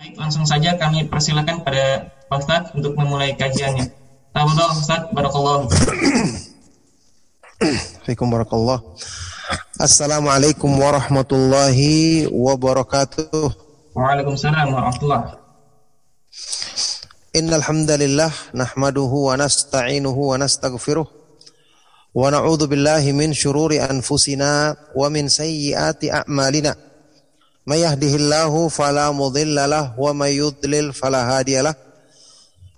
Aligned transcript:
Baik, 0.00 0.16
langsung 0.16 0.48
saja 0.48 0.80
kami 0.80 1.04
persilakan 1.04 1.60
pada 1.60 2.08
Pak 2.32 2.40
Ustadz 2.40 2.72
untuk 2.72 2.96
memulai 2.96 3.36
kajiannya. 3.36 3.92
Tafadhol 4.32 4.72
Ustadz, 4.72 5.12
Barakallahu. 5.12 5.68
Fikum 8.12 8.28
barakallah. 8.28 8.76
Assalamualaikum 9.80 10.68
warahmatullahi 10.68 12.28
wabarakatuh. 12.28 13.48
Waalaikumsalam 13.96 14.68
warahmatullahi 14.68 15.40
Innal 17.32 17.64
hamdalillah 17.64 18.28
nahmaduhu 18.52 19.32
wa 19.32 19.40
nasta'inuhu 19.40 20.28
wa 20.28 20.36
nastaghfiruh 20.36 21.08
wa 21.08 22.28
na'udzu 22.28 22.68
billahi 22.68 23.16
min 23.16 23.32
shururi 23.32 23.80
anfusina 23.80 24.76
wa 24.92 25.08
min 25.08 25.32
sayyiati 25.32 26.12
a'malina. 26.12 26.76
May 27.64 27.80
yahdihillahu 27.80 28.68
fala 28.68 29.08
wa 29.08 30.12
may 30.12 30.36
yudlil 30.36 30.92
fala 30.92 31.32
hadiyalah. 31.32 31.72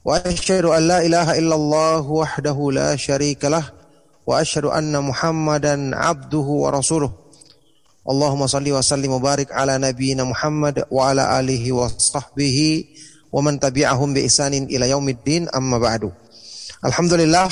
Asyhadu 0.07 0.71
an 0.71 0.87
la 0.87 1.03
ilaha 1.03 1.35
illallah 1.35 2.07
wahdahu 2.07 2.71
la 2.71 2.95
syarika 2.95 3.51
lah 3.51 3.83
rasuluh. 6.73 7.13
Allahumma 8.05 8.45
salli 8.45 8.69
wa 8.69 8.85
sallim 8.85 9.17
wa 9.17 9.21
barik 9.21 9.49
ala 9.49 9.81
nabiyyina 9.81 10.29
Muhammad 10.29 10.85
wa 10.93 11.09
ala 11.09 11.41
alihi 11.41 11.73
wa 11.73 11.89
sahbihi 11.89 12.89
wa 13.33 13.41
man 13.41 13.57
tabi'ahum 13.57 14.13
bi 14.13 14.29
ihsanin 14.29 14.69
ila 14.69 14.85
yaumiddin 14.85 15.49
amma 15.53 15.81
ba'du. 15.81 16.13
Alhamdulillah 16.85 17.49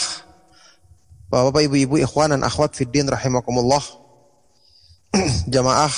Bapak 1.33 1.65
Ibu-ibu 1.65 1.97
ikhwan 2.05 2.37
dan 2.37 2.45
akhwat 2.45 2.77
fiddin 2.77 3.09
rahimakumullah. 3.09 3.81
Jamaah 5.55 5.93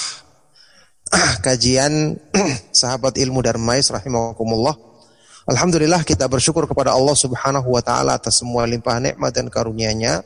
kajian 1.47 2.15
sahabat 2.71 3.19
ilmu 3.19 3.43
Darmais 3.43 3.91
rahimakumullah. 3.91 4.79
Alhamdulillah 5.51 6.07
kita 6.07 6.31
bersyukur 6.31 6.71
kepada 6.71 6.95
Allah 6.95 7.19
Subhanahu 7.19 7.75
wa 7.75 7.83
taala 7.83 8.17
atas 8.17 8.39
semua 8.39 8.65
limpah 8.71 9.03
nikmat 9.03 9.35
dan 9.35 9.51
karunia-Nya. 9.51 10.23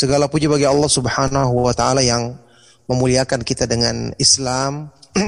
Segala 0.00 0.32
puji 0.32 0.48
bagi 0.48 0.64
Allah 0.64 0.88
Subhanahu 0.88 1.60
wa 1.60 1.76
taala 1.76 2.00
yang 2.00 2.32
memuliakan 2.88 3.44
kita 3.44 3.68
dengan 3.68 4.16
Islam, 4.16 4.88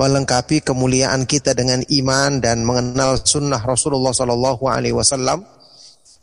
melengkapi 0.00 0.60
kemuliaan 0.60 1.24
kita 1.24 1.56
dengan 1.56 1.80
iman 1.88 2.36
dan 2.36 2.60
mengenal 2.60 3.16
sunnah 3.24 3.64
Rasulullah 3.64 4.12
Sallallahu 4.12 4.68
Alaihi 4.68 4.92
Wasallam. 4.92 5.40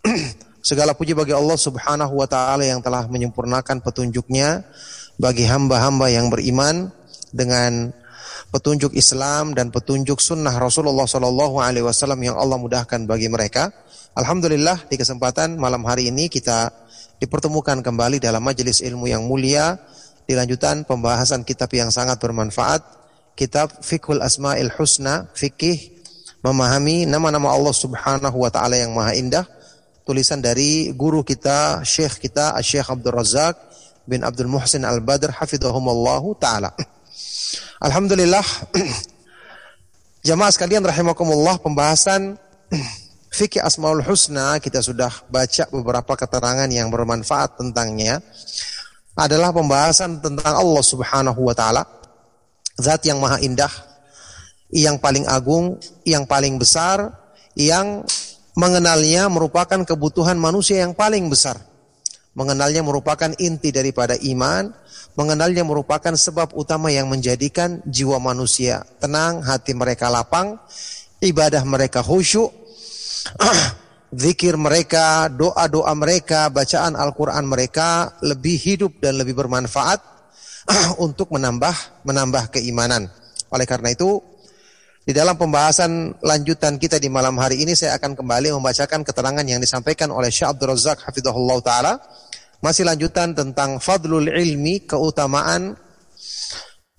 Segala 0.69 0.93
puji 0.93 1.17
bagi 1.17 1.33
Allah 1.33 1.57
Subhanahu 1.57 2.21
Wa 2.21 2.29
Taala 2.29 2.69
yang 2.69 2.85
telah 2.85 3.09
menyempurnakan 3.09 3.81
petunjuknya 3.81 4.61
bagi 5.17 5.49
hamba-hamba 5.49 6.13
yang 6.13 6.29
beriman 6.29 6.93
dengan 7.33 7.89
petunjuk 8.53 8.93
Islam 8.93 9.57
dan 9.57 9.73
petunjuk 9.73 10.21
sunnah 10.21 10.53
Rasulullah 10.53 11.09
Sallallahu 11.09 11.57
Alaihi 11.57 11.81
Wasallam 11.81 12.21
yang 12.21 12.37
Allah 12.37 12.61
mudahkan 12.61 13.09
bagi 13.09 13.25
mereka. 13.25 13.73
Alhamdulillah 14.17 14.89
di 14.89 14.97
kesempatan 14.97 15.61
malam 15.61 15.85
hari 15.85 16.09
ini 16.09 16.25
kita 16.25 16.73
dipertemukan 17.21 17.85
kembali 17.85 18.17
dalam 18.17 18.41
majelis 18.41 18.81
ilmu 18.81 19.05
yang 19.05 19.21
mulia 19.21 19.77
di 20.25 20.33
lanjutan 20.33 20.89
pembahasan 20.89 21.45
kitab 21.45 21.69
yang 21.77 21.93
sangat 21.93 22.17
bermanfaat 22.17 22.81
kitab 23.37 23.69
Fikhul 23.85 24.25
Asma'il 24.25 24.73
Husna 24.73 25.29
fikih 25.37 26.01
memahami 26.41 27.05
nama-nama 27.05 27.53
Allah 27.53 27.69
Subhanahu 27.69 28.41
wa 28.41 28.49
taala 28.49 28.81
yang 28.81 28.89
maha 28.97 29.13
indah 29.13 29.45
tulisan 30.01 30.41
dari 30.41 30.97
guru 30.97 31.21
kita 31.21 31.85
Syekh 31.85 32.17
kita 32.17 32.57
Syekh 32.65 32.89
Abdul 32.89 33.13
Razak 33.13 33.53
bin 34.09 34.25
Abdul 34.25 34.49
Muhsin 34.49 34.81
Al-Badr 34.81 35.29
hafidhahumallahu 35.29 36.33
taala. 36.41 36.73
Alhamdulillah 37.85 38.41
Jamaah 40.27 40.49
sekalian 40.49 40.81
rahimakumullah 40.81 41.61
pembahasan 41.61 42.33
fikih 43.37 43.61
Asmaul 43.61 44.01
Husna 44.01 44.57
kita 44.57 44.81
sudah 44.81 45.13
baca 45.29 45.69
beberapa 45.69 46.17
keterangan 46.17 46.65
yang 46.73 46.89
bermanfaat 46.89 47.61
tentangnya 47.61 48.17
adalah 49.13 49.53
pembahasan 49.53 50.17
tentang 50.17 50.57
Allah 50.57 50.81
Subhanahu 50.81 51.45
wa 51.45 51.53
taala 51.53 51.85
zat 52.81 53.05
yang 53.05 53.21
maha 53.21 53.37
indah 53.45 53.69
yang 54.73 54.97
paling 54.97 55.29
agung 55.29 55.77
yang 56.01 56.25
paling 56.25 56.57
besar 56.57 57.13
yang 57.53 58.01
mengenalnya 58.57 59.29
merupakan 59.29 59.85
kebutuhan 59.85 60.37
manusia 60.37 60.81
yang 60.81 60.97
paling 60.97 61.29
besar. 61.29 61.61
Mengenalnya 62.37 62.85
merupakan 62.85 63.33
inti 63.37 63.73
daripada 63.73 64.13
iman 64.13 64.69
mengenalnya 65.17 65.65
merupakan 65.65 66.13
sebab 66.13 66.53
utama 66.53 66.93
yang 66.93 67.09
menjadikan 67.09 67.81
jiwa 67.89 68.21
manusia 68.21 68.85
tenang 69.01 69.41
hati 69.41 69.73
mereka 69.73 70.13
lapang 70.13 70.61
ibadah 71.17 71.65
mereka 71.65 72.05
khusyuk 72.05 72.66
zikir 74.23 74.55
mereka, 74.55 75.27
doa-doa 75.27 75.91
mereka, 75.97 76.47
bacaan 76.47 76.95
Al-Quran 76.95 77.43
mereka 77.43 78.15
lebih 78.23 78.55
hidup 78.55 79.03
dan 79.03 79.19
lebih 79.19 79.35
bermanfaat 79.35 79.99
untuk 81.05 81.31
menambah 81.31 82.03
menambah 82.07 82.55
keimanan. 82.55 83.11
Oleh 83.51 83.67
karena 83.67 83.91
itu, 83.95 84.19
di 85.07 85.15
dalam 85.15 85.39
pembahasan 85.39 86.19
lanjutan 86.19 86.75
kita 86.75 86.99
di 86.99 87.07
malam 87.07 87.39
hari 87.39 87.63
ini 87.63 87.71
saya 87.79 87.95
akan 87.95 88.11
kembali 88.11 88.51
membacakan 88.51 89.07
keterangan 89.07 89.45
yang 89.47 89.63
disampaikan 89.63 90.11
oleh 90.11 90.27
Syekh 90.27 90.51
Abdul 90.51 90.75
Razak 90.75 91.07
hafizahullah 91.07 91.57
taala. 91.63 91.93
Masih 92.59 92.83
lanjutan 92.83 93.31
tentang 93.31 93.79
fadlul 93.79 94.27
ilmi, 94.27 94.83
keutamaan 94.83 95.77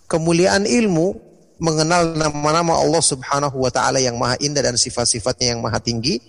kemuliaan 0.08 0.64
ilmu 0.64 1.27
mengenal 1.58 2.14
nama-nama 2.14 2.78
Allah 2.78 3.02
Subhanahu 3.02 3.58
wa 3.58 3.70
taala 3.70 3.98
yang 3.98 4.14
maha 4.18 4.38
indah 4.38 4.62
dan 4.62 4.78
sifat-sifatnya 4.78 5.54
yang 5.54 5.60
maha 5.60 5.82
tinggi. 5.82 6.22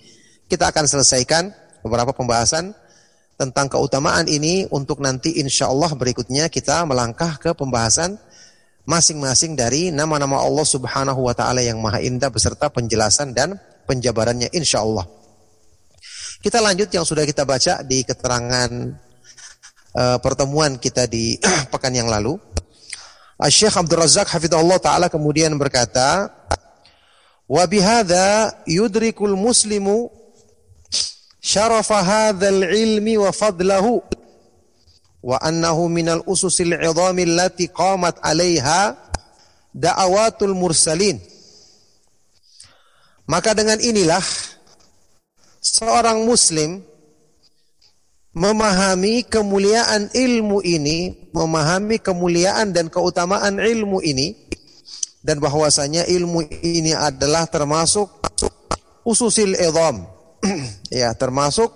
Kita 0.50 0.70
akan 0.74 0.84
selesaikan 0.86 1.50
beberapa 1.86 2.10
pembahasan 2.10 2.74
tentang 3.38 3.72
keutamaan 3.72 4.28
ini 4.28 4.68
untuk 4.68 5.00
nanti 5.00 5.40
insya 5.40 5.70
Allah 5.70 5.88
berikutnya 5.96 6.52
kita 6.52 6.84
melangkah 6.84 7.40
ke 7.40 7.56
pembahasan 7.56 8.20
masing-masing 8.84 9.54
dari 9.54 9.94
nama-nama 9.94 10.42
Allah 10.42 10.66
Subhanahu 10.66 11.24
wa 11.24 11.32
taala 11.32 11.62
yang 11.62 11.78
maha 11.78 12.02
indah 12.02 12.28
beserta 12.28 12.68
penjelasan 12.68 13.32
dan 13.32 13.56
penjabarannya 13.86 14.50
insya 14.50 14.82
Allah. 14.82 15.06
Kita 16.40 16.58
lanjut 16.58 16.88
yang 16.90 17.04
sudah 17.04 17.28
kita 17.28 17.44
baca 17.44 17.84
di 17.84 18.00
keterangan 18.00 18.70
uh, 19.92 20.18
pertemuan 20.18 20.80
kita 20.80 21.04
di 21.04 21.36
pekan 21.72 21.92
yang 21.92 22.08
lalu. 22.08 22.36
Syekh 23.48 23.72
Abdul 23.72 24.04
Razak 24.04 24.28
hafizahullah 24.28 24.76
taala 24.76 25.08
kemudian 25.08 25.56
berkata, 25.56 26.28
"Wa 27.48 27.64
bihadza 27.64 28.52
yudrikul 28.68 29.32
muslimu 29.32 30.12
syarafa 31.40 32.04
hadzal 32.04 32.68
ilmi 32.68 33.16
wa 33.16 33.32
fadlahu 33.32 34.04
wa 35.24 35.40
annahu 35.40 35.88
minal 35.88 36.20
ususil 36.28 36.76
'idhami 36.76 37.24
allati 37.24 37.72
qamat 37.72 38.20
'alaiha 38.20 38.92
da'awatul 39.72 40.52
mursalin." 40.52 41.16
Maka 43.24 43.56
dengan 43.56 43.80
inilah 43.80 44.20
seorang 45.64 46.28
muslim 46.28 46.84
memahami 48.30 49.26
kemuliaan 49.26 50.10
ilmu 50.14 50.62
ini, 50.62 51.30
memahami 51.34 51.98
kemuliaan 51.98 52.70
dan 52.70 52.86
keutamaan 52.86 53.58
ilmu 53.58 53.98
ini, 54.06 54.38
dan 55.20 55.42
bahwasanya 55.42 56.06
ilmu 56.06 56.46
ini 56.62 56.94
adalah 56.94 57.50
termasuk 57.50 58.08
ususil 59.02 59.58
idham. 59.58 60.06
ya, 60.88 61.12
termasuk 61.18 61.68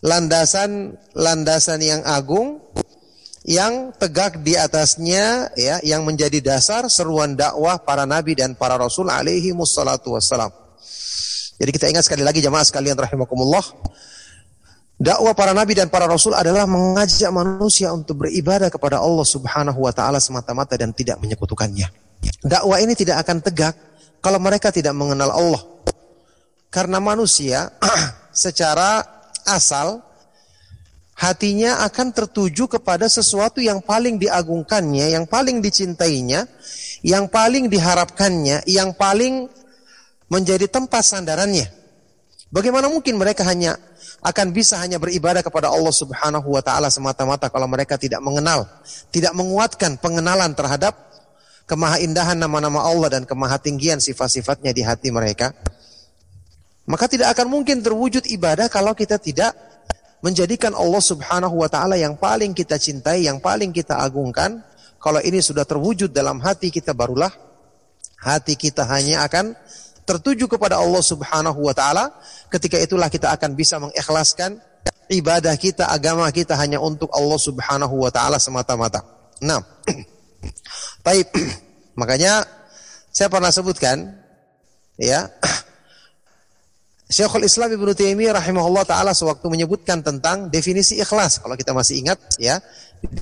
landasan-landasan 0.00 1.80
yang 1.80 2.02
agung 2.04 2.60
yang 3.46 3.94
tegak 3.94 4.42
di 4.42 4.58
atasnya 4.58 5.54
ya 5.54 5.78
yang 5.86 6.02
menjadi 6.02 6.42
dasar 6.42 6.90
seruan 6.90 7.38
dakwah 7.38 7.78
para 7.78 8.02
nabi 8.02 8.34
dan 8.34 8.58
para 8.58 8.74
rasul 8.74 9.06
alaihi 9.06 9.54
wassalam. 9.54 10.50
Jadi 11.56 11.70
kita 11.70 11.86
ingat 11.88 12.10
sekali 12.10 12.26
lagi 12.26 12.42
jamaah 12.42 12.66
sekalian 12.66 12.98
rahimakumullah 12.98 13.62
Dakwah 14.96 15.36
para 15.36 15.52
nabi 15.52 15.76
dan 15.76 15.92
para 15.92 16.08
rasul 16.08 16.32
adalah 16.32 16.64
mengajak 16.64 17.28
manusia 17.28 17.92
untuk 17.92 18.24
beribadah 18.24 18.72
kepada 18.72 18.96
Allah 18.96 19.28
Subhanahu 19.28 19.84
wa 19.84 19.92
taala 19.92 20.16
semata-mata 20.16 20.72
dan 20.80 20.96
tidak 20.96 21.20
menyekutukannya. 21.20 21.84
Dakwah 22.40 22.80
ini 22.80 22.96
tidak 22.96 23.20
akan 23.20 23.44
tegak 23.44 23.76
kalau 24.24 24.40
mereka 24.40 24.72
tidak 24.72 24.96
mengenal 24.96 25.36
Allah. 25.36 25.62
Karena 26.72 26.96
manusia 26.96 27.76
secara 28.32 29.04
asal 29.44 30.00
hatinya 31.16 31.84
akan 31.84 32.16
tertuju 32.16 32.64
kepada 32.64 33.04
sesuatu 33.08 33.60
yang 33.60 33.84
paling 33.84 34.16
diagungkannya, 34.16 35.12
yang 35.12 35.28
paling 35.28 35.60
dicintainya, 35.60 36.48
yang 37.04 37.28
paling 37.28 37.68
diharapkannya, 37.68 38.64
yang 38.64 38.96
paling 38.96 39.44
menjadi 40.32 40.68
tempat 40.72 41.04
sandarannya. 41.04 41.68
Bagaimana 42.48 42.88
mungkin 42.88 43.20
mereka 43.20 43.44
hanya 43.44 43.76
akan 44.24 44.46
bisa 44.52 44.80
hanya 44.80 44.96
beribadah 44.96 45.44
kepada 45.44 45.68
Allah 45.68 45.92
Subhanahu 45.92 46.48
wa 46.48 46.62
taala 46.64 46.88
semata-mata 46.88 47.52
kalau 47.52 47.68
mereka 47.68 48.00
tidak 48.00 48.20
mengenal, 48.24 48.64
tidak 49.12 49.36
menguatkan 49.36 50.00
pengenalan 50.00 50.56
terhadap 50.56 50.96
kemahaindahan 51.68 52.38
nama-nama 52.38 52.86
Allah 52.86 53.20
dan 53.20 53.22
kemahatinggian 53.28 54.00
sifat-sifatnya 54.00 54.72
di 54.72 54.82
hati 54.86 55.12
mereka. 55.12 55.52
Maka 56.86 57.10
tidak 57.10 57.34
akan 57.34 57.50
mungkin 57.50 57.82
terwujud 57.82 58.30
ibadah 58.30 58.70
kalau 58.70 58.94
kita 58.94 59.18
tidak 59.18 59.52
menjadikan 60.22 60.72
Allah 60.72 61.02
Subhanahu 61.02 61.60
wa 61.60 61.68
taala 61.68 61.98
yang 61.98 62.14
paling 62.14 62.54
kita 62.54 62.78
cintai, 62.78 63.26
yang 63.26 63.42
paling 63.42 63.74
kita 63.74 63.98
agungkan. 63.98 64.62
Kalau 64.96 65.22
ini 65.22 65.38
sudah 65.38 65.62
terwujud 65.62 66.10
dalam 66.10 66.42
hati 66.42 66.72
kita 66.72 66.90
barulah 66.90 67.30
hati 68.26 68.58
kita 68.58 68.82
hanya 68.90 69.22
akan 69.28 69.54
tertuju 70.06 70.46
kepada 70.46 70.78
Allah 70.78 71.02
Subhanahu 71.02 71.66
wa 71.66 71.74
taala. 71.74 72.14
Ketika 72.48 72.78
itulah 72.78 73.10
kita 73.10 73.34
akan 73.34 73.58
bisa 73.58 73.82
mengikhlaskan 73.82 74.56
ibadah 75.10 75.52
kita, 75.58 75.90
agama 75.90 76.30
kita 76.30 76.54
hanya 76.54 76.78
untuk 76.78 77.10
Allah 77.10 77.36
Subhanahu 77.36 78.06
wa 78.06 78.10
taala 78.14 78.38
semata-mata. 78.38 79.02
Nah, 79.42 79.60
baik. 81.06 81.28
Makanya 82.00 82.46
saya 83.10 83.26
pernah 83.26 83.50
sebutkan 83.50 84.14
ya 85.00 85.26
Syekhul 87.06 87.46
Islam 87.46 87.70
Ibnu 87.70 87.94
Taimiyah 87.94 88.34
rahimahullah 88.34 88.82
taala 88.82 89.14
sewaktu 89.14 89.46
menyebutkan 89.46 90.02
tentang 90.02 90.50
definisi 90.50 90.98
ikhlas. 90.98 91.38
Kalau 91.38 91.54
kita 91.54 91.70
masih 91.70 92.02
ingat 92.02 92.18
ya, 92.38 92.58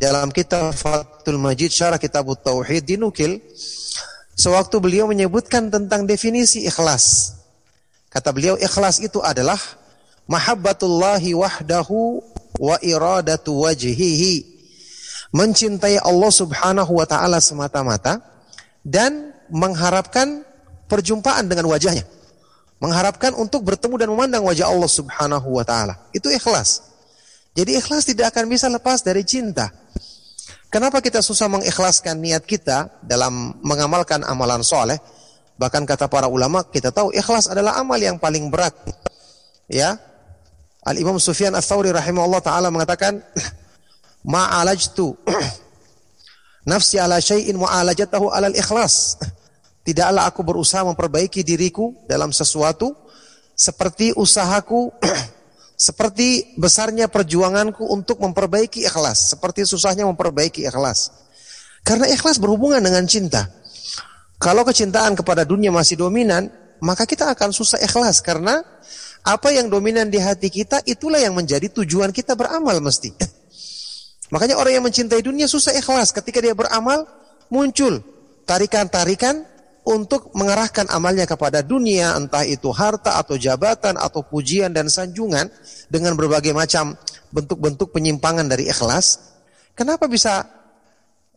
dalam 0.01 0.33
kitab 0.33 0.73
Fathul 0.73 1.37
Majid 1.37 1.69
Syarah 1.69 2.01
Kitab 2.01 2.25
Tauhid 2.41 2.89
dinukil 2.89 3.45
sewaktu 4.35 4.77
beliau 4.83 5.07
menyebutkan 5.11 5.71
tentang 5.71 6.07
definisi 6.07 6.67
ikhlas. 6.67 7.35
Kata 8.11 8.31
beliau 8.31 8.55
ikhlas 8.59 9.03
itu 9.03 9.19
adalah 9.19 9.59
mahabbatullahi 10.31 11.35
wahdahu 11.35 12.23
wa 12.63 12.77
iradatu 12.83 13.67
wajhihi. 13.67 14.55
Mencintai 15.35 15.99
Allah 15.99 16.31
Subhanahu 16.31 16.95
wa 16.95 17.07
taala 17.11 17.43
semata-mata 17.43 18.23
dan 18.87 19.35
mengharapkan 19.51 20.47
perjumpaan 20.87 21.51
dengan 21.51 21.67
wajahnya 21.67 22.07
mengharapkan 22.85 23.33
untuk 23.41 23.65
bertemu 23.65 23.95
dan 23.97 24.09
memandang 24.13 24.43
wajah 24.45 24.69
Allah 24.69 24.91
Subhanahu 24.93 25.49
wa 25.57 25.65
taala. 25.65 25.97
Itu 26.13 26.29
ikhlas. 26.29 26.85
Jadi 27.57 27.81
ikhlas 27.81 28.05
tidak 28.05 28.37
akan 28.37 28.45
bisa 28.51 28.69
lepas 28.69 29.01
dari 29.01 29.25
cinta. 29.25 29.73
Kenapa 30.75 30.99
kita 30.99 31.23
susah 31.23 31.47
mengikhlaskan 31.47 32.19
niat 32.19 32.43
kita 32.43 32.91
dalam 32.99 33.55
mengamalkan 33.63 34.27
amalan 34.27 34.59
soleh? 34.67 34.99
Bahkan 35.55 35.87
kata 35.87 36.11
para 36.11 36.27
ulama, 36.27 36.67
kita 36.67 36.91
tahu 36.91 37.15
ikhlas 37.15 37.47
adalah 37.47 37.79
amal 37.79 37.95
yang 37.95 38.19
paling 38.19 38.51
berat. 38.51 38.75
Ya, 39.71 39.95
Al 40.83 40.99
Imam 40.99 41.15
Sufyan 41.23 41.55
Ats 41.55 41.71
Tsauri 41.71 41.95
rahimahullah 41.95 42.43
taala 42.43 42.75
mengatakan, 42.75 43.23
"Ma'alajtu 44.35 45.15
nafsi 46.75 46.99
ala 46.99 47.23
syai'in 47.23 47.55
mu'alajatahu 47.55 48.35
alal 48.35 48.59
ikhlas." 48.59 49.23
Tidaklah 49.87 50.27
aku 50.27 50.43
berusaha 50.43 50.83
memperbaiki 50.83 51.47
diriku 51.47 51.95
dalam 52.11 52.35
sesuatu 52.35 52.99
seperti 53.55 54.11
usahaku 54.19 54.91
seperti 55.75 56.55
besarnya 56.55 57.11
perjuanganku 57.11 57.83
untuk 57.91 58.23
memperbaiki 58.23 58.87
ikhlas, 58.87 59.35
seperti 59.35 59.67
susahnya 59.67 60.07
memperbaiki 60.07 60.63
ikhlas. 60.67 61.11
Karena 61.85 62.09
ikhlas 62.09 62.41
berhubungan 62.41 62.81
dengan 62.81 63.05
cinta. 63.05 63.51
Kalau 64.39 64.65
kecintaan 64.65 65.19
kepada 65.19 65.45
dunia 65.45 65.69
masih 65.75 66.01
dominan, 66.01 66.49
maka 66.81 67.05
kita 67.05 67.29
akan 67.33 67.51
susah 67.53 67.81
ikhlas 67.83 68.25
karena 68.25 68.61
apa 69.25 69.49
yang 69.53 69.73
dominan 69.73 70.13
di 70.13 70.21
hati 70.21 70.53
kita 70.53 70.85
itulah 70.85 71.17
yang 71.17 71.33
menjadi 71.33 71.69
tujuan 71.73 72.13
kita 72.13 72.37
beramal 72.37 72.77
mesti. 72.81 73.13
Makanya 74.33 74.57
orang 74.57 74.81
yang 74.81 74.85
mencintai 74.85 75.21
dunia 75.21 75.49
susah 75.49 75.73
ikhlas 75.77 76.13
ketika 76.13 76.41
dia 76.41 76.57
beramal 76.57 77.05
muncul 77.53 78.01
tarikan-tarikan 78.45 79.45
untuk 79.85 80.33
mengarahkan 80.33 80.89
amalnya 80.89 81.29
kepada 81.29 81.61
dunia, 81.61 82.17
entah 82.17 82.41
itu 82.41 82.73
harta 82.73 83.21
atau 83.21 83.37
jabatan 83.37 84.01
atau 84.01 84.25
pujian 84.25 84.73
dan 84.73 84.89
sanjungan 84.89 85.53
dengan 85.93 86.17
berbagai 86.17 86.57
macam 86.57 86.97
bentuk-bentuk 87.29 87.93
penyimpangan 87.93 88.49
dari 88.49 88.65
ikhlas. 88.65 89.37
Kenapa 89.77 90.09
bisa 90.09 90.49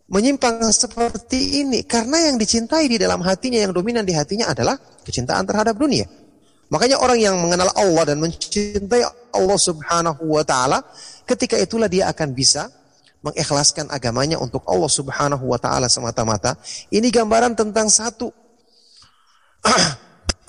menyimpang 0.08 0.64
seperti 0.72 1.60
ini? 1.68 1.84
Karena 1.84 2.32
yang 2.32 2.40
dicintai 2.40 2.88
di 2.88 2.96
dalam 2.96 3.20
hatinya, 3.20 3.60
yang 3.60 3.76
dominan 3.76 4.08
di 4.08 4.16
hatinya 4.16 4.48
adalah 4.48 4.80
kecintaan 5.04 5.44
terhadap 5.44 5.76
dunia. 5.76 6.08
Makanya 6.72 7.00
orang 7.00 7.20
yang 7.20 7.36
mengenal 7.40 7.72
Allah 7.76 8.16
dan 8.16 8.20
mencintai 8.24 9.04
Allah 9.36 9.60
Subhanahu 9.60 10.24
wa 10.24 10.44
taala, 10.48 10.84
ketika 11.28 11.60
itulah 11.60 11.92
dia 11.92 12.08
akan 12.12 12.32
bisa 12.32 12.72
mengikhlaskan 13.26 13.90
agamanya 13.90 14.38
untuk 14.38 14.62
Allah 14.70 14.90
Subhanahu 14.90 15.46
wa 15.50 15.60
taala 15.60 15.90
semata-mata. 15.90 16.56
Ini 16.94 17.10
gambaran 17.10 17.58
tentang 17.58 17.90
satu 17.90 18.30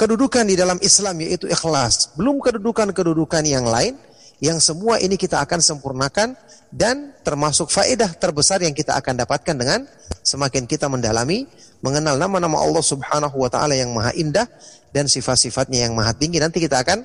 kedudukan 0.00 0.44
di 0.46 0.54
dalam 0.54 0.78
Islam 0.84 1.16
yaitu 1.24 1.48
ikhlas. 1.48 2.14
Belum 2.14 2.38
kedudukan-kedudukan 2.38 3.44
yang 3.48 3.66
lain 3.66 3.96
yang 4.38 4.62
semua 4.62 5.02
ini 5.02 5.18
kita 5.18 5.42
akan 5.42 5.58
sempurnakan 5.58 6.38
dan 6.70 7.10
termasuk 7.26 7.74
faedah 7.74 8.14
terbesar 8.14 8.62
yang 8.62 8.70
kita 8.70 8.94
akan 8.94 9.18
dapatkan 9.18 9.56
dengan 9.58 9.82
semakin 10.22 10.62
kita 10.62 10.86
mendalami 10.86 11.50
mengenal 11.82 12.14
nama-nama 12.14 12.62
Allah 12.62 12.84
Subhanahu 12.84 13.34
wa 13.34 13.50
taala 13.50 13.74
yang 13.74 13.90
maha 13.90 14.14
indah 14.14 14.46
dan 14.94 15.10
sifat-sifatnya 15.10 15.90
yang 15.90 15.92
maha 15.98 16.14
tinggi. 16.14 16.38
Nanti 16.38 16.62
kita 16.62 16.86
akan 16.86 17.02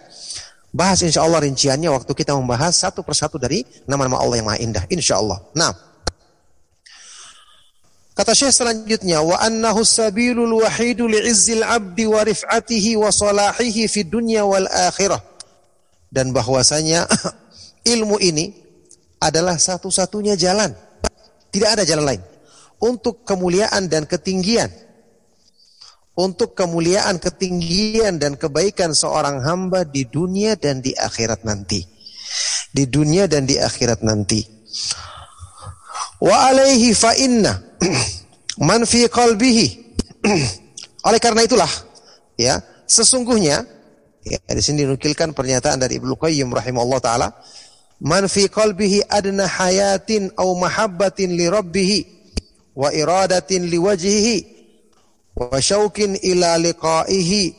bahas 0.74 1.06
insya 1.06 1.22
Allah 1.22 1.46
rinciannya 1.46 1.88
waktu 1.94 2.12
kita 2.18 2.34
membahas 2.34 2.74
satu 2.74 3.06
persatu 3.06 3.38
dari 3.38 3.62
nama-nama 3.86 4.18
Allah 4.18 4.42
yang 4.42 4.50
maha 4.50 4.60
indah. 4.60 4.84
Insya 4.90 5.22
Allah. 5.22 5.40
Nah, 5.54 5.72
Kata 8.14 8.38
Syekh 8.38 8.54
selanjutnya, 8.54 9.26
wa 9.26 9.42
annahu 9.42 9.82
sabilul 9.82 10.62
wahidu 10.62 11.10
li'izzil 11.10 11.66
abdi 11.66 12.06
wa 12.06 12.22
rif'atihi 12.22 12.94
wa 12.94 13.10
salahihi 13.10 13.90
fi 13.90 14.06
dunya 14.06 14.46
wal 14.46 14.70
akhirah. 14.70 15.18
Dan 16.14 16.30
bahwasanya 16.30 17.10
ilmu 17.98 18.22
ini 18.22 18.54
adalah 19.18 19.58
satu-satunya 19.58 20.38
jalan. 20.38 20.78
Tidak 21.50 21.70
ada 21.74 21.82
jalan 21.82 22.06
lain. 22.06 22.22
Untuk 22.78 23.26
kemuliaan 23.26 23.90
dan 23.90 24.06
ketinggian. 24.06 24.70
Untuk 26.14 26.54
kemuliaan, 26.54 27.18
ketinggian 27.18 28.22
dan 28.22 28.38
kebaikan 28.38 28.94
seorang 28.94 29.42
hamba 29.42 29.82
di 29.82 30.06
dunia 30.06 30.54
dan 30.54 30.78
di 30.78 30.94
akhirat 30.94 31.42
nanti. 31.42 31.82
Di 32.70 32.86
dunia 32.86 33.26
dan 33.26 33.50
di 33.50 33.58
akhirat 33.58 34.06
nanti. 34.06 34.46
Wa 36.22 36.54
alaihi 36.54 36.94
fa 36.94 37.18
inna 37.18 37.58
man 38.70 38.86
fi 38.86 39.10
qalbihi. 39.10 39.68
Oleh 41.10 41.18
karena 41.18 41.42
itulah 41.44 41.70
ya, 42.38 42.62
sesungguhnya 42.86 43.66
ya 44.22 44.40
di 44.46 44.62
sini 44.62 44.86
dinukilkan 44.86 45.34
pernyataan 45.34 45.82
dari 45.82 45.98
Ibnu 45.98 46.14
Qayyim 46.14 46.54
rahimahullah 46.54 47.02
taala, 47.02 47.28
man 48.06 48.30
fi 48.30 48.48
qalbihi 48.48 49.10
adna 49.10 49.50
hayatin 49.50 50.30
aw 50.38 50.48
mahabbatin 50.54 51.34
li 51.34 51.50
rabbih 51.50 52.06
wa 52.78 52.94
iradatin 52.94 53.66
li 53.66 53.82
wajhihi 53.82 54.53
wa 55.36 55.62
syaukin 55.62 56.18
ila 56.22 56.58
liqa'ihi 56.58 57.56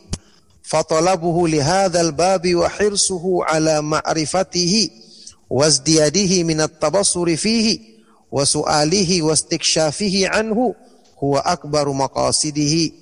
fatalabuhu 0.63 1.47
li 1.47 1.59
hadzal 1.59 2.13
babi 2.13 2.55
wa 2.55 2.71
hirsuhu 2.71 3.43
ala 3.43 3.83
ma'rifatihi 3.83 4.91
wazdiyadihi 5.51 6.45
min 6.45 6.63
at-tabassuri 6.63 7.37
fihi 7.37 7.99
wa 8.31 8.47
su'alihi 8.47 9.23
wa 9.23 9.35
istikshafihi 9.35 10.27
anhu 10.27 10.75
huwa 11.19 11.45
akbaru 11.45 11.95
maqasidihi 11.95 12.95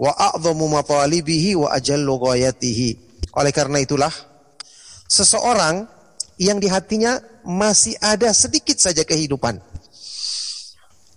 wa 0.00 0.16
a'zamu 0.16 0.68
matalibihi 0.68 1.60
wa 1.60 1.72
ajallu 1.76 2.16
ghayatihi. 2.16 2.96
Oleh 3.36 3.52
karena 3.52 3.84
itulah 3.84 4.12
seseorang 5.04 5.84
yang 6.40 6.56
di 6.56 6.72
hatinya 6.72 7.20
masih 7.44 7.96
ada 8.00 8.32
sedikit 8.32 8.80
saja 8.80 9.04
kehidupan 9.04 9.60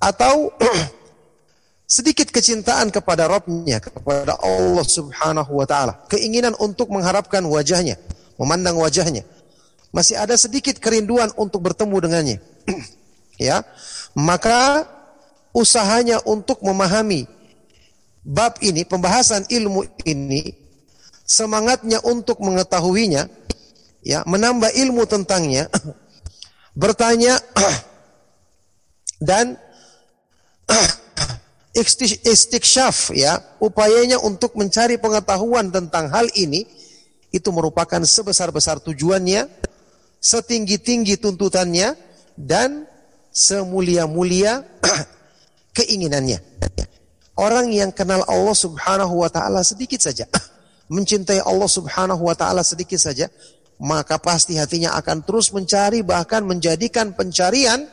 atau 0.04 0.52
sedikit 1.94 2.34
kecintaan 2.34 2.90
kepada 2.90 3.30
Rabbnya, 3.30 3.78
kepada 3.78 4.34
Allah 4.42 4.82
Subhanahu 4.82 5.62
wa 5.62 5.66
taala, 5.70 5.94
keinginan 6.10 6.58
untuk 6.58 6.90
mengharapkan 6.90 7.46
wajahnya, 7.46 8.02
memandang 8.42 8.82
wajahnya. 8.82 9.22
Masih 9.94 10.18
ada 10.18 10.34
sedikit 10.34 10.82
kerinduan 10.82 11.30
untuk 11.38 11.62
bertemu 11.62 11.96
dengannya. 12.02 12.38
ya 13.38 13.62
maka 14.18 14.86
usahanya 15.54 16.22
untuk 16.26 16.62
memahami 16.66 17.30
bab 18.26 18.58
ini 18.62 18.86
pembahasan 18.86 19.46
ilmu 19.50 19.86
ini 20.06 20.54
semangatnya 21.26 22.02
untuk 22.06 22.42
mengetahuinya 22.42 23.30
ya 24.06 24.22
menambah 24.26 24.74
ilmu 24.74 25.04
tentangnya 25.06 25.70
bertanya 26.82 27.38
dan 29.30 29.58
istiksyaf 31.74 33.10
ya, 33.18 33.42
upayanya 33.58 34.22
untuk 34.22 34.54
mencari 34.54 35.02
pengetahuan 35.02 35.74
tentang 35.74 36.14
hal 36.14 36.30
ini 36.38 36.70
itu 37.34 37.50
merupakan 37.50 37.98
sebesar-besar 37.98 38.78
tujuannya, 38.86 39.50
setinggi-tinggi 40.22 41.18
tuntutannya 41.18 41.98
dan 42.38 42.86
semulia-mulia 43.34 44.62
keinginannya. 45.78 46.38
Orang 47.34 47.74
yang 47.74 47.90
kenal 47.90 48.22
Allah 48.30 48.54
Subhanahu 48.54 49.26
wa 49.26 49.30
taala 49.34 49.66
sedikit 49.66 49.98
saja, 49.98 50.30
mencintai 50.94 51.42
Allah 51.42 51.66
Subhanahu 51.66 52.22
wa 52.22 52.38
taala 52.38 52.62
sedikit 52.62 53.02
saja, 53.02 53.26
maka 53.82 54.22
pasti 54.22 54.62
hatinya 54.62 54.94
akan 55.02 55.26
terus 55.26 55.50
mencari 55.50 56.06
bahkan 56.06 56.46
menjadikan 56.46 57.18
pencarian 57.18 57.90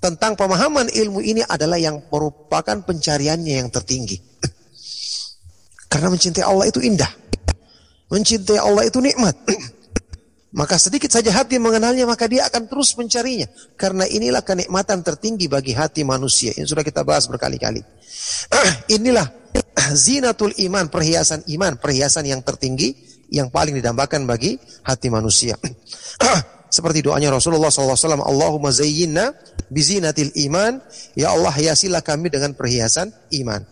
tentang 0.00 0.32
pemahaman 0.34 0.88
ilmu 0.88 1.20
ini 1.20 1.44
adalah 1.44 1.76
yang 1.76 2.00
merupakan 2.08 2.80
pencariannya 2.80 3.60
yang 3.60 3.68
tertinggi. 3.68 4.16
Karena 5.86 6.08
mencintai 6.08 6.42
Allah 6.42 6.66
itu 6.72 6.80
indah. 6.80 7.12
Mencintai 8.08 8.58
Allah 8.58 8.88
itu 8.88 8.98
nikmat. 8.98 9.36
maka 10.50 10.74
sedikit 10.82 11.14
saja 11.14 11.30
hati 11.30 11.62
mengenalnya 11.62 12.02
maka 12.08 12.26
dia 12.26 12.48
akan 12.48 12.66
terus 12.66 12.96
mencarinya. 12.96 13.46
Karena 13.76 14.08
inilah 14.08 14.40
kenikmatan 14.40 15.04
tertinggi 15.04 15.46
bagi 15.46 15.76
hati 15.76 16.02
manusia. 16.02 16.56
Yang 16.56 16.74
sudah 16.74 16.82
kita 16.82 17.04
bahas 17.04 17.28
berkali-kali. 17.28 17.84
inilah 18.96 19.28
zinatul 19.92 20.54
iman, 20.56 20.88
perhiasan 20.88 21.44
iman, 21.54 21.76
perhiasan 21.76 22.24
yang 22.24 22.40
tertinggi 22.40 22.96
yang 23.30 23.52
paling 23.52 23.78
didambakan 23.78 24.26
bagi 24.26 24.58
hati 24.82 25.12
manusia. 25.12 25.54
Seperti 26.70 27.02
doanya 27.02 27.34
Rasulullah 27.34 27.66
SAW, 27.66 28.22
Allahumma 28.22 28.70
zayyinna 28.70 29.34
bizinatil 29.66 30.30
iman, 30.46 30.78
ya 31.18 31.34
Allah 31.34 31.50
hiasilah 31.50 31.98
kami 31.98 32.30
dengan 32.30 32.54
perhiasan 32.54 33.10
iman. 33.42 33.66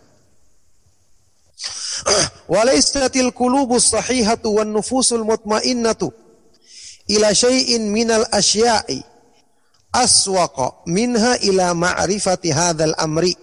Walaisatil 2.52 3.30
qulubus 3.34 3.94
sahihatu 3.94 4.58
wan 4.58 4.70
nufusul 4.74 5.22
mutmainnatu 5.26 6.10
ila 7.10 7.34
syai'in 7.34 7.90
minal 7.90 8.26
asya'i 8.30 9.02
aswaqa 9.94 10.86
minha 10.90 11.38
ila 11.42 11.74
ma'rifati 11.74 12.50
hadzal 12.50 12.94
amri. 12.98 13.34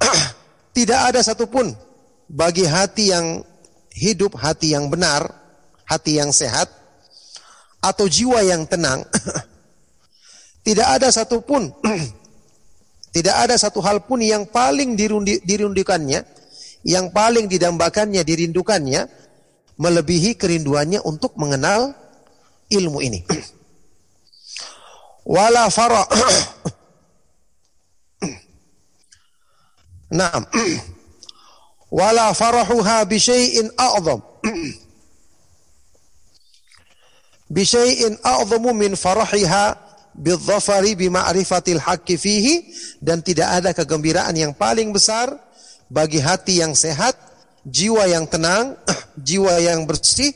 Tidak 0.76 1.00
ada 1.12 1.24
satupun 1.24 1.72
bagi 2.28 2.68
hati 2.68 3.12
yang 3.12 3.40
hidup, 3.96 4.36
hati 4.36 4.76
yang 4.76 4.92
benar, 4.92 5.24
hati 5.88 6.20
yang 6.20 6.34
sehat, 6.36 6.68
atau 7.86 8.10
jiwa 8.10 8.42
yang 8.42 8.66
tenang, 8.66 9.06
tidak 10.66 10.98
ada 10.98 11.08
satupun, 11.14 11.70
tidak 13.14 13.36
ada 13.46 13.54
satu 13.54 13.78
hal 13.78 14.02
pun 14.02 14.18
yang 14.18 14.42
paling 14.50 14.98
dirundi, 14.98 15.38
dirundukannya, 15.46 16.26
yang 16.82 17.14
paling 17.14 17.46
didambakannya, 17.46 18.26
dirindukannya, 18.26 19.06
melebihi 19.78 20.34
kerinduannya 20.34 20.98
untuk 21.06 21.38
mengenal 21.38 21.94
ilmu 22.66 22.98
ini. 22.98 23.22
Wala 25.34 25.70
fara. 25.70 26.02
Naam. 30.18 30.42
Wala 31.90 32.34
farahuha 32.34 33.04
bi 33.06 33.18
a'zam. 33.18 34.20
Bisyai'in 37.50 38.18
a'zamu 38.22 38.74
min 38.74 38.98
farahiha 38.98 39.78
bidzafari 40.16 40.96
bima'rifatil 40.96 41.78
haqqi 41.78 42.16
fihi 42.16 42.54
dan 43.04 43.20
tidak 43.20 43.62
ada 43.62 43.70
kegembiraan 43.76 44.32
yang 44.32 44.56
paling 44.56 44.90
besar 44.90 45.36
bagi 45.86 46.18
hati 46.18 46.64
yang 46.64 46.74
sehat, 46.74 47.14
jiwa 47.62 48.10
yang 48.10 48.26
tenang, 48.26 48.74
jiwa 49.28 49.60
yang 49.62 49.86
bersih, 49.86 50.34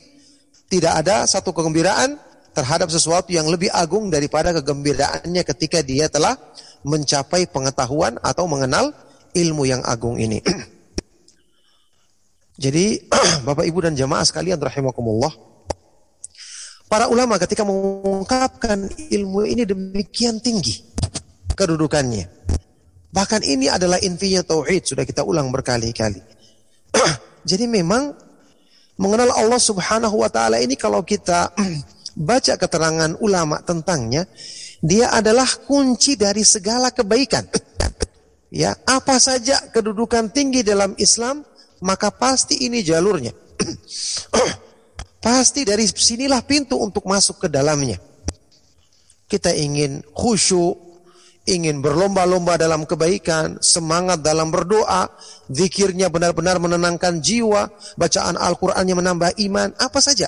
tidak 0.70 1.02
ada 1.02 1.26
satu 1.26 1.50
kegembiraan 1.50 2.14
terhadap 2.54 2.92
sesuatu 2.92 3.34
yang 3.34 3.50
lebih 3.50 3.72
agung 3.74 4.10
daripada 4.10 4.54
kegembiraannya 4.54 5.42
ketika 5.42 5.82
dia 5.82 6.06
telah 6.06 6.38
mencapai 6.86 7.50
pengetahuan 7.50 8.18
atau 8.22 8.46
mengenal 8.46 8.94
ilmu 9.34 9.66
yang 9.66 9.82
agung 9.82 10.20
ini. 10.20 10.38
Jadi 12.62 13.10
Bapak 13.46 13.66
Ibu 13.66 13.90
dan 13.90 13.94
jamaah 13.96 14.22
sekalian 14.22 14.60
rahimakumullah, 14.60 15.49
Para 16.90 17.06
ulama 17.06 17.38
ketika 17.38 17.62
mengungkapkan 17.62 18.90
ilmu 19.14 19.46
ini 19.46 19.62
demikian 19.62 20.42
tinggi 20.42 20.82
kedudukannya. 21.54 22.26
Bahkan 23.14 23.46
ini 23.46 23.70
adalah 23.70 24.02
intinya 24.02 24.42
tauhid, 24.42 24.90
sudah 24.90 25.06
kita 25.06 25.22
ulang 25.22 25.54
berkali-kali. 25.54 26.18
Jadi 27.50 27.70
memang 27.70 28.10
mengenal 28.98 29.30
Allah 29.38 29.62
Subhanahu 29.62 30.18
wa 30.18 30.26
taala 30.34 30.58
ini 30.58 30.74
kalau 30.74 31.06
kita 31.06 31.54
baca 32.30 32.58
keterangan 32.58 33.14
ulama 33.22 33.62
tentangnya, 33.62 34.26
dia 34.82 35.14
adalah 35.14 35.46
kunci 35.46 36.18
dari 36.18 36.42
segala 36.42 36.90
kebaikan. 36.90 37.46
Ya, 38.50 38.74
apa 38.82 39.22
saja 39.22 39.70
kedudukan 39.70 40.34
tinggi 40.34 40.66
dalam 40.66 40.98
Islam, 40.98 41.46
maka 41.86 42.10
pasti 42.10 42.66
ini 42.66 42.82
jalurnya. 42.82 43.30
Pasti 45.20 45.68
dari 45.68 45.84
sinilah 45.84 46.40
pintu 46.48 46.80
untuk 46.80 47.04
masuk 47.04 47.44
ke 47.44 47.48
dalamnya. 47.52 48.00
Kita 49.28 49.52
ingin 49.52 50.00
khusyuk, 50.16 50.90
ingin 51.44 51.84
berlomba-lomba 51.84 52.56
dalam 52.56 52.88
kebaikan, 52.88 53.60
semangat 53.60 54.24
dalam 54.24 54.48
berdoa, 54.48 55.12
zikirnya 55.52 56.08
benar-benar 56.08 56.56
menenangkan 56.56 57.20
jiwa, 57.20 57.68
bacaan 58.00 58.40
Al-Qur'annya 58.40 58.96
menambah 58.96 59.30
iman, 59.44 59.76
apa 59.76 60.00
saja. 60.00 60.26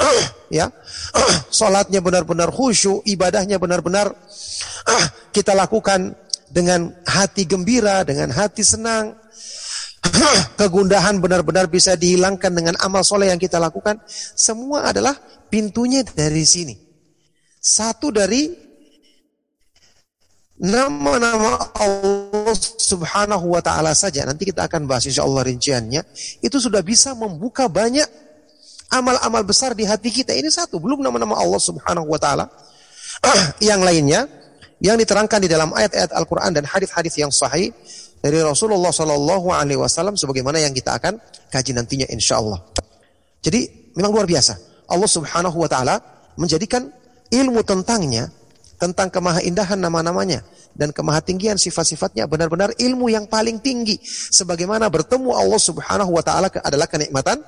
ya. 0.58 0.72
Salatnya 1.52 2.00
benar-benar 2.00 2.48
khusyuk, 2.48 3.04
ibadahnya 3.04 3.60
benar-benar 3.60 4.16
kita 5.36 5.52
lakukan 5.52 6.16
dengan 6.48 6.88
hati 7.04 7.44
gembira, 7.44 8.00
dengan 8.00 8.32
hati 8.32 8.64
senang, 8.64 9.12
kegundahan 10.60 11.18
benar-benar 11.22 11.70
bisa 11.70 11.94
dihilangkan 11.94 12.52
dengan 12.52 12.74
amal 12.82 13.02
soleh 13.02 13.30
yang 13.30 13.40
kita 13.40 13.56
lakukan. 13.56 14.00
Semua 14.36 14.90
adalah 14.90 15.16
pintunya 15.48 16.02
dari 16.04 16.44
sini. 16.44 16.74
Satu 17.56 18.14
dari 18.14 18.66
nama-nama 20.56 21.60
Allah 21.76 22.54
subhanahu 22.56 23.52
wa 23.52 23.60
ta'ala 23.60 23.92
saja. 23.92 24.24
Nanti 24.24 24.48
kita 24.48 24.64
akan 24.70 24.88
bahas 24.88 25.04
insya 25.04 25.26
Allah 25.26 25.44
rinciannya. 25.44 26.02
Itu 26.40 26.56
sudah 26.62 26.80
bisa 26.80 27.12
membuka 27.12 27.68
banyak 27.68 28.06
amal-amal 28.88 29.44
besar 29.44 29.76
di 29.76 29.84
hati 29.84 30.08
kita. 30.08 30.32
Ini 30.32 30.48
satu. 30.48 30.80
Belum 30.80 31.02
nama-nama 31.02 31.36
Allah 31.36 31.60
subhanahu 31.60 32.08
wa 32.08 32.20
ta'ala. 32.20 32.46
yang 33.68 33.84
lainnya. 33.84 34.28
Yang 34.76 35.08
diterangkan 35.08 35.40
di 35.40 35.48
dalam 35.48 35.72
ayat-ayat 35.72 36.12
Al-Quran 36.12 36.52
dan 36.52 36.68
hadis-hadis 36.68 37.16
yang 37.16 37.32
sahih 37.32 37.72
dari 38.26 38.42
Rasulullah 38.42 38.90
Shallallahu 38.90 39.54
Alaihi 39.54 39.78
Wasallam 39.78 40.18
sebagaimana 40.18 40.58
yang 40.58 40.74
kita 40.74 40.98
akan 40.98 41.22
kaji 41.46 41.70
nantinya 41.78 42.10
insya 42.10 42.42
Allah. 42.42 42.58
Jadi 43.38 43.94
memang 43.94 44.10
luar 44.10 44.26
biasa. 44.26 44.58
Allah 44.90 45.06
Subhanahu 45.06 45.54
Wa 45.62 45.70
Taala 45.70 45.94
menjadikan 46.34 46.90
ilmu 47.30 47.62
tentangnya, 47.62 48.26
tentang 48.82 49.14
kemahaindahan 49.14 49.78
nama-namanya 49.78 50.42
dan 50.74 50.90
kemahatinggian 50.90 51.54
sifat-sifatnya 51.54 52.26
benar-benar 52.26 52.74
ilmu 52.74 53.06
yang 53.14 53.30
paling 53.30 53.62
tinggi. 53.62 54.02
Sebagaimana 54.10 54.90
bertemu 54.90 55.30
Allah 55.30 55.62
Subhanahu 55.62 56.10
Wa 56.18 56.22
Taala 56.26 56.50
adalah 56.50 56.90
kenikmatan 56.90 57.38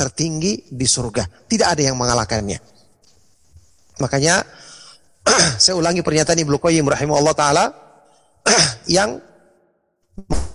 tertinggi 0.00 0.64
di 0.72 0.88
surga. 0.88 1.28
Tidak 1.44 1.68
ada 1.68 1.92
yang 1.92 2.00
mengalahkannya. 2.00 2.56
Makanya 4.00 4.40
saya 5.62 5.76
ulangi 5.76 6.00
pernyataan 6.00 6.40
Ibnu 6.40 6.56
Qayyim 6.56 6.88
rahimahullah 6.88 7.36
taala 7.36 7.64
yang 8.96 9.20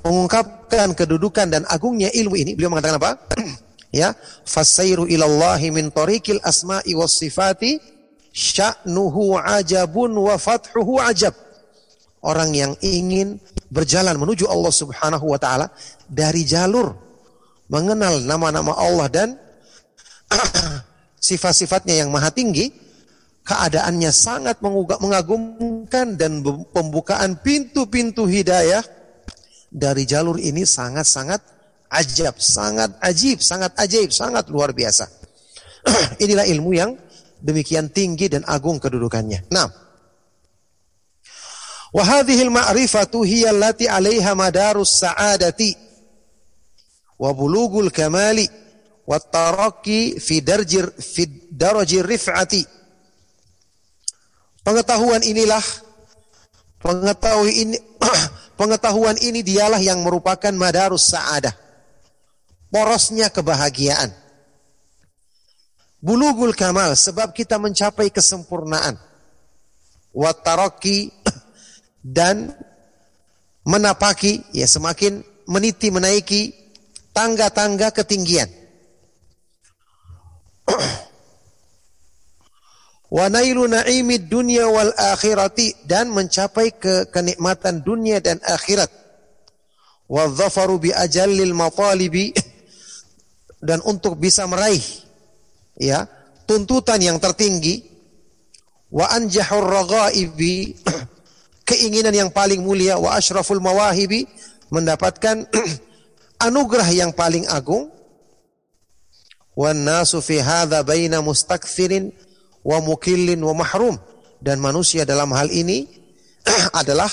mengungkapkan 0.02 0.98
kedudukan 0.98 1.48
dan 1.48 1.64
agungnya 1.70 2.10
ilmu 2.10 2.34
ini, 2.34 2.58
beliau 2.58 2.74
mengatakan 2.74 2.98
apa? 2.98 3.12
ya, 4.02 4.18
fasairu 4.46 5.06
ilallahi 5.06 5.70
min 5.70 5.94
tariqil 5.94 6.42
asma'i 6.42 6.98
was 6.98 7.22
sifati 7.22 7.78
sya'nuhu 8.34 9.38
ajabun 9.38 10.12
wa 10.18 10.36
fathuhu 10.42 10.98
ajab. 10.98 11.38
Orang 12.22 12.54
yang 12.54 12.78
ingin 12.86 13.42
berjalan 13.74 14.14
menuju 14.18 14.46
Allah 14.46 14.74
Subhanahu 14.74 15.26
wa 15.26 15.40
taala 15.42 15.74
dari 16.06 16.46
jalur 16.46 16.94
mengenal 17.66 18.22
nama-nama 18.22 18.78
Allah 18.78 19.08
dan 19.10 19.30
sifat-sifatnya 21.30 22.06
yang 22.06 22.10
maha 22.14 22.30
tinggi, 22.30 22.70
keadaannya 23.46 24.12
sangat 24.14 24.62
mengagumkan 24.62 26.14
dan 26.14 26.46
pembukaan 26.74 27.42
pintu-pintu 27.42 28.30
hidayah 28.30 28.86
dari 29.72 30.04
jalur 30.04 30.36
ini 30.36 30.68
sangat-sangat 30.68 31.40
ajab, 31.88 32.36
sangat 32.44 32.92
ajib, 33.00 33.40
sangat 33.40 33.72
ajaib, 33.80 34.12
sangat 34.12 34.52
luar 34.52 34.76
biasa. 34.76 35.08
Inilah 36.24 36.44
ilmu 36.52 36.72
yang 36.76 36.92
demikian 37.40 37.88
tinggi 37.88 38.28
dan 38.28 38.44
agung 38.44 38.84
kedudukannya. 38.84 39.48
Nah, 39.48 39.68
wa 41.96 42.04
hadhihi 42.04 42.52
al-ma'rifatu 42.52 43.24
hiya 43.24 43.56
allati 43.56 43.88
'alaiha 43.88 44.32
madarus 44.36 45.00
sa'adati 45.00 45.72
wa 47.16 47.32
bulugul 47.32 47.88
kamali 47.90 48.46
wa 49.08 49.18
taraqi 49.20 50.20
fi 50.20 50.44
darjir 50.44 50.92
fi 51.00 51.28
darajir 51.48 52.04
rif'ati. 52.04 52.84
Pengetahuan 54.62 55.26
inilah 55.26 55.64
pengetahui 56.86 57.52
ini 57.66 57.78
pengetahuan 58.62 59.18
ini 59.18 59.42
dialah 59.42 59.82
yang 59.82 60.06
merupakan 60.06 60.54
madarus 60.54 61.10
sa'adah. 61.10 61.58
Porosnya 62.70 63.34
kebahagiaan 63.34 64.22
Bulugul 66.02 66.58
kamal 66.58 66.98
sebab 66.98 67.30
kita 67.30 67.62
mencapai 67.62 68.10
kesempurnaan. 68.10 68.98
Wataraki 70.18 71.14
dan 72.18 72.58
menapaki 73.62 74.42
ya 74.50 74.66
semakin 74.66 75.22
meniti 75.46 75.94
menaiki 75.94 76.58
tangga-tangga 77.14 77.94
ketinggian. 77.94 78.50
Wa 83.12 83.28
nailu 83.28 83.68
na'imid 83.68 84.32
dunya 84.32 84.72
wal 84.72 84.96
akhirati 84.96 85.84
dan 85.84 86.16
mencapai 86.16 86.72
ke 86.80 87.12
kenikmatan 87.12 87.84
dunia 87.84 88.24
dan 88.24 88.40
akhirat. 88.40 88.88
Wa 90.08 90.32
dhafaru 90.32 90.80
bi 90.80 90.96
ajallil 90.96 91.52
matalibi 91.52 92.32
dan 93.68 93.84
untuk 93.84 94.16
bisa 94.16 94.48
meraih 94.48 94.80
ya 95.76 96.08
tuntutan 96.48 97.04
yang 97.04 97.20
tertinggi. 97.20 97.84
Wa 98.88 99.12
anjahur 99.12 99.68
raghaibi 99.68 100.80
keinginan 101.70 102.16
yang 102.16 102.32
paling 102.32 102.64
mulia. 102.64 102.96
Wa 102.96 103.20
asyraful 103.20 103.60
mawahibi 103.60 104.24
mendapatkan 104.72 105.52
anugerah 106.48 106.88
yang 106.96 107.12
paling 107.12 107.44
agung. 107.52 107.92
Wan 109.52 109.84
nasu 109.84 110.24
fi 110.24 110.40
hadza 110.40 110.80
baina 110.88 111.20
mustakthirin 111.20 112.31
wa 112.62 112.78
mukillin 112.82 113.42
wa 113.42 113.54
mahrum 113.58 113.98
dan 114.42 114.58
manusia 114.58 115.06
dalam 115.06 115.34
hal 115.34 115.50
ini 115.50 115.86
adalah 116.82 117.10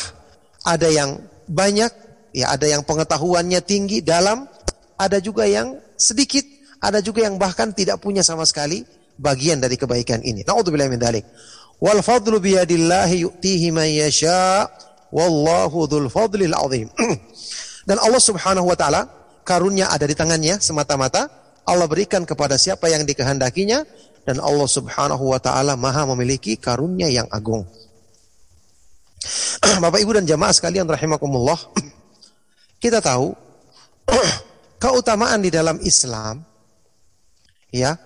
ada 0.64 0.88
yang 0.88 1.20
banyak 1.48 1.90
ya 2.36 2.52
ada 2.52 2.68
yang 2.68 2.84
pengetahuannya 2.84 3.60
tinggi 3.64 4.04
dalam 4.04 4.44
ada 4.98 5.18
juga 5.20 5.48
yang 5.48 5.76
sedikit 5.96 6.44
ada 6.78 7.02
juga 7.02 7.26
yang 7.26 7.36
bahkan 7.40 7.74
tidak 7.74 7.98
punya 7.98 8.22
sama 8.22 8.46
sekali 8.46 8.86
bagian 9.18 9.58
dari 9.58 9.74
kebaikan 9.74 10.22
ini. 10.22 10.46
Nauzubillah 10.46 10.86
min 10.86 11.02
dzalik. 11.02 11.26
Wal 11.82 12.02
fadlu 12.02 12.38
biyadillahi 12.38 13.26
yu'tihi 13.26 13.74
man 13.74 13.86
yasha 13.90 14.66
wallahu 15.10 15.90
dzul 15.90 16.06
fadlil 16.06 16.54
azim. 16.54 16.86
Dan 17.88 17.98
Allah 17.98 18.22
Subhanahu 18.22 18.66
wa 18.70 18.76
taala 18.78 19.10
karunia 19.42 19.90
ada 19.90 20.06
di 20.06 20.14
tangannya 20.14 20.62
semata-mata. 20.62 21.26
Allah 21.68 21.84
berikan 21.84 22.24
kepada 22.24 22.56
siapa 22.56 22.88
yang 22.88 23.04
dikehendakinya 23.04 23.84
dan 24.28 24.44
Allah 24.44 24.68
Subhanahu 24.68 25.32
wa 25.32 25.40
taala 25.40 25.72
Maha 25.72 26.04
memiliki 26.12 26.60
karunia 26.60 27.08
yang 27.08 27.24
agung. 27.32 27.64
Bapak 29.82 30.04
Ibu 30.04 30.20
dan 30.20 30.28
jamaah 30.28 30.52
sekalian 30.52 30.84
rahimakumullah. 30.84 31.56
Kita 32.84 33.00
tahu 33.00 33.32
keutamaan 34.84 35.40
di 35.40 35.48
dalam 35.48 35.80
Islam 35.80 36.44
ya 37.72 37.96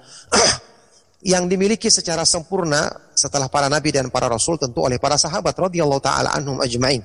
yang 1.23 1.51
dimiliki 1.51 1.91
secara 1.91 2.23
sempurna 2.23 2.87
setelah 3.19 3.51
para 3.51 3.67
nabi 3.67 3.91
dan 3.91 4.07
para 4.11 4.31
rasul 4.31 4.59
tentu 4.59 4.83
oleh 4.87 5.03
para 5.03 5.19
sahabat 5.19 5.59
radhiyallahu 5.59 6.03
taala 6.03 6.31
anhum 6.39 6.63
ajmain. 6.63 7.03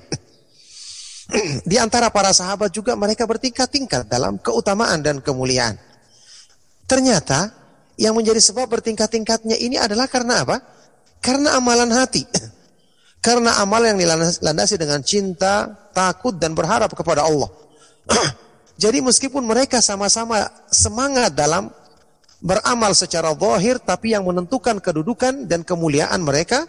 Di 1.66 1.76
antara 1.76 2.08
para 2.08 2.30
sahabat 2.30 2.70
juga 2.70 2.94
mereka 2.94 3.26
bertingkat-tingkat 3.28 4.08
dalam 4.08 4.38
keutamaan 4.40 5.04
dan 5.04 5.20
kemuliaan. 5.20 5.76
Ternyata 6.88 7.57
yang 7.98 8.14
menjadi 8.14 8.38
sebab 8.38 8.70
bertingkat-tingkatnya 8.70 9.58
ini 9.58 9.74
adalah 9.74 10.06
karena 10.06 10.46
apa? 10.46 10.62
Karena 11.18 11.58
amalan 11.58 11.90
hati. 11.90 12.22
Karena 13.26 13.58
amal 13.58 13.82
yang 13.82 13.98
dilandasi 13.98 14.78
dengan 14.78 15.02
cinta, 15.02 15.66
takut 15.90 16.38
dan 16.38 16.54
berharap 16.54 16.94
kepada 16.94 17.26
Allah. 17.26 17.50
Jadi 18.82 19.02
meskipun 19.02 19.42
mereka 19.42 19.82
sama-sama 19.82 20.46
semangat 20.70 21.34
dalam 21.34 21.66
beramal 22.38 22.94
secara 22.94 23.34
zahir 23.34 23.82
tapi 23.82 24.14
yang 24.14 24.22
menentukan 24.22 24.78
kedudukan 24.78 25.50
dan 25.50 25.66
kemuliaan 25.66 26.22
mereka 26.22 26.62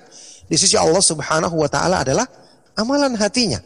di 0.49 0.57
sisi 0.57 0.73
Allah 0.73 1.05
Subhanahu 1.05 1.53
wa 1.53 1.69
taala 1.69 2.01
adalah 2.01 2.25
amalan 2.73 3.13
hatinya. 3.13 3.61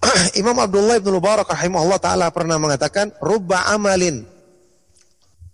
Imam 0.40 0.56
Abdullah 0.56 0.96
bin 1.04 1.12
Mubarak 1.12 1.52
rahimahullah 1.52 2.00
taala 2.00 2.32
pernah 2.32 2.56
mengatakan 2.56 3.12
rubba 3.20 3.68
amalin 3.68 4.24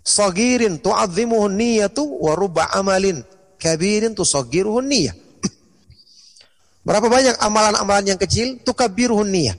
sagirin 0.00 0.80
tu'azzimuhu 0.80 1.46
niyatu 1.52 2.02
wa 2.02 2.32
rubba 2.34 2.72
amalin 2.72 3.20
kabirin 3.60 4.16
tusaggiruhu 4.16 4.80
niyah. 4.80 5.14
Berapa 6.86 7.06
banyak 7.06 7.36
amalan-amalan 7.36 8.16
yang 8.16 8.20
kecil 8.20 8.64
tukabbiruhu 8.64 9.22
niyah. 9.28 9.54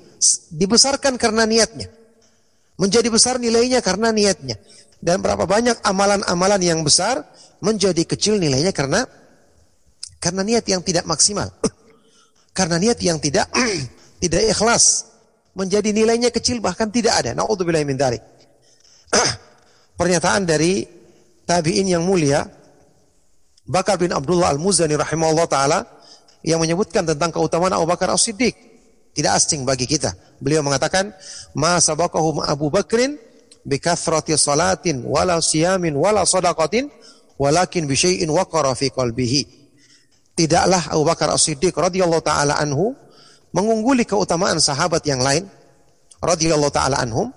Dibesarkan 0.50 1.18
karena 1.22 1.46
niatnya. 1.46 1.90
Menjadi 2.82 3.10
besar 3.14 3.38
nilainya 3.38 3.82
karena 3.86 4.10
niatnya. 4.10 4.58
Dan 5.02 5.18
berapa 5.18 5.50
banyak 5.50 5.82
amalan-amalan 5.82 6.62
yang 6.62 6.86
besar 6.86 7.26
menjadi 7.58 8.06
kecil 8.06 8.38
nilainya 8.38 8.70
karena 8.70 9.02
karena 10.22 10.46
niat 10.46 10.66
yang 10.70 10.86
tidak 10.86 11.10
maksimal. 11.10 11.50
karena 12.58 12.78
niat 12.78 13.02
yang 13.02 13.18
tidak 13.18 13.50
tidak 14.22 14.42
ikhlas. 14.46 15.10
Menjadi 15.58 15.90
nilainya 15.90 16.30
kecil 16.30 16.62
bahkan 16.62 16.94
tidak 16.94 17.18
ada. 17.18 17.34
Nauzubillah 17.34 17.82
min 17.82 17.98
dzalik. 17.98 18.22
Pernyataan 20.02 20.50
dari 20.50 20.82
tabi'in 21.46 21.86
yang 21.86 22.02
mulia 22.02 22.42
Bakar 23.70 24.02
bin 24.02 24.10
Abdullah 24.10 24.50
Al-Muzani 24.50 24.98
rahimahullah 24.98 25.46
taala 25.46 25.86
yang 26.42 26.58
menyebutkan 26.58 27.06
tentang 27.06 27.30
keutamaan 27.30 27.78
Abu 27.78 27.86
Bakar 27.86 28.10
As-Siddiq 28.10 28.50
tidak 29.14 29.38
asing 29.38 29.62
bagi 29.62 29.86
kita. 29.86 30.18
Beliau 30.42 30.66
mengatakan, 30.66 31.14
"Ma 31.54 31.78
sabaqahum 31.78 32.42
Abu 32.42 32.74
Bakrin 32.74 33.14
bi 33.62 33.78
kathrati 33.78 34.34
salatin 34.42 35.06
wala 35.06 35.38
siyamin 35.38 35.94
wala 35.94 36.26
sadaqatin 36.26 36.90
walakin 37.38 37.86
bi 37.86 37.94
syai'in 37.94 38.34
waqara 38.34 38.74
fi 38.74 38.90
qalbihi." 38.90 39.42
Tidaklah 40.34 40.98
Abu 40.98 41.06
Bakar 41.06 41.30
As-Siddiq 41.30 41.78
radhiyallahu 41.78 42.26
taala 42.26 42.58
anhu 42.58 42.98
mengungguli 43.54 44.10
keutamaan 44.10 44.58
sahabat 44.58 45.06
yang 45.06 45.22
lain 45.22 45.46
radhiyallahu 46.26 46.74
taala 46.74 46.98
anhum 47.06 47.30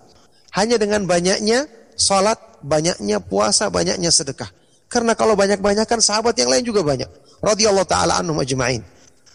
hanya 0.57 0.81
dengan 0.81 1.05
banyaknya 1.05 1.68
salat, 1.96 2.38
banyaknya 2.62 3.18
puasa, 3.22 3.70
banyaknya 3.70 4.11
sedekah. 4.11 4.50
Karena 4.87 5.18
kalau 5.18 5.35
banyak-banyakan 5.35 5.98
sahabat 5.98 6.38
yang 6.38 6.52
lain 6.52 6.62
juga 6.62 6.87
banyak. 6.87 7.11
Radhiyallahu 7.42 7.88
taala 7.88 8.20
anhum 8.20 8.38
ajma'in. 8.38 8.85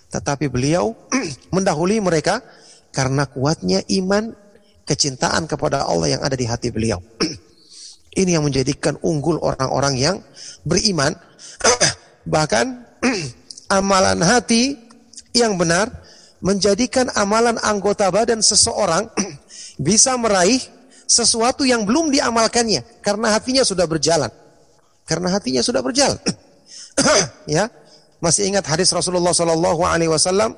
Tetapi 0.09 0.47
beliau 0.47 0.95
mendahului 1.55 1.99
mereka 1.99 2.41
karena 2.89 3.27
kuatnya 3.29 3.83
iman, 4.01 4.33
kecintaan 4.87 5.45
kepada 5.45 5.85
Allah 5.85 6.17
yang 6.17 6.21
ada 6.25 6.33
di 6.33 6.49
hati 6.49 6.73
beliau. 6.73 6.97
Ini 8.19 8.39
yang 8.39 8.47
menjadikan 8.47 8.97
unggul 9.05 9.37
orang-orang 9.37 9.93
yang 9.99 10.17
beriman. 10.65 11.13
Bahkan 12.33 12.65
amalan 13.69 14.19
hati 14.25 14.73
yang 15.35 15.55
benar 15.61 15.93
menjadikan 16.41 17.11
amalan 17.13 17.59
anggota 17.61 18.09
badan 18.09 18.41
seseorang 18.41 19.11
bisa 19.77 20.15
meraih 20.17 20.59
sesuatu 21.09 21.65
yang 21.65 21.89
belum 21.89 22.13
diamalkannya 22.13 23.01
karena 23.01 23.33
hatinya 23.33 23.65
sudah 23.65 23.89
berjalan. 23.89 24.29
Karena 25.09 25.33
hatinya 25.33 25.65
sudah 25.65 25.81
berjalan. 25.81 26.21
ya. 27.49 27.65
Masih 28.21 28.45
ingat 28.45 28.69
hadis 28.69 28.93
Rasulullah 28.93 29.33
Sallallahu 29.33 29.81
Alaihi 29.81 30.11
Wasallam 30.11 30.53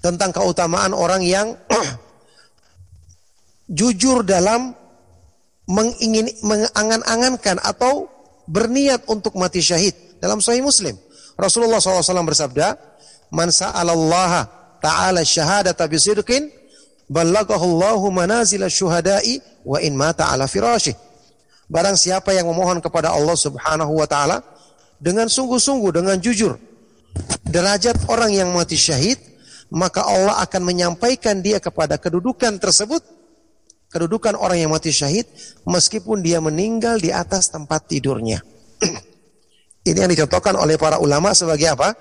tentang 0.00 0.32
keutamaan 0.32 0.96
orang 0.96 1.20
yang 1.20 1.52
jujur 3.78 4.24
dalam 4.24 4.72
mengingin 5.66 6.30
mengangan-angankan 6.46 7.58
atau 7.60 8.06
berniat 8.46 9.02
untuk 9.10 9.34
mati 9.34 9.60
syahid 9.60 9.92
dalam 10.22 10.38
Sahih 10.38 10.62
Muslim. 10.62 10.94
Rasulullah 11.36 11.82
SAW 11.82 12.22
bersabda, 12.22 12.78
"Man 13.34 13.50
sa'alallaha 13.50 14.46
ta'ala 14.78 15.26
syahadata 15.26 15.90
bisidqin, 15.90 16.46
ballagahu 16.46 16.65
Allahu 17.10 18.06
manazil 18.10 18.66
syuhada'i 18.66 19.38
wa 19.62 19.78
in 19.78 19.94
mata 19.94 20.30
ala 20.30 20.50
firashih." 20.50 20.94
Barang 21.66 21.98
siapa 21.98 22.30
yang 22.30 22.46
memohon 22.46 22.78
kepada 22.78 23.10
Allah 23.10 23.34
Subhanahu 23.34 23.98
wa 23.98 24.06
taala 24.06 24.42
dengan 25.02 25.26
sungguh-sungguh, 25.26 25.90
dengan 25.90 26.16
jujur. 26.22 26.54
Derajat 27.46 28.06
orang 28.06 28.30
yang 28.34 28.54
mati 28.54 28.78
syahid, 28.78 29.18
maka 29.70 30.06
Allah 30.06 30.38
akan 30.46 30.62
menyampaikan 30.62 31.42
dia 31.42 31.58
kepada 31.58 31.98
kedudukan 31.98 32.58
tersebut 32.62 33.02
kedudukan 33.96 34.34
orang 34.36 34.60
yang 34.60 34.70
mati 34.74 34.90
syahid 34.90 35.24
meskipun 35.64 36.20
dia 36.20 36.42
meninggal 36.42 36.98
di 36.98 37.14
atas 37.14 37.48
tempat 37.48 37.86
tidurnya. 37.88 38.42
Ini 39.88 40.04
yang 40.04 40.10
dicontohkan 40.10 40.58
oleh 40.58 40.74
para 40.76 40.98
ulama 40.98 41.30
sebagai 41.32 41.70
apa? 41.70 41.94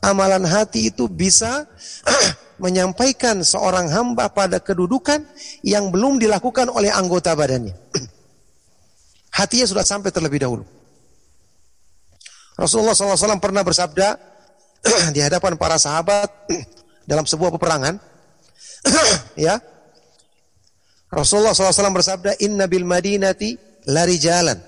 Amalan 0.00 0.46
hati 0.46 0.88
itu 0.92 1.10
bisa 1.10 1.66
menyampaikan 2.58 3.42
seorang 3.42 3.90
hamba 3.90 4.30
pada 4.30 4.62
kedudukan 4.62 5.22
yang 5.66 5.90
belum 5.90 6.18
dilakukan 6.18 6.70
oleh 6.70 6.90
anggota 6.90 7.34
badannya. 7.34 7.74
Hatinya 9.38 9.66
sudah 9.66 9.84
sampai 9.86 10.14
terlebih 10.14 10.42
dahulu. 10.42 10.64
Rasulullah 12.54 12.94
SAW 12.94 13.42
pernah 13.42 13.66
bersabda 13.66 14.14
di 15.14 15.18
hadapan 15.18 15.58
para 15.58 15.74
sahabat 15.74 16.30
dalam 17.10 17.26
sebuah 17.26 17.50
peperangan, 17.58 17.98
ya. 19.34 19.58
Rasulullah 21.10 21.54
SAW 21.54 21.94
bersabda, 21.94 22.42
Inna 22.42 22.66
bil 22.66 22.86
madinati 22.86 23.54
lari 23.86 24.18
jalan. 24.18 24.58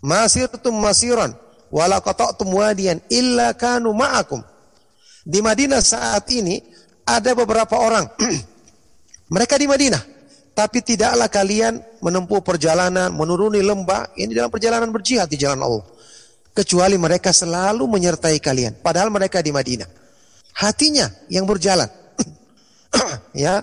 Masirtum 0.00 0.80
masiran 0.80 1.32
wala 1.68 2.00
qata'tum 2.00 2.48
illa 3.08 3.52
kanu 3.56 3.92
ma'akum. 3.92 4.40
Di 5.24 5.44
Madinah 5.44 5.84
saat 5.84 6.24
ini 6.32 6.60
ada 7.04 7.36
beberapa 7.36 7.76
orang. 7.76 8.08
Mereka 9.34 9.54
di 9.62 9.70
Madinah, 9.70 10.02
tapi 10.58 10.82
tidaklah 10.82 11.30
kalian 11.30 11.78
menempuh 12.02 12.42
perjalanan, 12.42 13.14
menuruni 13.14 13.62
lembah 13.62 14.10
ini 14.18 14.34
dalam 14.34 14.50
perjalanan 14.50 14.90
berjihad 14.90 15.30
di 15.30 15.38
jalan 15.38 15.62
Allah. 15.62 15.86
Kecuali 16.50 16.98
mereka 16.98 17.30
selalu 17.30 17.86
menyertai 17.86 18.42
kalian, 18.42 18.82
padahal 18.82 19.06
mereka 19.06 19.38
di 19.38 19.54
Madinah. 19.54 19.86
Hatinya 20.58 21.06
yang 21.30 21.46
berjalan. 21.46 21.86
ya. 23.46 23.62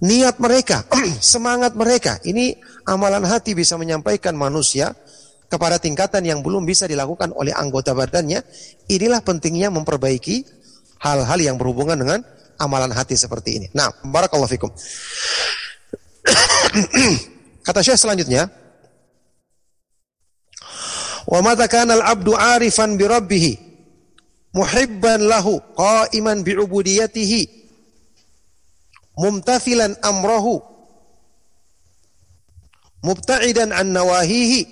Niat 0.00 0.40
mereka, 0.40 0.88
semangat 1.20 1.76
mereka, 1.76 2.16
ini 2.24 2.56
amalan 2.88 3.28
hati 3.28 3.52
bisa 3.52 3.76
menyampaikan 3.76 4.32
manusia 4.32 4.96
kepada 5.52 5.76
tingkatan 5.76 6.24
yang 6.24 6.40
belum 6.40 6.64
bisa 6.64 6.88
dilakukan 6.88 7.36
oleh 7.36 7.52
anggota 7.52 7.92
badannya, 7.92 8.40
inilah 8.88 9.20
pentingnya 9.20 9.68
memperbaiki 9.68 10.57
hal-hal 10.98 11.38
yang 11.38 11.56
berhubungan 11.56 11.98
dengan 11.98 12.20
amalan 12.58 12.90
hati 12.90 13.14
seperti 13.14 13.62
ini. 13.62 13.66
Nah, 13.74 13.90
barakallahu 14.02 14.50
fikum. 14.50 14.70
Kata 17.66 17.80
Syekh 17.80 17.98
selanjutnya, 17.98 18.50
"Wa 21.30 21.40
mata 21.40 21.70
kana 21.70 21.94
al-'abdu 21.98 22.34
'arifan 22.34 22.98
bi 22.98 23.04
rabbih 23.06 23.44
muhibban 24.52 25.22
lahu 25.22 25.62
qa'iman 25.78 26.42
bi 26.42 26.58
'ubudiyatihi 26.58 27.42
mumtathilan 29.18 29.98
amrahu 30.02 30.58
mubta'idan 33.06 33.70
an 33.70 33.94
nawahihi 33.94 34.66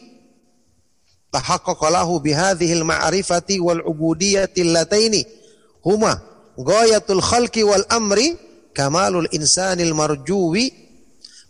tahaqqaqa 1.31 1.93
lahu 1.93 2.19
al-ma'rifati 2.23 3.63
wal 3.63 3.83
ubudiyyati 3.85 4.63
allataini 4.67 5.46
huma 5.87 6.19
ghayatul 6.59 7.23
khalqi 7.23 7.63
wal 7.63 7.87
amri 7.87 8.35
kamalul 8.75 9.31
insanil 9.31 9.95
marjuwi 9.95 10.75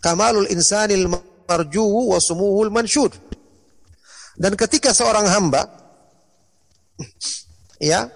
kamalul 0.04 0.44
insanil 0.52 1.08
marjuwu 1.48 2.12
wa 2.12 2.20
sumuhul 2.20 2.68
mansyud 2.68 3.16
dan 4.36 4.52
ketika 4.52 4.92
seorang 4.92 5.24
hamba 5.24 5.64
ya 7.80 8.12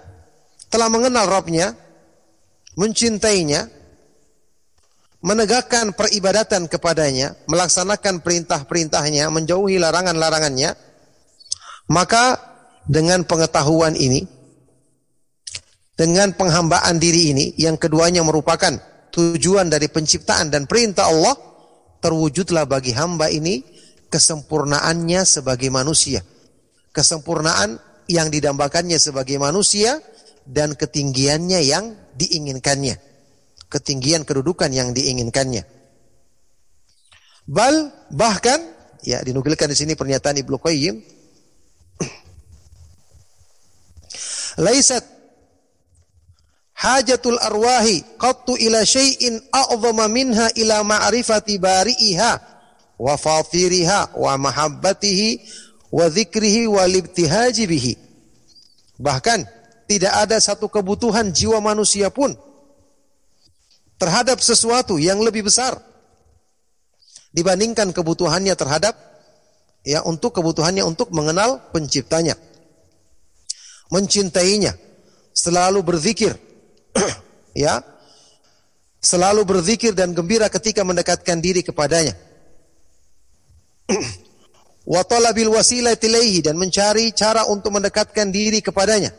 telah 0.69 0.87
mengenal 0.93 1.25
Rabbnya 1.25 1.73
mencintainya 2.77 3.65
menegakkan 5.25 5.97
peribadatan 5.97 6.69
kepadanya 6.69 7.33
melaksanakan 7.49 8.21
perintah-perintahnya 8.21 9.27
menjauhi 9.33 9.81
larangan-larangannya 9.81 10.91
maka 11.91 12.39
dengan 12.87 13.27
pengetahuan 13.27 13.99
ini, 13.99 14.23
dengan 16.01 16.33
penghambaan 16.33 16.97
diri 16.97 17.29
ini, 17.29 17.53
yang 17.61 17.77
keduanya 17.77 18.25
merupakan 18.25 18.73
tujuan 19.13 19.69
dari 19.69 19.85
penciptaan 19.85 20.49
dan 20.49 20.65
perintah 20.65 21.13
Allah, 21.13 21.37
terwujudlah 22.01 22.65
bagi 22.65 22.97
hamba 22.97 23.29
ini 23.29 23.61
kesempurnaannya 24.09 25.21
sebagai 25.29 25.69
manusia. 25.69 26.25
Kesempurnaan 26.89 27.77
yang 28.09 28.33
didambakannya 28.33 28.97
sebagai 28.97 29.37
manusia 29.37 30.01
dan 30.41 30.73
ketinggiannya 30.73 31.69
yang 31.69 31.93
diinginkannya. 32.17 32.97
Ketinggian 33.69 34.25
kedudukan 34.25 34.73
yang 34.73 34.97
diinginkannya. 34.97 35.69
Bal 37.45 37.93
bahkan 38.09 38.57
ya 39.05 39.21
dinukilkan 39.21 39.69
di 39.69 39.77
sini 39.77 39.93
pernyataan 39.93 40.41
Ibnu 40.41 40.57
Qayyim 40.57 40.97
laisat 44.65 45.10
hajatul 46.81 47.37
arwahi 47.37 48.01
qattu 48.17 48.57
ila 48.57 48.81
syai'in 48.81 49.37
a'zama 49.53 50.09
minha 50.09 50.49
ila 50.57 50.81
ma'rifati 50.81 51.61
bari'iha 51.61 52.31
wa 52.97 53.13
fatiriha 53.17 54.17
wa 54.17 54.33
mahabbatihi 54.41 55.29
wa 55.93 56.09
dzikrihi 56.09 56.65
wa 56.65 56.83
libtihaji 56.89 57.69
bihi. 57.69 57.93
Bahkan 58.97 59.45
tidak 59.85 60.13
ada 60.17 60.37
satu 60.41 60.65
kebutuhan 60.65 61.29
jiwa 61.29 61.61
manusia 61.61 62.09
pun 62.09 62.33
terhadap 64.01 64.41
sesuatu 64.41 64.97
yang 64.97 65.21
lebih 65.21 65.45
besar 65.45 65.77
dibandingkan 67.29 67.93
kebutuhannya 67.93 68.57
terhadap 68.57 68.97
ya 69.85 70.01
untuk 70.01 70.33
kebutuhannya 70.33 70.81
untuk 70.81 71.13
mengenal 71.13 71.61
penciptanya 71.69 72.33
mencintainya, 73.91 74.73
selalu 75.35 75.83
berzikir, 75.83 76.33
ya, 77.57 77.83
selalu 79.01 79.45
berzikir 79.47 79.91
dan 79.97 80.13
gembira 80.13 80.47
ketika 80.47 80.85
mendekatkan 80.85 81.39
diri 81.41 81.65
kepadanya. 81.65 82.15
Wa 84.91 85.05
talabil 85.05 85.49
wasilati 85.49 86.41
dan 86.41 86.57
mencari 86.57 87.13
cara 87.13 87.45
untuk 87.45 87.77
mendekatkan 87.77 88.33
diri 88.33 88.65
kepadanya. 88.65 89.13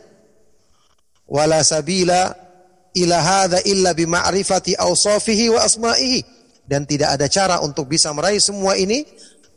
Wala 1.23 1.63
sabila 1.63 2.35
ila 2.93 3.17
hadza 3.17 3.59
illa 3.65 3.95
bi 3.95 4.05
ma'rifati 4.05 4.77
awsafihi 4.77 5.49
wa 5.49 5.63
asma'ihi 5.65 6.19
dan 6.67 6.85
tidak 6.85 7.15
ada 7.17 7.25
cara 7.31 7.55
untuk 7.63 7.89
bisa 7.89 8.13
meraih 8.13 8.37
semua 8.37 8.77
ini 8.77 9.07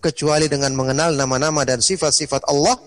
kecuali 0.01 0.49
dengan 0.49 0.73
mengenal 0.73 1.13
nama-nama 1.13 1.67
dan 1.67 1.83
sifat-sifat 1.83 2.49
Allah 2.49 2.79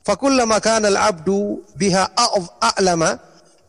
Fakullama 0.00 0.56
kana 0.64 0.88
al-'abdu 0.88 1.60
biha 1.76 2.08
a'lama 2.60 3.20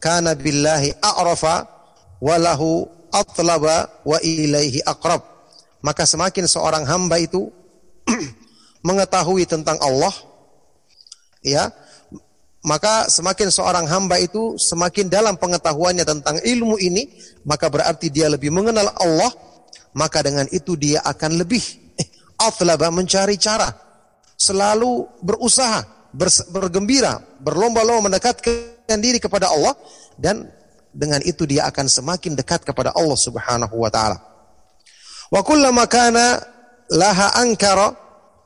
kana 0.02 0.34
billahi 0.34 0.98
a'rafa 0.98 1.70
wa 2.18 2.36
lahu 2.42 2.90
atlaba 3.14 4.02
wa 4.02 4.18
ilaihi 4.26 4.82
aqrab. 4.82 5.22
Maka 5.86 6.10
semakin 6.10 6.50
seorang 6.50 6.84
hamba 6.90 7.22
itu 7.22 7.54
mengetahui 8.88 9.46
tentang 9.46 9.78
Allah 9.78 10.14
ya, 11.46 11.70
maka 12.62 13.10
semakin 13.10 13.50
seorang 13.50 13.86
hamba 13.90 14.22
itu 14.22 14.58
semakin 14.58 15.10
dalam 15.10 15.38
pengetahuannya 15.38 16.06
tentang 16.06 16.38
ilmu 16.42 16.78
ini, 16.78 17.10
maka 17.46 17.70
berarti 17.70 18.14
dia 18.14 18.30
lebih 18.30 18.54
mengenal 18.54 18.94
Allah, 19.02 19.34
maka 19.98 20.22
dengan 20.22 20.46
itu 20.54 20.78
dia 20.78 21.02
akan 21.02 21.42
lebih 21.42 21.62
eh, 21.98 22.08
atlaba 22.38 22.94
mencari 22.94 23.38
cara, 23.42 23.70
selalu 24.38 25.10
berusaha 25.26 25.82
bergembira, 26.54 27.18
berlomba-lomba 27.42 28.14
mendekatkan 28.82 29.00
diri 29.02 29.20
kepada 29.22 29.54
Allah 29.54 29.78
dan 30.17 30.50
dengan 30.91 31.22
itu 31.24 31.48
dia 31.48 31.70
akan 31.70 31.88
semakin 31.88 32.36
dekat 32.36 32.65
kepada 32.65 32.91
Allah 32.98 33.15
Subhanahu 33.15 33.76
wa 33.78 33.89
taala. 33.94 34.17
Wa 35.32 35.39
kullama 35.46 35.88
kana 35.88 36.41
laha 36.91 37.39
ankara 37.39 37.96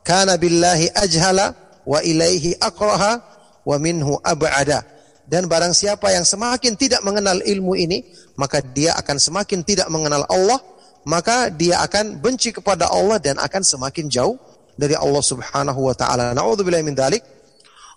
kana 0.05 0.37
billahi 0.37 0.93
ajhala 0.93 1.55
wa 1.85 1.97
ilaihi 2.05 2.53
aqraha 2.61 3.21
wa 3.65 3.75
minhu 3.81 4.21
ab'ada. 4.21 4.85
Dan 5.25 5.49
barang 5.49 5.73
siapa 5.73 6.13
yang 6.13 6.21
semakin 6.21 6.77
tidak 6.77 7.01
mengenal 7.01 7.41
ilmu 7.41 7.73
ini, 7.73 8.05
maka 8.37 8.61
dia 8.61 8.93
akan 8.93 9.17
semakin 9.17 9.65
tidak 9.65 9.89
mengenal 9.89 10.21
Allah, 10.29 10.61
maka 11.01 11.49
dia 11.49 11.81
akan 11.81 12.21
benci 12.21 12.53
kepada 12.53 12.93
Allah 12.93 13.17
dan 13.17 13.41
akan 13.41 13.65
semakin 13.65 14.05
jauh 14.05 14.37
dari 14.77 14.93
Allah 14.93 15.23
Subhanahu 15.25 15.81
wa 15.81 15.97
taala. 15.97 16.37
Nauzubillahi 16.37 16.85
min. 16.85 16.93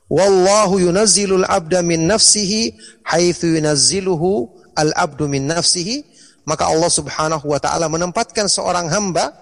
Wallahu 0.08 0.80
yunazzilul 0.80 1.44
abda 1.44 1.84
min 1.84 2.08
nafsihi 2.08 2.72
haitsu 3.04 3.52
yunazziluhu 3.52 4.48
al 4.72 4.96
abdu 4.96 5.28
min 5.28 5.44
nafsihi. 5.44 6.04
Maka 6.48 6.64
Allah 6.64 6.88
Subhanahu 6.88 7.44
wa 7.44 7.60
taala 7.60 7.92
menempatkan 7.92 8.48
seorang 8.48 8.88
hamba 8.88 9.36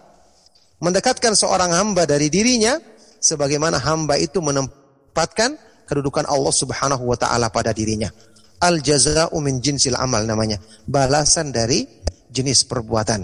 mendekatkan 0.83 1.39
seorang 1.39 1.71
hamba 1.71 2.03
dari 2.05 2.27
dirinya 2.27 2.77
sebagaimana 3.23 3.79
hamba 3.79 4.19
itu 4.19 4.43
menempatkan 4.43 5.55
kedudukan 5.87 6.27
Allah 6.27 6.51
Subhanahu 6.51 7.07
wa 7.07 7.15
taala 7.15 7.47
pada 7.49 7.71
dirinya. 7.71 8.11
Al 8.59 8.83
jazaa'u 8.83 9.39
min 9.39 9.63
jinsil 9.63 9.95
amal 9.95 10.27
namanya. 10.27 10.59
Balasan 10.83 11.55
dari 11.55 11.87
jenis 12.27 12.67
perbuatan. 12.67 13.23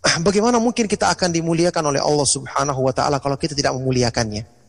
Bagaimana 0.26 0.56
mungkin 0.56 0.88
kita 0.88 1.12
akan 1.12 1.28
dimuliakan 1.28 1.92
oleh 1.92 2.00
Allah 2.00 2.24
Subhanahu 2.24 2.88
wa 2.88 2.92
taala 2.96 3.20
kalau 3.20 3.36
kita 3.36 3.52
tidak 3.52 3.76
memuliakannya? 3.76 4.59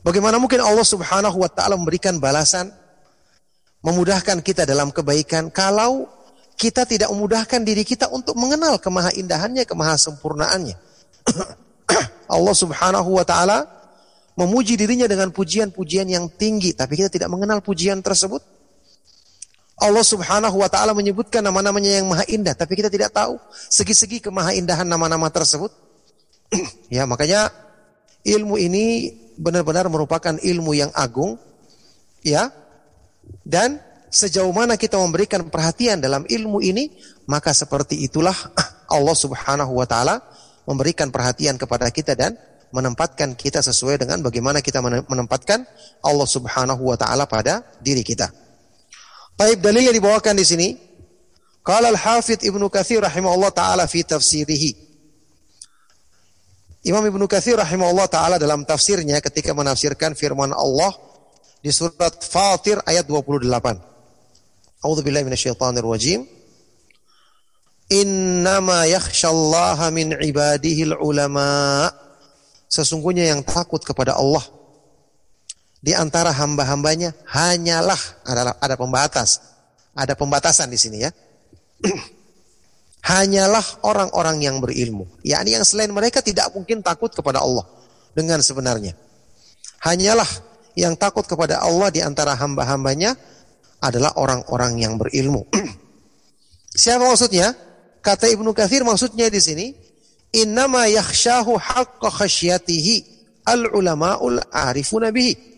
Bagaimana 0.00 0.40
mungkin 0.40 0.64
Allah 0.64 0.86
Subhanahu 0.86 1.36
wa 1.44 1.50
taala 1.52 1.76
memberikan 1.76 2.16
balasan 2.16 2.72
memudahkan 3.84 4.40
kita 4.44 4.64
dalam 4.68 4.92
kebaikan 4.92 5.48
kalau 5.52 6.08
kita 6.60 6.84
tidak 6.84 7.08
memudahkan 7.08 7.64
diri 7.64 7.84
kita 7.88 8.12
untuk 8.12 8.36
mengenal 8.36 8.76
kemahaindahannya, 8.76 9.64
kemahasempurnaannya. 9.64 10.76
Allah 12.36 12.54
Subhanahu 12.56 13.16
wa 13.16 13.24
taala 13.24 13.64
memuji 14.36 14.76
dirinya 14.76 15.08
dengan 15.08 15.32
pujian-pujian 15.32 16.08
yang 16.08 16.28
tinggi, 16.32 16.76
tapi 16.76 17.00
kita 17.00 17.08
tidak 17.08 17.28
mengenal 17.32 17.64
pujian 17.64 18.04
tersebut. 18.04 18.44
Allah 19.80 20.04
Subhanahu 20.04 20.60
wa 20.60 20.68
taala 20.68 20.92
menyebutkan 20.92 21.40
nama-namanya 21.40 22.00
yang 22.00 22.08
maha 22.08 22.28
indah, 22.28 22.52
tapi 22.52 22.76
kita 22.76 22.92
tidak 22.92 23.16
tahu 23.16 23.40
segi-segi 23.72 24.20
kemahaindahan 24.20 24.84
nama-nama 24.84 25.32
tersebut. 25.32 25.72
ya, 26.92 27.08
makanya 27.08 27.48
ilmu 28.20 28.60
ini 28.60 29.16
benar-benar 29.40 29.88
merupakan 29.88 30.36
ilmu 30.36 30.76
yang 30.76 30.92
agung, 30.92 31.40
ya. 32.20 32.52
Dan 33.40 33.80
sejauh 34.12 34.52
mana 34.52 34.76
kita 34.76 35.00
memberikan 35.00 35.48
perhatian 35.48 36.04
dalam 36.04 36.28
ilmu 36.28 36.60
ini, 36.60 36.92
maka 37.24 37.56
seperti 37.56 38.04
itulah 38.04 38.36
Allah 38.90 39.16
Subhanahu 39.16 39.72
wa 39.72 39.86
taala 39.88 40.20
memberikan 40.68 41.08
perhatian 41.08 41.56
kepada 41.56 41.88
kita 41.88 42.12
dan 42.12 42.36
menempatkan 42.70 43.34
kita 43.34 43.62
sesuai 43.62 43.98
dengan 43.98 44.22
bagaimana 44.22 44.62
kita 44.62 44.78
menempatkan 44.82 45.66
Allah 46.04 46.28
Subhanahu 46.28 46.82
wa 46.86 46.98
taala 46.98 47.26
pada 47.26 47.64
diri 47.82 48.04
kita. 48.04 48.30
Baik 49.34 49.64
dalil 49.64 49.88
yang 49.88 49.96
dibawakan 49.96 50.36
di 50.36 50.44
sini. 50.44 50.68
Qala 51.60 51.92
al-Hafidh 51.92 52.44
Ibnu 52.44 52.68
Katsir 52.72 53.00
rahimahullah 53.00 53.52
taala 53.54 53.84
fi 53.88 54.04
tafsirihi. 54.04 54.89
Imam 56.80 57.04
Ibnu 57.04 57.28
Katsir 57.28 57.60
rahimahullah 57.60 58.08
taala 58.08 58.36
dalam 58.40 58.64
tafsirnya 58.64 59.20
ketika 59.20 59.52
menafsirkan 59.52 60.16
firman 60.16 60.48
Allah 60.56 60.96
di 61.60 61.68
surat 61.68 62.24
Fatir 62.24 62.80
ayat 62.88 63.04
28. 63.04 63.44
A'udzu 64.80 65.04
billahi 65.04 65.28
minasyaitonir 65.28 65.84
rajim. 65.84 66.24
Innama 67.92 68.88
yakhsyallaha 68.88 69.92
min 69.92 70.16
ibadihi 70.16 70.96
ulama. 71.04 71.84
Sesungguhnya 72.70 73.28
yang 73.28 73.44
takut 73.44 73.84
kepada 73.84 74.16
Allah 74.16 74.40
di 75.84 75.92
antara 75.92 76.32
hamba-hambanya 76.32 77.12
hanyalah 77.28 78.24
adalah 78.24 78.56
ada 78.56 78.80
pembatas. 78.80 79.36
Ada 79.92 80.16
pembatasan 80.16 80.72
di 80.72 80.80
sini 80.80 81.04
ya. 81.04 81.12
hanyalah 83.04 83.64
orang-orang 83.86 84.44
yang 84.44 84.56
berilmu. 84.60 85.08
yakni 85.24 85.56
yang 85.56 85.64
selain 85.64 85.90
mereka 85.92 86.20
tidak 86.20 86.52
mungkin 86.52 86.84
takut 86.84 87.10
kepada 87.12 87.40
Allah 87.40 87.64
dengan 88.12 88.40
sebenarnya. 88.44 88.92
Hanyalah 89.80 90.28
yang 90.76 90.94
takut 90.94 91.24
kepada 91.24 91.64
Allah 91.64 91.88
di 91.88 92.04
antara 92.04 92.36
hamba-hambanya 92.36 93.16
adalah 93.80 94.12
orang-orang 94.20 94.80
yang 94.84 94.94
berilmu. 95.00 95.48
Siapa 96.82 97.02
maksudnya? 97.02 97.56
Kata 98.00 98.28
Ibnu 98.28 98.56
Katsir 98.56 98.80
maksudnya 98.84 99.28
di 99.28 99.40
sini 99.40 99.66
innama 100.32 100.88
yakhshahu 100.88 101.56
haqqa 101.56 102.08
khasyatihi 102.08 102.94
al 103.48 103.68
ulama'ul 103.72 104.40
arifuna 104.52 105.12
bihi. 105.12 105.49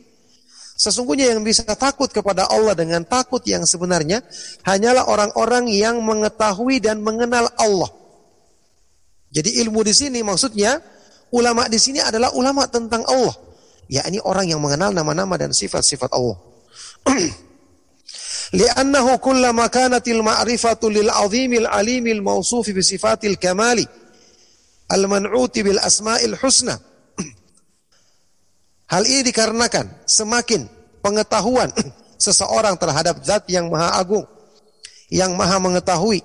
Sesungguhnya 0.77 1.31
yang 1.31 1.45
bisa 1.47 1.63
takut 1.63 2.11
kepada 2.11 2.49
Allah 2.49 2.75
dengan 2.75 3.07
takut 3.07 3.45
yang 3.47 3.63
sebenarnya 3.63 4.25
hanyalah 4.67 5.07
orang-orang 5.07 5.71
yang 5.71 6.03
mengetahui 6.03 6.83
dan 6.83 6.99
mengenal 7.05 7.47
Allah. 7.61 7.91
Jadi 9.33 9.63
ilmu 9.65 9.81
di 9.87 9.95
sini 9.95 10.21
maksudnya 10.21 10.83
ulama 11.33 11.71
di 11.71 11.81
sini 11.81 12.03
adalah 12.03 12.35
ulama 12.37 12.69
tentang 12.69 13.07
Allah, 13.09 13.33
yakni 13.89 14.21
orang 14.21 14.51
yang 14.51 14.61
mengenal 14.61 14.93
nama-nama 14.93 15.39
dan 15.41 15.55
sifat-sifat 15.55 16.11
Allah. 16.13 16.37
Lil 20.93 21.09
'azimil 21.09 21.65
'alimil 21.65 22.21
mausufi 22.21 22.77
bi 22.77 22.85
sifatil 22.85 23.41
kamali 23.41 23.89
al-man'uti 24.93 25.65
bil 25.65 25.81
asma'il 25.81 26.37
husna 26.37 26.77
Hal 28.93 29.09
ini 29.09 29.25
dikarenakan 29.25 30.05
semakin 30.05 30.69
pengetahuan 31.01 31.73
seseorang 32.21 32.77
terhadap 32.77 33.25
zat 33.25 33.49
yang 33.49 33.73
maha 33.73 33.97
agung, 33.97 34.29
yang 35.09 35.33
maha 35.33 35.57
mengetahui, 35.57 36.21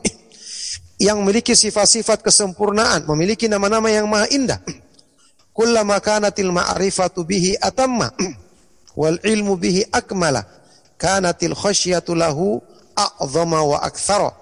yang 1.08 1.24
memiliki 1.24 1.56
sifat-sifat 1.56 2.20
kesempurnaan, 2.20 3.08
memiliki 3.08 3.48
nama-nama 3.48 3.88
yang 3.88 4.04
maha 4.04 4.28
indah. 4.36 4.60
Kullama 5.58 6.04
kanatil 6.04 6.52
ma'rifatu 6.52 7.24
bihi 7.24 7.56
atamma 7.56 8.12
wal 9.00 9.16
ilmu 9.16 9.56
bihi 9.56 9.88
akmala 9.88 10.44
kanatil 11.00 11.56
khasyatu 11.56 12.20
lahu 12.20 12.60
a'zama 13.00 13.64
wa 13.64 13.80
akthara. 13.80 14.36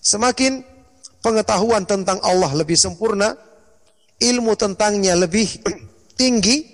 Semakin 0.00 0.64
pengetahuan 1.20 1.84
tentang 1.84 2.24
Allah 2.24 2.56
lebih 2.56 2.80
sempurna, 2.80 3.36
ilmu 4.16 4.56
tentangnya 4.56 5.12
lebih 5.12 5.60
tinggi, 6.20 6.68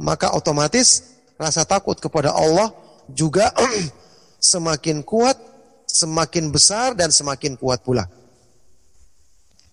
maka 0.00 0.32
otomatis 0.32 1.04
rasa 1.36 1.68
takut 1.68 2.00
kepada 2.00 2.32
Allah 2.32 2.72
juga 3.12 3.52
semakin 4.40 5.04
kuat, 5.04 5.36
semakin 5.84 6.48
besar 6.48 6.96
dan 6.96 7.12
semakin 7.12 7.60
kuat 7.60 7.84
pula. 7.84 8.08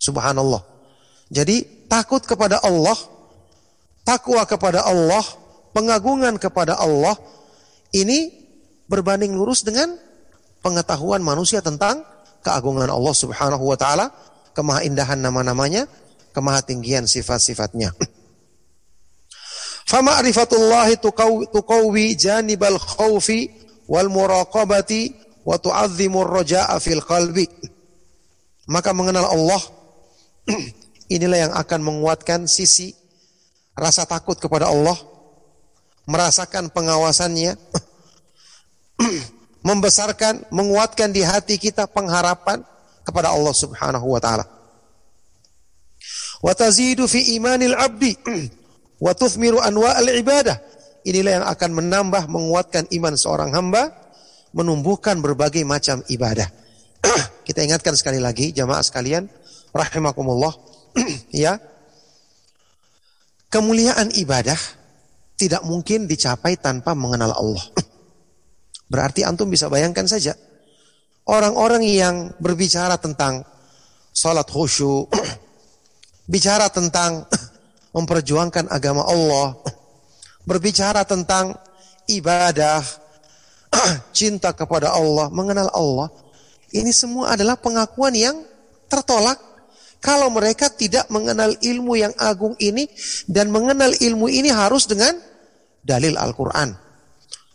Subhanallah. 0.03 0.59
Jadi 1.31 1.87
takut 1.87 2.19
kepada 2.27 2.59
Allah, 2.59 2.99
takwa 4.03 4.43
kepada 4.43 4.83
Allah, 4.83 5.23
pengagungan 5.71 6.35
kepada 6.35 6.75
Allah 6.75 7.15
ini 7.95 8.29
berbanding 8.91 9.33
lurus 9.33 9.63
dengan 9.63 9.95
pengetahuan 10.59 11.23
manusia 11.23 11.63
tentang 11.63 12.03
keagungan 12.45 12.91
Allah 12.91 13.15
Subhanahu 13.15 13.63
wa 13.63 13.77
taala, 13.79 14.13
kemahaindahan 14.53 15.17
nama-namanya, 15.17 15.89
kemahatinggian 16.35 17.09
sifat-sifatnya. 17.09 17.95
Fama'rifatullahi 19.85 20.97
tuqawi 21.53 22.17
janibal 22.17 22.81
khawfi 22.81 23.53
wal 23.85 24.09
muraqabati 24.09 25.13
wa 25.45 25.61
tu'azzimur 25.61 26.25
raja'a 26.25 26.81
fil 26.81 27.05
qalbi. 27.05 27.45
Maka 28.65 28.97
mengenal 28.97 29.29
Allah 29.29 29.61
inilah 31.15 31.37
yang 31.37 31.53
akan 31.53 31.85
menguatkan 31.85 32.49
sisi 32.49 32.97
rasa 33.77 34.09
takut 34.09 34.41
kepada 34.41 34.73
Allah, 34.73 34.97
merasakan 36.09 36.73
pengawasannya, 36.73 37.53
membesarkan, 39.69 40.49
menguatkan 40.49 41.13
di 41.13 41.21
hati 41.21 41.61
kita 41.61 41.85
pengharapan 41.85 42.65
kepada 43.05 43.29
Allah 43.29 43.53
Subhanahu 43.53 44.07
wa 44.09 44.17
taala. 44.17 44.49
Wa 46.41 46.57
tazidu 46.57 47.05
fi 47.05 47.37
imanil 47.37 47.77
abdi 47.77 48.17
wa 49.05 49.13
tuthmiru 49.13 49.61
anwa 49.61 49.93
al-ibadah. 49.93 50.57
Inilah 51.05 51.31
yang 51.37 51.45
akan 51.45 51.69
menambah 51.77 52.25
menguatkan 52.25 52.89
iman 52.89 53.13
seorang 53.13 53.53
hamba, 53.53 53.93
menumbuhkan 54.57 55.21
berbagai 55.21 55.61
macam 55.61 56.01
ibadah. 56.09 56.49
Kita 57.45 57.61
ingatkan 57.61 57.93
sekali 57.93 58.17
lagi 58.17 58.49
jamaah 58.49 58.81
sekalian, 58.81 59.29
rahimakumullah, 59.69 60.57
ya. 61.45 61.61
Kemuliaan 63.53 64.09
ibadah 64.17 64.57
tidak 65.37 65.61
mungkin 65.61 66.09
dicapai 66.09 66.57
tanpa 66.57 66.97
mengenal 66.97 67.37
Allah. 67.37 67.65
Berarti 68.91 69.21
antum 69.21 69.53
bisa 69.53 69.69
bayangkan 69.69 70.09
saja 70.09 70.33
orang-orang 71.29 71.85
yang 71.85 72.15
berbicara 72.41 72.97
tentang 72.97 73.45
salat 74.09 74.49
khusyuk, 74.49 75.09
bicara 76.25 76.69
tentang 76.73 77.29
memperjuangkan 77.95 78.67
agama 78.67 79.07
Allah, 79.07 79.55
berbicara 80.43 81.07
tentang 81.07 81.55
ibadah, 82.11 82.83
cinta 84.17 84.51
kepada 84.51 84.91
Allah, 84.91 85.31
mengenal 85.31 85.71
Allah, 85.71 86.11
ini 86.75 86.91
semua 86.91 87.31
adalah 87.31 87.55
pengakuan 87.55 88.11
yang 88.11 88.35
tertolak 88.91 89.39
kalau 90.03 90.27
mereka 90.27 90.67
tidak 90.67 91.07
mengenal 91.07 91.55
ilmu 91.55 91.95
yang 91.95 92.11
agung 92.19 92.53
ini 92.59 92.85
dan 93.31 93.47
mengenal 93.49 93.95
ilmu 93.95 94.27
ini 94.27 94.51
harus 94.51 94.85
dengan 94.85 95.15
dalil 95.79 96.19
Al-Qur'an. 96.19 96.75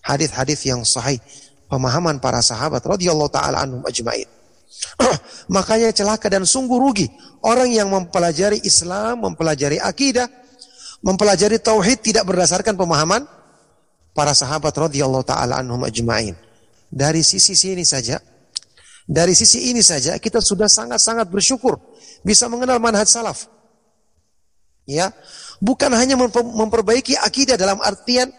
Hadis-hadis 0.00 0.64
yang 0.64 0.82
sahih, 0.82 1.20
pemahaman 1.68 2.16
para 2.18 2.40
sahabat 2.40 2.80
radhiyallahu 2.80 3.28
taala 3.28 3.60
anhum 3.62 3.84
ajmain. 3.84 4.39
Makanya 5.54 5.90
celaka 5.90 6.30
dan 6.30 6.46
sungguh 6.46 6.78
rugi 6.78 7.06
orang 7.42 7.70
yang 7.70 7.90
mempelajari 7.90 8.62
Islam, 8.62 9.26
mempelajari 9.26 9.82
akidah, 9.82 10.30
mempelajari 11.02 11.58
tauhid 11.58 12.00
tidak 12.04 12.24
berdasarkan 12.28 12.76
pemahaman 12.78 13.26
para 14.14 14.32
sahabat 14.36 14.72
radhiyallahu 14.72 15.26
taala 15.26 15.58
anhum 15.58 15.80
ajmain. 15.84 16.36
Dari 16.90 17.22
sisi 17.22 17.54
sini 17.54 17.86
saja 17.86 18.18
Dari 19.10 19.34
sisi 19.34 19.74
ini 19.74 19.82
saja 19.82 20.14
kita 20.22 20.38
sudah 20.38 20.70
sangat-sangat 20.70 21.26
bersyukur 21.26 21.82
bisa 22.22 22.46
mengenal 22.46 22.78
manhaj 22.78 23.10
salaf. 23.10 23.50
Ya, 24.86 25.10
bukan 25.58 25.90
hanya 25.98 26.14
memper- 26.14 26.46
memperbaiki 26.46 27.18
akidah 27.18 27.58
dalam 27.58 27.82
artian 27.82 28.30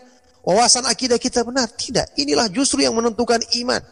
wawasan 0.48 0.88
akidah 0.88 1.20
kita 1.20 1.44
benar, 1.44 1.68
tidak. 1.76 2.08
Inilah 2.16 2.48
justru 2.48 2.88
yang 2.88 2.96
menentukan 2.96 3.44
iman. 3.60 3.84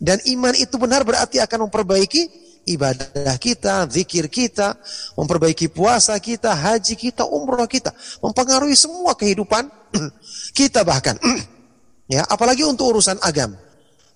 Dan 0.00 0.20
iman 0.36 0.54
itu 0.56 0.76
benar 0.76 1.04
berarti 1.04 1.40
akan 1.42 1.68
memperbaiki 1.68 2.50
ibadah 2.68 3.36
kita, 3.40 3.88
zikir 3.88 4.28
kita, 4.28 4.76
memperbaiki 5.16 5.72
puasa 5.72 6.16
kita, 6.20 6.52
haji 6.52 6.94
kita, 6.94 7.24
umroh 7.24 7.64
kita, 7.64 7.94
mempengaruhi 8.20 8.76
semua 8.76 9.16
kehidupan 9.16 9.66
kita 10.58 10.84
bahkan. 10.84 11.16
ya, 12.14 12.26
apalagi 12.28 12.66
untuk 12.66 12.96
urusan 12.96 13.18
agama. 13.24 13.56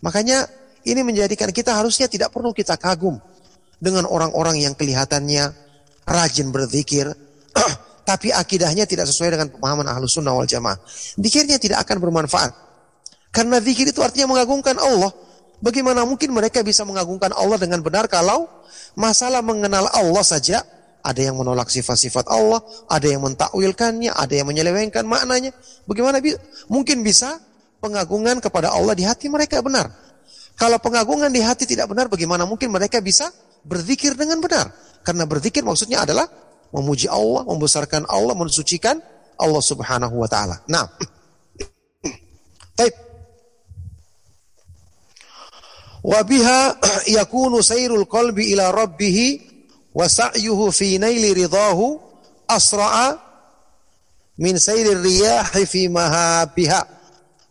Makanya 0.05 0.45
ini 0.85 1.01
menjadikan 1.01 1.49
kita 1.49 1.73
harusnya 1.73 2.07
tidak 2.07 2.29
perlu 2.29 2.53
kita 2.53 2.77
kagum 2.77 3.17
dengan 3.81 4.05
orang-orang 4.05 4.61
yang 4.61 4.77
kelihatannya 4.77 5.51
rajin 6.05 6.53
berzikir, 6.53 7.09
tapi 8.09 8.29
akidahnya 8.31 8.85
tidak 8.85 9.09
sesuai 9.09 9.41
dengan 9.41 9.49
pemahaman 9.49 9.89
ahlu 9.89 10.05
sunnah 10.05 10.37
wal 10.37 10.49
jamaah. 10.49 10.77
Zikirnya 11.17 11.57
tidak 11.57 11.89
akan 11.89 11.97
bermanfaat. 12.05 12.53
Karena 13.35 13.59
zikir 13.59 13.91
itu 13.91 13.99
artinya 13.99 14.31
mengagungkan 14.31 14.79
Allah. 14.79 15.11
Bagaimana 15.65 16.05
mungkin 16.05 16.37
mereka 16.37 16.61
bisa 16.61 16.85
mengagungkan 16.85 17.33
Allah 17.33 17.57
dengan 17.57 17.81
benar 17.81 18.05
kalau 18.05 18.45
masalah 19.01 19.41
mengenal 19.41 19.89
Allah 19.97 20.21
saja 20.21 20.61
ada 21.01 21.21
yang 21.21 21.41
menolak 21.41 21.73
sifat-sifat 21.73 22.29
Allah, 22.29 22.61
ada 22.89 23.05
yang 23.09 23.25
mentakwilkannya, 23.25 24.13
ada 24.13 24.33
yang 24.33 24.49
menyelewengkan 24.49 25.09
maknanya. 25.09 25.57
Bagaimana 25.89 26.21
bi 26.21 26.37
mungkin 26.69 27.01
bisa 27.01 27.41
pengagungan 27.81 28.45
kepada 28.45 28.73
Allah 28.73 28.93
di 28.93 29.09
hati 29.09 29.33
mereka 29.33 29.61
benar? 29.65 29.89
Kalau 30.57 30.77
pengagungan 30.81 31.29
di 31.29 31.41
hati 31.41 31.65
tidak 31.65 31.89
benar, 31.93 32.13
bagaimana 32.13 32.45
mungkin 32.45 32.69
mereka 32.69 33.05
bisa 33.05 33.33
berzikir 33.65 34.17
dengan 34.17 34.45
benar? 34.45 34.69
Karena 35.05 35.29
berzikir 35.29 35.61
maksudnya 35.61 36.05
adalah 36.05 36.25
memuji 36.73 37.09
Allah, 37.09 37.45
membesarkan 37.45 38.09
Allah, 38.09 38.33
mensucikan 38.33 38.97
Allah 39.37 39.63
Subhanahu 39.65 40.21
wa 40.21 40.29
taala. 40.29 40.61
Nah. 40.69 40.89
Baik. 42.81 43.04
Wa 46.05 46.21
biha 46.21 46.77
yakunu 47.17 47.65
sayrul 47.65 48.05
qalbi 48.05 48.53
ila 48.53 48.69
rabbih 48.69 49.41
wa 49.97 50.05
sa'yuhu 50.05 50.69
fi 50.69 51.01
naili 51.01 51.33
ridahu 51.33 51.97
asra'a 52.45 53.17
min 54.37 54.61
sayrir 54.61 55.01
riyahi 55.01 55.65
fi 55.65 55.89
mahabiha. 55.89 56.83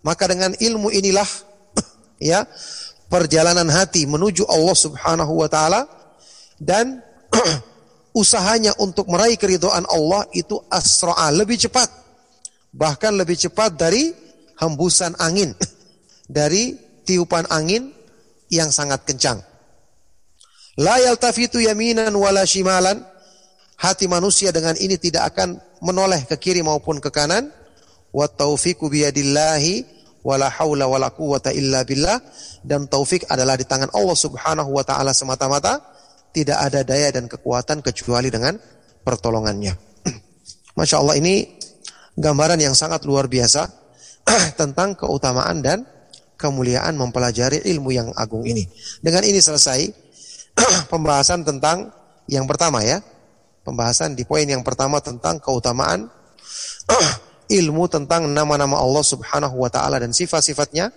Maka 0.05 0.29
dengan 0.29 0.53
ilmu 0.53 0.93
inilah 0.93 1.25
ya 2.21 2.45
perjalanan 3.09 3.65
hati 3.73 4.05
menuju 4.05 4.45
Allah 4.45 4.77
Subhanahu 4.77 5.33
wa 5.41 5.49
taala 5.49 5.89
dan 6.61 7.01
usahanya 8.21 8.77
untuk 8.77 9.09
meraih 9.09 9.41
keridhaan 9.41 9.89
Allah 9.89 10.29
itu 10.37 10.61
asra'a 10.69 11.33
lebih 11.33 11.57
cepat 11.57 11.89
bahkan 12.73 13.13
lebih 13.13 13.37
cepat 13.37 13.77
dari 13.77 14.09
hembusan 14.57 15.13
angin 15.21 15.53
dari 16.25 16.73
tiupan 17.05 17.45
angin 17.53 17.93
yang 18.57 18.69
sangat 18.69 19.05
kencang. 19.05 19.41
La 20.77 20.97
yaltafitu 20.97 21.61
yaminan 21.61 22.13
wala 22.17 22.45
shimalan. 22.45 23.01
Hati 23.77 24.07
manusia 24.07 24.53
dengan 24.53 24.77
ini 24.79 24.95
tidak 24.95 25.33
akan 25.35 25.59
menoleh 25.83 26.23
ke 26.25 26.37
kiri 26.39 26.61
maupun 26.65 26.97
ke 26.97 27.13
kanan. 27.13 27.51
Wa 28.13 28.29
taufiqu 28.29 28.89
biyadillahi 28.89 29.85
wala 30.23 30.47
haula 30.49 30.89
wala 30.89 31.13
quwata 31.13 31.53
illa 31.53 31.85
billah. 31.85 32.17
Dan 32.65 32.89
taufik 32.89 33.27
adalah 33.29 33.59
di 33.59 33.65
tangan 33.67 33.91
Allah 33.93 34.17
Subhanahu 34.17 34.71
wa 34.73 34.81
taala 34.81 35.13
semata-mata. 35.13 35.81
Tidak 36.33 36.57
ada 36.57 36.81
daya 36.81 37.13
dan 37.13 37.29
kekuatan 37.29 37.85
kecuali 37.85 38.33
dengan 38.33 38.57
pertolongannya. 39.05 39.77
Masya 40.77 40.97
Allah 40.97 41.21
ini 41.21 41.45
gambaran 42.17 42.57
yang 42.57 42.73
sangat 42.73 43.05
luar 43.05 43.29
biasa 43.29 43.69
tentang 44.59 44.97
keutamaan 44.97 45.61
dan 45.61 45.85
kemuliaan 46.43 46.99
mempelajari 46.99 47.63
ilmu 47.63 47.95
yang 47.95 48.12
agung 48.19 48.43
ini. 48.43 48.67
Dengan 48.99 49.23
ini 49.23 49.39
selesai 49.39 49.88
pembahasan 50.91 51.47
tentang 51.47 51.88
yang 52.27 52.43
pertama 52.43 52.84
ya. 52.84 52.99
Pembahasan 53.63 54.12
di 54.12 54.27
poin 54.27 54.43
yang 54.43 54.60
pertama 54.60 54.99
tentang 54.99 55.39
keutamaan 55.39 56.12
ilmu 57.63 57.88
tentang 57.88 58.27
nama-nama 58.27 58.75
Allah 58.75 59.03
Subhanahu 59.08 59.56
wa 59.56 59.71
taala 59.71 60.03
dan 60.03 60.12
sifat-sifatnya. 60.12 60.91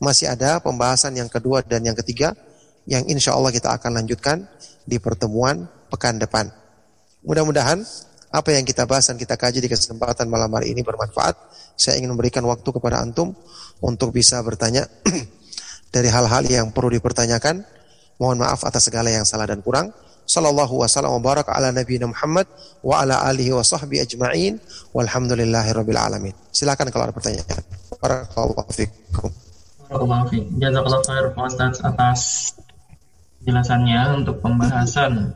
Masih 0.00 0.28
ada 0.28 0.60
pembahasan 0.60 1.16
yang 1.16 1.32
kedua 1.32 1.64
dan 1.64 1.80
yang 1.84 1.96
ketiga 1.96 2.36
yang 2.84 3.04
insya 3.08 3.36
Allah 3.36 3.52
kita 3.52 3.72
akan 3.72 4.00
lanjutkan 4.00 4.44
di 4.84 4.96
pertemuan 5.00 5.68
pekan 5.88 6.16
depan. 6.20 6.48
Mudah-mudahan 7.24 7.84
apa 8.30 8.54
yang 8.54 8.62
kita 8.62 8.86
bahas 8.86 9.10
dan 9.10 9.18
kita 9.18 9.34
kaji 9.34 9.58
di 9.58 9.66
kesempatan 9.66 10.30
malam 10.30 10.50
hari 10.54 10.70
ini 10.70 10.86
bermanfaat. 10.86 11.34
Saya 11.74 11.98
ingin 11.98 12.14
memberikan 12.14 12.46
waktu 12.46 12.66
kepada 12.70 13.02
antum 13.02 13.34
untuk 13.82 14.14
bisa 14.14 14.38
bertanya 14.46 14.86
dari 15.94 16.06
hal-hal 16.06 16.46
yang 16.46 16.70
perlu 16.70 16.94
dipertanyakan. 16.94 17.66
Mohon 18.22 18.46
maaf 18.46 18.62
atas 18.62 18.86
segala 18.86 19.10
yang 19.10 19.26
salah 19.26 19.50
dan 19.50 19.58
kurang. 19.64 19.90
Sallallahu 20.30 20.86
wasallam 20.86 21.18
wa 21.18 21.22
baraka 21.34 21.50
ala 21.58 21.74
nabiyina 21.74 22.06
Muhammad 22.06 22.46
wa 22.86 23.02
ala 23.02 23.18
alihi 23.26 23.50
wa 23.50 23.66
sahbihi 23.66 24.06
ajma'in 24.06 24.62
walhamdulillahi 24.94 25.74
rabbil 25.74 25.98
alamin. 25.98 26.34
Silakan 26.54 26.86
kalau 26.94 27.10
ada 27.10 27.14
pertanyaan. 27.16 27.66
Barakallahu 27.98 28.70
fikum. 28.70 29.34
Jazakallahu 29.90 31.02
khair 31.02 31.34
Ustaz 31.34 31.82
atas 31.82 32.20
penjelasannya 33.42 34.22
untuk 34.22 34.38
pembahasan 34.38 35.34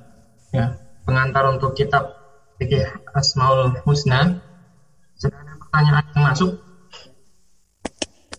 ya 0.55 0.79
pengantar 1.03 1.51
untuk 1.51 1.75
kitab 1.75 2.14
fikih 2.59 2.87
Asmaul 3.15 3.75
Husna. 3.83 4.39
Sudah 5.19 5.39
ada 5.39 5.53
pertanyaan 5.59 6.05
yang 6.15 6.25
masuk? 6.31 6.53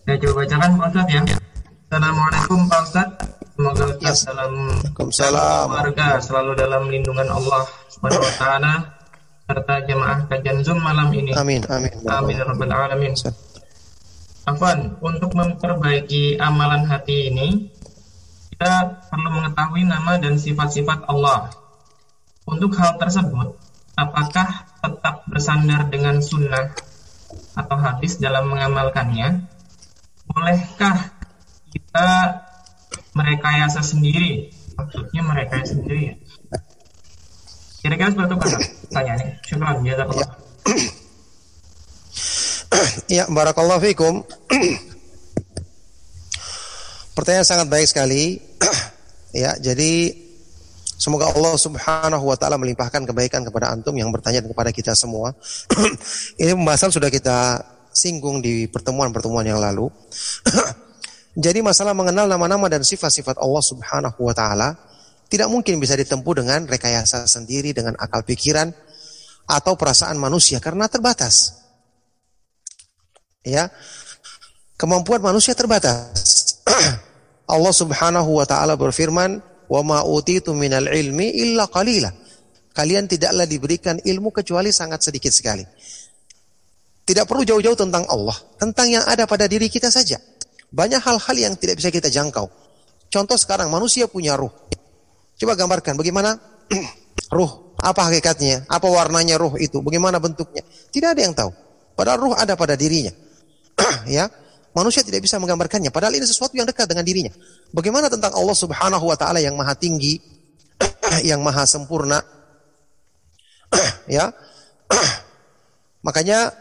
Saya 0.06 0.16
coba 0.22 0.32
bacakan 0.44 0.70
Pak 0.78 0.88
Ustaz 0.92 1.06
ya. 1.10 1.22
Assalamualaikum 1.86 2.60
Pak 2.70 2.80
Ustaz. 2.86 3.08
Semoga 3.56 3.84
Ustaz 3.88 4.16
dalam 4.28 4.52
Waalaikumsalam. 4.52 5.66
keluarga 5.72 6.08
selalu 6.20 6.52
dalam 6.60 6.82
lindungan 6.92 7.28
Allah 7.32 7.62
Subhanahu 7.88 8.22
wa 8.22 8.34
taala 8.36 8.72
serta 9.46 9.74
jemaah 9.86 10.18
kajian 10.28 10.58
Zoom 10.66 10.78
malam 10.82 11.08
ini. 11.14 11.32
Amin, 11.34 11.62
amin. 11.70 11.92
Amin 12.06 12.34
ya 12.36 12.44
rabbal 12.44 12.70
alamin. 12.70 13.14
Afwan, 14.46 14.94
untuk 15.02 15.34
memperbaiki 15.34 16.38
amalan 16.38 16.86
hati 16.86 17.34
ini, 17.34 17.66
kita 18.54 19.02
perlu 19.10 19.42
mengetahui 19.42 19.82
nama 19.82 20.22
dan 20.22 20.38
sifat-sifat 20.38 21.10
Allah. 21.10 21.50
Untuk 22.46 22.78
hal 22.78 22.94
tersebut, 22.94 23.58
apakah 23.96 24.68
tetap 24.84 25.24
bersandar 25.26 25.88
dengan 25.88 26.20
sunnah 26.20 26.76
atau 27.56 27.76
hadis 27.80 28.20
dalam 28.20 28.52
mengamalkannya? 28.52 29.48
Bolehkah 30.28 31.16
kita 31.72 32.08
merekayasa 33.16 33.80
sendiri? 33.80 34.52
Maksudnya 34.76 35.24
merekayasa 35.24 35.80
sendiri 35.80 36.12
ya? 36.12 36.14
Kira-kira 37.80 38.12
seperti 38.12 38.28
itu 38.28 38.36
kan 38.36 38.50
pertanyaannya. 38.92 39.28
Syukran, 39.46 39.76
jazakallah. 39.82 40.30
Ya, 43.06 43.24
barakallahu 43.30 43.80
fikum. 43.80 44.26
Pertanyaan 47.16 47.46
sangat 47.48 47.70
baik 47.70 47.88
sekali. 47.88 48.42
ya, 49.32 49.56
jadi 49.56 50.25
semoga 50.96 51.28
Allah 51.30 51.54
Subhanahu 51.56 52.24
wa 52.24 52.36
taala 52.36 52.56
melimpahkan 52.56 53.04
kebaikan 53.04 53.44
kepada 53.44 53.72
antum 53.72 53.94
yang 53.96 54.08
bertanya 54.10 54.40
kepada 54.42 54.72
kita 54.72 54.96
semua. 54.96 55.36
Ini 56.40 56.56
pembahasan 56.56 56.90
sudah 56.92 57.12
kita 57.12 57.62
singgung 57.92 58.40
di 58.40 58.68
pertemuan-pertemuan 58.68 59.46
yang 59.46 59.60
lalu. 59.60 59.88
jadi 61.44 61.60
masalah 61.60 61.92
mengenal 61.92 62.26
nama-nama 62.26 62.66
dan 62.72 62.80
sifat-sifat 62.82 63.36
Allah 63.38 63.62
Subhanahu 63.64 64.20
wa 64.20 64.34
taala 64.34 64.74
tidak 65.28 65.52
mungkin 65.52 65.78
bisa 65.78 65.94
ditempuh 65.94 66.40
dengan 66.40 66.64
rekayasa 66.64 67.28
sendiri 67.28 67.76
dengan 67.76 67.94
akal 68.00 68.24
pikiran 68.24 68.72
atau 69.46 69.78
perasaan 69.78 70.18
manusia 70.18 70.58
karena 70.58 70.90
terbatas 70.90 71.62
ya 73.46 73.70
kemampuan 74.76 75.20
manusia 75.20 75.56
terbatas. 75.56 76.60
Allah 77.54 77.74
Subhanahu 77.74 78.36
wa 78.36 78.46
taala 78.46 78.76
berfirman, 78.76 79.40
"Wa 79.66 79.80
ma 79.82 80.02
utitu 80.06 80.54
minal 80.54 80.88
ilmi 80.90 81.30
illa 81.34 81.66
qalila." 81.66 82.10
Kalian 82.76 83.08
tidaklah 83.08 83.48
diberikan 83.48 83.96
ilmu 84.04 84.28
kecuali 84.36 84.68
sangat 84.68 85.00
sedikit 85.00 85.32
sekali. 85.32 85.64
Tidak 87.06 87.24
perlu 87.24 87.46
jauh-jauh 87.46 87.78
tentang 87.78 88.04
Allah, 88.10 88.36
tentang 88.60 88.90
yang 88.92 89.06
ada 89.08 89.24
pada 89.24 89.48
diri 89.48 89.70
kita 89.72 89.88
saja. 89.88 90.20
Banyak 90.68 91.00
hal-hal 91.00 91.36
yang 91.38 91.54
tidak 91.56 91.80
bisa 91.80 91.88
kita 91.88 92.12
jangkau. 92.12 92.50
Contoh 93.08 93.38
sekarang 93.38 93.72
manusia 93.72 94.10
punya 94.10 94.36
ruh. 94.36 94.52
Coba 95.40 95.56
gambarkan 95.56 95.96
bagaimana 95.96 96.36
ruh, 97.36 97.72
apa 97.80 98.12
hakikatnya, 98.12 98.68
apa 98.68 98.90
warnanya 98.90 99.40
ruh 99.40 99.56
itu, 99.56 99.80
bagaimana 99.80 100.20
bentuknya. 100.20 100.60
Tidak 100.92 101.16
ada 101.16 101.20
yang 101.22 101.32
tahu. 101.32 101.54
Padahal 101.96 102.18
ruh 102.20 102.34
ada 102.36 102.58
pada 102.58 102.76
dirinya. 102.76 103.14
ya. 104.10 104.28
Manusia 104.76 105.00
tidak 105.00 105.24
bisa 105.24 105.40
menggambarkannya 105.40 105.88
padahal 105.88 106.12
ini 106.20 106.28
sesuatu 106.28 106.52
yang 106.52 106.68
dekat 106.68 106.84
dengan 106.84 107.00
dirinya. 107.00 107.32
Bagaimana 107.72 108.12
tentang 108.12 108.36
Allah 108.36 108.52
Subhanahu 108.52 109.08
wa 109.08 109.16
taala 109.16 109.40
yang 109.40 109.56
maha 109.56 109.72
tinggi, 109.72 110.20
yang 111.30 111.40
maha 111.40 111.64
sempurna? 111.64 112.20
ya. 114.20 114.28
Makanya 116.06 116.52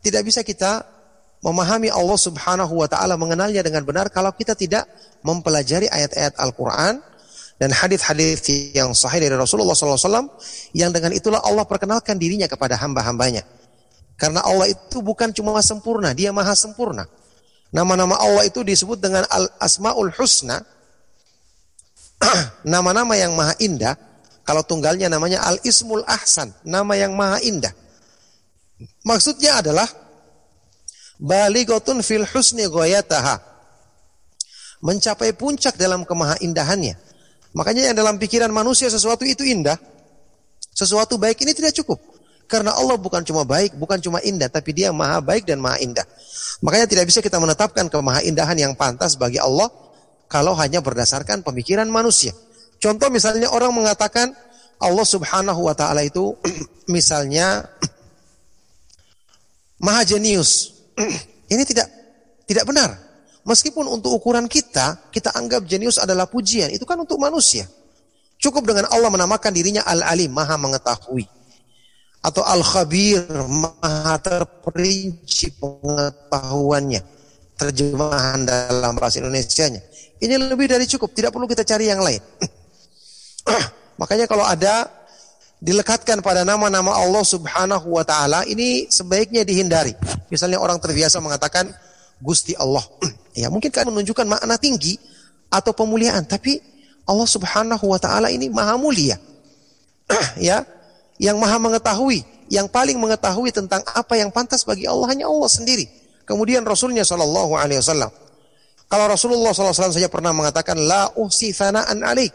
tidak 0.00 0.24
bisa 0.24 0.40
kita 0.40 0.88
memahami 1.44 1.92
Allah 1.92 2.16
Subhanahu 2.16 2.80
wa 2.80 2.88
taala 2.88 3.20
mengenalnya 3.20 3.60
dengan 3.60 3.84
benar 3.84 4.08
kalau 4.08 4.32
kita 4.32 4.56
tidak 4.56 4.88
mempelajari 5.20 5.84
ayat-ayat 5.92 6.40
Al-Qur'an 6.40 7.04
dan 7.60 7.76
hadis-hadis 7.76 8.72
yang 8.72 8.96
sahih 8.96 9.20
dari 9.20 9.36
Rasulullah 9.36 9.76
SAW 9.76 10.32
yang 10.72 10.96
dengan 10.96 11.12
itulah 11.12 11.44
Allah 11.44 11.68
perkenalkan 11.68 12.16
dirinya 12.16 12.48
kepada 12.48 12.80
hamba-hambanya. 12.80 13.44
Karena 14.16 14.40
Allah 14.40 14.72
itu 14.72 15.04
bukan 15.04 15.28
cuma 15.36 15.52
sempurna, 15.60 16.16
dia 16.16 16.32
maha 16.32 16.56
sempurna. 16.56 17.04
Nama-nama 17.70 18.18
Allah 18.18 18.46
itu 18.46 18.66
disebut 18.66 18.98
dengan 18.98 19.22
Al-Asma'ul 19.30 20.10
Husna. 20.18 20.58
Nama-nama 22.74 23.14
yang 23.14 23.32
maha 23.38 23.54
indah. 23.62 23.94
Kalau 24.42 24.66
tunggalnya 24.66 25.06
namanya 25.06 25.46
Al-Ismul 25.46 26.02
Ahsan. 26.06 26.50
Nama 26.66 26.92
yang 26.98 27.14
maha 27.14 27.38
indah. 27.42 27.70
Maksudnya 29.06 29.62
adalah 29.62 29.86
Baligotun 31.20 32.00
fil 32.00 32.24
husni 32.24 32.64
goyataha. 32.66 33.38
Mencapai 34.80 35.36
puncak 35.36 35.76
dalam 35.76 36.08
kemaha 36.08 36.40
indahannya 36.40 36.96
Makanya 37.50 37.90
yang 37.90 37.96
dalam 37.98 38.14
pikiran 38.18 38.50
manusia 38.54 38.86
sesuatu 38.86 39.26
itu 39.26 39.42
indah, 39.42 39.74
sesuatu 40.70 41.18
baik 41.18 41.42
ini 41.42 41.50
tidak 41.50 41.74
cukup. 41.74 41.98
Karena 42.50 42.74
Allah 42.74 42.98
bukan 42.98 43.22
cuma 43.22 43.46
baik, 43.46 43.78
bukan 43.78 44.02
cuma 44.02 44.18
indah, 44.26 44.50
tapi 44.50 44.74
dia 44.74 44.90
maha 44.90 45.22
baik 45.22 45.46
dan 45.46 45.62
maha 45.62 45.78
indah. 45.78 46.02
Makanya 46.66 46.90
tidak 46.90 47.06
bisa 47.06 47.22
kita 47.22 47.38
menetapkan 47.38 47.86
kemaha 47.86 48.26
indahan 48.26 48.58
yang 48.58 48.74
pantas 48.74 49.14
bagi 49.14 49.38
Allah 49.38 49.70
kalau 50.26 50.58
hanya 50.58 50.82
berdasarkan 50.82 51.46
pemikiran 51.46 51.86
manusia. 51.86 52.34
Contoh 52.82 53.06
misalnya 53.06 53.54
orang 53.54 53.70
mengatakan 53.70 54.34
Allah 54.82 55.06
subhanahu 55.06 55.62
wa 55.62 55.78
ta'ala 55.78 56.02
itu 56.02 56.34
misalnya 56.94 57.70
maha 59.86 60.02
jenius. 60.02 60.74
Ini 61.54 61.62
tidak 61.62 61.86
tidak 62.50 62.66
benar. 62.66 62.98
Meskipun 63.46 63.86
untuk 63.86 64.10
ukuran 64.10 64.50
kita, 64.50 65.06
kita 65.14 65.30
anggap 65.38 65.70
jenius 65.70 66.02
adalah 66.02 66.26
pujian. 66.26 66.74
Itu 66.74 66.82
kan 66.82 66.98
untuk 66.98 67.22
manusia. 67.22 67.70
Cukup 68.42 68.66
dengan 68.66 68.90
Allah 68.90 69.06
menamakan 69.06 69.54
dirinya 69.54 69.86
Al-Alim, 69.86 70.34
maha 70.34 70.58
mengetahui. 70.60 71.39
Atau 72.20 72.44
Al-Khabir, 72.44 73.24
maha 73.48 74.20
terperinci 74.20 75.56
pengetahuannya. 75.56 77.00
Terjemahan 77.56 78.44
dalam 78.44 78.92
bahasa 78.96 79.20
Indonesia-nya. 79.20 79.80
Ini 80.20 80.36
lebih 80.36 80.68
dari 80.68 80.84
cukup, 80.84 81.16
tidak 81.16 81.32
perlu 81.32 81.48
kita 81.48 81.64
cari 81.64 81.88
yang 81.88 82.04
lain. 82.04 82.20
Makanya 84.00 84.28
kalau 84.28 84.44
ada 84.44 84.88
dilekatkan 85.60 86.24
pada 86.24 86.44
nama-nama 86.44 86.96
Allah 86.96 87.24
Subhanahu 87.24 87.96
wa 87.96 88.04
taala, 88.04 88.44
ini 88.48 88.88
sebaiknya 88.88 89.44
dihindari. 89.44 89.96
Misalnya 90.32 90.60
orang 90.60 90.80
terbiasa 90.80 91.20
mengatakan 91.24 91.68
Gusti 92.20 92.52
Allah. 92.56 92.84
ya, 93.40 93.48
mungkin 93.48 93.72
kan 93.72 93.88
menunjukkan 93.88 94.28
makna 94.28 94.60
tinggi 94.60 95.00
atau 95.48 95.72
pemuliaan, 95.72 96.24
tapi 96.28 96.60
Allah 97.08 97.28
Subhanahu 97.28 97.84
wa 97.88 98.00
taala 98.00 98.28
ini 98.28 98.52
maha 98.52 98.76
mulia. 98.76 99.16
ya, 100.36 100.64
yang 101.20 101.36
maha 101.36 101.60
mengetahui, 101.60 102.24
yang 102.48 102.64
paling 102.64 102.96
mengetahui 102.96 103.52
tentang 103.52 103.84
apa 103.84 104.16
yang 104.16 104.32
pantas 104.32 104.64
bagi 104.64 104.88
Allah 104.88 105.12
hanya 105.12 105.28
Allah 105.28 105.52
sendiri. 105.52 105.84
Kemudian 106.24 106.64
Rasulnya 106.64 107.04
Shallallahu 107.04 107.60
alaihi 107.60 107.78
wasallam. 107.78 108.08
Kalau 108.90 109.06
Rasulullah 109.06 109.54
SAW 109.54 109.94
saja 109.94 110.10
pernah 110.10 110.34
mengatakan 110.34 110.74
la 110.74 111.14
uhsi 111.14 111.54
thana'an 111.54 112.02
alik 112.02 112.34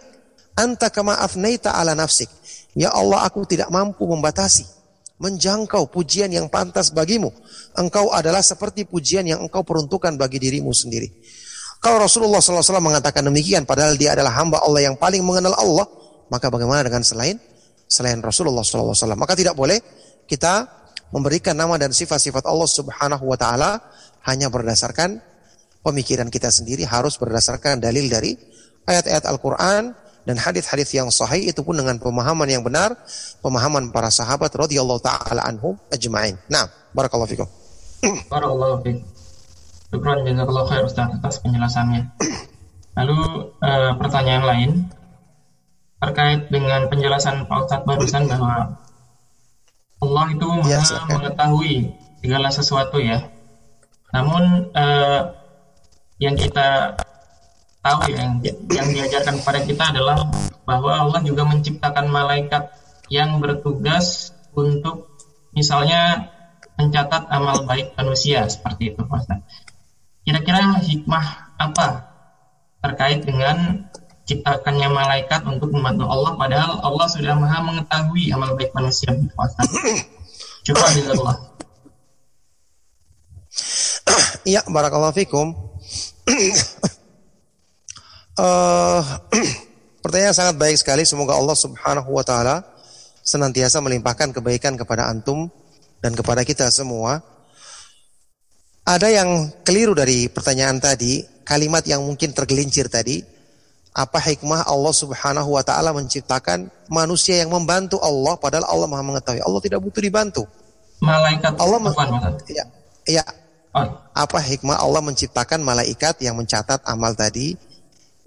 anta 0.55 0.87
kama 0.87 1.19
afnaita 1.19 1.75
ala 1.75 1.91
nafsik. 1.91 2.31
Ya 2.71 2.95
Allah 2.95 3.27
aku 3.27 3.43
tidak 3.43 3.67
mampu 3.67 4.07
membatasi 4.07 4.63
menjangkau 5.19 5.91
pujian 5.91 6.31
yang 6.31 6.47
pantas 6.47 6.95
bagimu. 6.95 7.31
Engkau 7.75 8.11
adalah 8.11 8.39
seperti 8.39 8.87
pujian 8.87 9.27
yang 9.27 9.43
engkau 9.43 9.67
peruntukkan 9.67 10.15
bagi 10.15 10.39
dirimu 10.39 10.71
sendiri. 10.71 11.11
Kalau 11.83 11.99
Rasulullah 11.99 12.39
SAW 12.39 12.79
mengatakan 12.79 13.27
demikian, 13.27 13.67
padahal 13.67 13.99
dia 13.99 14.15
adalah 14.15 14.31
hamba 14.39 14.63
Allah 14.63 14.87
yang 14.91 14.95
paling 14.95 15.21
mengenal 15.23 15.53
Allah, 15.59 15.85
maka 16.31 16.47
bagaimana 16.47 16.87
dengan 16.87 17.03
selain 17.03 17.35
selain 17.95 18.19
Rasulullah 18.19 18.67
SAW? 18.67 19.15
Maka 19.15 19.39
tidak 19.39 19.55
boleh 19.55 19.79
kita 20.27 20.67
memberikan 21.15 21.55
nama 21.55 21.79
dan 21.79 21.95
sifat-sifat 21.95 22.43
Allah 22.43 22.67
Subhanahu 22.67 23.23
Wa 23.31 23.37
Taala 23.39 23.71
hanya 24.27 24.51
berdasarkan 24.51 25.23
pemikiran 25.79 26.27
kita 26.27 26.51
sendiri, 26.51 26.83
harus 26.83 27.15
berdasarkan 27.15 27.79
dalil 27.79 28.11
dari 28.11 28.35
ayat-ayat 28.83 29.23
Al-Quran 29.29 29.93
dan 30.25 30.35
hadis-hadis 30.41 30.89
yang 30.97 31.13
sahih 31.13 31.53
itu 31.53 31.61
pun 31.61 31.77
dengan 31.77 32.01
pemahaman 32.01 32.49
yang 32.49 32.65
benar, 32.65 32.97
pemahaman 33.45 33.93
para 33.93 34.09
sahabat 34.09 34.49
radhiyallahu 34.49 34.97
taala 34.97 35.45
anhum 35.45 35.77
ajma'in. 35.93 36.41
Nah, 36.49 36.65
barakallahu 36.97 37.29
fikum. 37.29 37.47
Barakallahu 38.33 38.81
fikum. 38.81 39.05
Syukran 39.93 40.25
jazakallahu 40.25 40.67
khair 40.67 40.83
Ustaz 40.83 41.09
atas 41.13 41.37
penjelasannya. 41.45 42.01
Lalu 42.97 43.17
uh, 43.61 43.91
pertanyaan 44.01 44.43
lain 44.43 44.69
terkait 45.99 46.51
dengan 46.51 46.87
penjelasan 46.91 47.47
Pak 47.47 47.59
Ustaz 47.65 47.81
barusan 47.87 48.27
bahwa 48.27 48.77
Allah 50.03 50.25
itu 50.35 50.49
ya, 50.67 50.81
mengetahui 51.07 51.75
segala 52.19 52.47
sesuatu 52.51 52.99
ya. 52.99 53.31
Namun 54.11 54.71
uh, 54.75 55.21
yang 56.19 56.35
kita 56.35 56.99
tahu 57.85 57.99
ya 58.09 58.17
yang, 58.25 58.33
yang 58.71 58.87
diajarkan 58.89 59.39
kepada 59.43 59.59
kita 59.61 59.83
adalah 59.93 60.17
bahwa 60.65 60.91
Allah 61.05 61.21
juga 61.21 61.45
menciptakan 61.45 62.09
malaikat 62.09 62.73
yang 63.13 63.37
bertugas 63.37 64.33
untuk 64.57 65.13
misalnya 65.53 66.33
mencatat 66.75 67.29
amal 67.29 67.63
baik 67.69 67.93
manusia 67.95 68.49
seperti 68.49 68.91
itu 68.91 69.01
Pak 69.05 69.39
Kira-kira 70.25 70.81
hikmah 70.81 71.25
apa 71.61 72.09
terkait 72.81 73.21
dengan 73.21 73.85
ciptakannya 74.25 74.89
malaikat 74.89 75.45
untuk 75.45 75.69
membantu 75.69 76.09
Allah 76.09 76.33
padahal 76.33 76.71
Allah 76.81 77.07
sudah 77.09 77.33
maha 77.37 77.61
mengetahui 77.61 78.33
amal 78.33 78.57
baik 78.57 78.73
manusia 78.73 79.13
Pak 79.13 79.49
Coba 80.65 80.89
Allah. 80.89 81.37
Iya, 84.45 84.65
barakallahu 84.65 85.13
fikum. 85.13 85.53
Uh, 88.35 88.99
pertanyaan 90.03 90.35
sangat 90.35 90.59
baik 90.59 90.75
sekali. 90.75 91.07
Semoga 91.07 91.39
Allah 91.39 91.55
Subhanahu 91.55 92.09
wa 92.11 92.25
taala 92.25 92.67
senantiasa 93.23 93.79
melimpahkan 93.79 94.35
kebaikan 94.35 94.75
kepada 94.75 95.07
antum 95.07 95.47
dan 96.03 96.13
kepada 96.13 96.43
kita 96.43 96.67
semua. 96.67 97.23
Ada 98.85 99.09
yang 99.09 99.49
keliru 99.65 99.97
dari 99.97 100.29
pertanyaan 100.29 100.77
tadi, 100.77 101.25
kalimat 101.41 101.81
yang 101.89 102.05
mungkin 102.05 102.35
tergelincir 102.35 102.85
tadi. 102.85 103.23
Apa 103.95 104.19
hikmah 104.19 104.67
Allah 104.67 104.91
Subhanahu 104.91 105.55
wa 105.55 105.63
taala 105.63 105.95
menciptakan 105.95 106.67
manusia 106.91 107.39
yang 107.39 107.47
membantu 107.47 107.95
Allah 108.03 108.35
padahal 108.35 108.67
Allah 108.67 108.91
Maha 108.91 109.03
mengetahui. 109.07 109.39
Allah 109.39 109.61
tidak 109.63 109.79
butuh 109.79 110.03
dibantu. 110.03 110.43
Malaikat 110.99 111.55
Allah 111.55 111.79
ya, 112.51 112.65
ya. 113.07 113.25
Oh. 113.75 113.87
Apa 114.11 114.39
hikmah 114.39 114.83
Allah 114.83 114.99
menciptakan 114.99 115.63
malaikat 115.63 116.19
yang 116.19 116.35
mencatat 116.35 116.83
amal 116.83 117.15
tadi? 117.15 117.55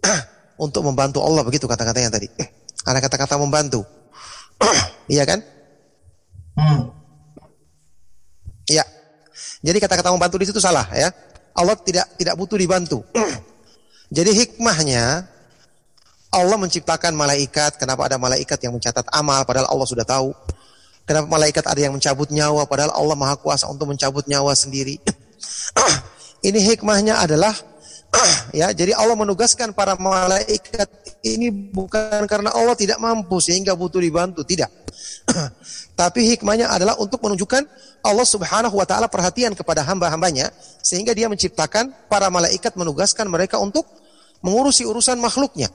untuk 0.64 0.82
membantu 0.84 1.22
Allah 1.22 1.44
begitu 1.46 1.68
kata-katanya 1.68 2.16
tadi. 2.16 2.28
Ada 2.88 2.98
kata-kata 3.04 3.36
membantu. 3.36 3.84
iya 5.12 5.24
kan? 5.28 5.40
Hmm. 6.58 6.90
Iya. 8.68 8.84
Jadi 9.62 9.78
kata-kata 9.78 10.10
membantu 10.12 10.36
di 10.40 10.46
situ 10.50 10.60
salah 10.60 10.86
ya. 10.92 11.12
Allah 11.54 11.74
tidak 11.80 12.06
tidak 12.18 12.34
butuh 12.38 12.58
dibantu. 12.58 13.02
Jadi 14.08 14.30
hikmahnya 14.32 15.26
Allah 16.28 16.56
menciptakan 16.60 17.16
malaikat. 17.16 17.80
Kenapa 17.80 18.04
ada 18.04 18.20
malaikat 18.20 18.60
yang 18.60 18.76
mencatat 18.76 19.08
amal 19.12 19.40
padahal 19.48 19.68
Allah 19.72 19.86
sudah 19.88 20.04
tahu. 20.04 20.32
Kenapa 21.08 21.24
malaikat 21.24 21.64
ada 21.64 21.80
yang 21.80 21.96
mencabut 21.96 22.28
nyawa 22.28 22.68
padahal 22.68 22.92
Allah 22.92 23.16
Maha 23.16 23.40
Kuasa 23.40 23.64
untuk 23.72 23.88
mencabut 23.88 24.28
nyawa 24.28 24.52
sendiri. 24.52 25.00
Ini 26.48 26.60
hikmahnya 26.74 27.24
adalah 27.24 27.56
ya, 28.56 28.72
jadi 28.72 28.96
Allah 28.96 29.16
menugaskan 29.16 29.76
para 29.76 29.92
malaikat 30.00 30.88
ini 31.20 31.52
bukan 31.52 32.24
karena 32.24 32.48
Allah 32.56 32.72
tidak 32.72 32.96
mampu 32.96 33.36
sehingga 33.36 33.76
butuh 33.76 34.00
dibantu, 34.00 34.44
tidak. 34.48 34.72
Tapi 36.00 36.30
hikmahnya 36.36 36.72
adalah 36.72 36.96
untuk 36.96 37.20
menunjukkan 37.20 37.66
Allah 38.06 38.26
Subhanahu 38.28 38.72
wa 38.72 38.86
taala 38.86 39.10
perhatian 39.10 39.52
kepada 39.52 39.84
hamba-hambanya 39.84 40.48
sehingga 40.80 41.12
dia 41.12 41.26
menciptakan 41.28 41.90
para 42.06 42.30
malaikat 42.32 42.72
menugaskan 42.78 43.26
mereka 43.28 43.58
untuk 43.58 43.84
mengurusi 44.44 44.86
urusan 44.86 45.18
makhluknya. 45.18 45.68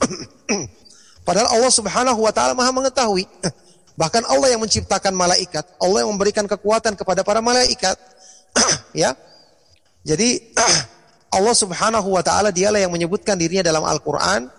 Padahal 1.28 1.56
Allah 1.56 1.72
Subhanahu 1.72 2.20
wa 2.20 2.32
taala 2.36 2.54
Maha 2.56 2.72
mengetahui. 2.72 3.28
Bahkan 4.02 4.26
Allah 4.26 4.48
yang 4.58 4.62
menciptakan 4.64 5.14
malaikat, 5.14 5.64
Allah 5.78 6.02
yang 6.02 6.12
memberikan 6.12 6.50
kekuatan 6.50 6.98
kepada 6.98 7.22
para 7.22 7.40
malaikat. 7.40 7.96
ya. 8.96 9.14
Jadi 10.04 10.52
Allah 11.32 11.56
Subhanahu 11.56 12.12
wa 12.12 12.24
taala 12.26 12.52
dialah 12.52 12.82
yang 12.82 12.92
menyebutkan 12.92 13.40
dirinya 13.40 13.64
dalam 13.64 13.88
Al-Qur'an 13.88 14.52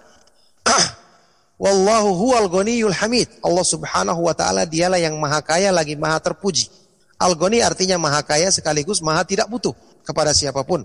Wallahu 1.55 2.19
huwal 2.19 2.51
ghaniyul 2.51 2.93
hamid. 2.93 3.31
Allah 3.39 3.63
Subhanahu 3.63 4.27
wa 4.27 4.35
taala 4.35 4.67
dialah 4.67 4.99
yang 4.99 5.15
maha 5.17 5.39
kaya 5.39 5.71
lagi 5.71 5.95
maha 5.95 6.19
terpuji. 6.19 6.67
Al-Ghani 7.15 7.63
artinya 7.63 7.95
maha 7.95 8.27
kaya 8.27 8.51
sekaligus 8.51 8.99
maha 8.99 9.23
tidak 9.23 9.47
butuh 9.47 9.71
kepada 10.03 10.35
siapa 10.35 10.67
pun. 10.67 10.83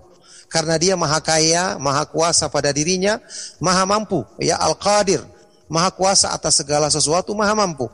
Karena 0.50 0.82
dia 0.82 0.98
maha 0.98 1.22
kaya, 1.22 1.78
maha 1.78 2.10
kuasa 2.10 2.50
pada 2.50 2.74
dirinya, 2.74 3.22
maha 3.62 3.86
mampu. 3.86 4.26
Ya 4.42 4.58
Al-Qadir, 4.58 5.22
maha 5.70 5.94
kuasa 5.94 6.34
atas 6.34 6.58
segala 6.58 6.90
sesuatu, 6.90 7.38
maha 7.38 7.54
mampu. 7.54 7.86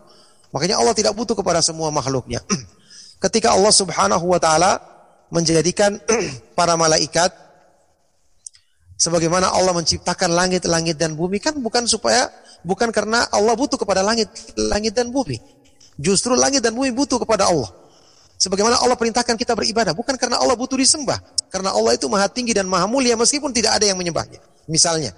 Makanya 0.56 0.80
Allah 0.80 0.96
tidak 0.96 1.12
butuh 1.20 1.36
kepada 1.36 1.60
semua 1.60 1.92
makhluknya. 1.92 2.40
Ketika 3.24 3.52
Allah 3.52 3.76
Subhanahu 3.76 4.32
wa 4.32 4.40
taala 4.40 4.80
menjadikan 5.28 6.00
para 6.58 6.80
malaikat 6.80 7.36
sebagaimana 8.96 9.52
Allah 9.52 9.76
menciptakan 9.76 10.32
langit-langit 10.32 10.96
dan 10.96 11.20
bumi 11.20 11.44
kan 11.44 11.60
bukan 11.60 11.84
supaya 11.84 12.32
bukan 12.64 12.88
karena 12.96 13.28
Allah 13.36 13.52
butuh 13.60 13.76
kepada 13.76 14.00
langit 14.00 14.32
langit 14.56 14.96
dan 14.96 15.12
bumi. 15.12 15.36
Justru 16.00 16.40
langit 16.40 16.64
dan 16.64 16.72
bumi 16.72 16.96
butuh 16.96 17.20
kepada 17.20 17.52
Allah. 17.52 17.68
Sebagaimana 18.36 18.84
Allah 18.84 19.00
perintahkan 19.00 19.40
kita 19.40 19.56
beribadah, 19.56 19.96
bukan 19.96 20.20
karena 20.20 20.36
Allah 20.36 20.60
butuh 20.60 20.76
disembah, 20.76 21.18
karena 21.48 21.72
Allah 21.72 21.96
itu 21.96 22.12
maha 22.12 22.28
tinggi 22.28 22.52
dan 22.52 22.68
maha 22.68 22.84
mulia 22.84 23.16
meskipun 23.16 23.56
tidak 23.56 23.80
ada 23.80 23.88
yang 23.88 23.96
menyembahnya. 23.96 24.44
Misalnya. 24.68 25.16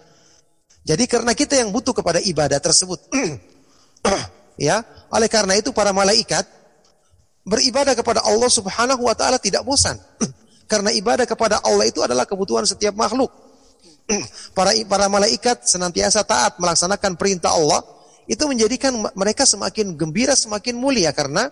Jadi 0.88 1.04
karena 1.10 1.34
kita 1.34 1.60
yang 1.60 1.74
butuh 1.74 1.92
kepada 1.92 2.22
ibadah 2.22 2.62
tersebut. 2.62 3.02
ya, 4.68 4.86
oleh 5.12 5.28
karena 5.28 5.58
itu 5.58 5.74
para 5.74 5.92
malaikat 5.92 6.46
beribadah 7.44 7.98
kepada 7.98 8.24
Allah 8.24 8.48
Subhanahu 8.48 9.02
wa 9.04 9.16
taala 9.18 9.42
tidak 9.42 9.66
bosan. 9.66 9.98
karena 10.72 10.94
ibadah 10.94 11.26
kepada 11.26 11.60
Allah 11.66 11.90
itu 11.90 12.06
adalah 12.06 12.24
kebutuhan 12.24 12.64
setiap 12.64 12.94
makhluk. 12.94 13.34
para 14.58 14.72
para 14.88 15.12
malaikat 15.12 15.68
senantiasa 15.68 16.24
taat 16.24 16.56
melaksanakan 16.62 17.20
perintah 17.20 17.52
Allah 17.52 17.84
itu 18.28 18.44
menjadikan 18.44 18.92
mereka 19.16 19.48
semakin 19.48 19.96
gembira, 19.96 20.36
semakin 20.36 20.76
mulia 20.76 21.16
karena 21.16 21.48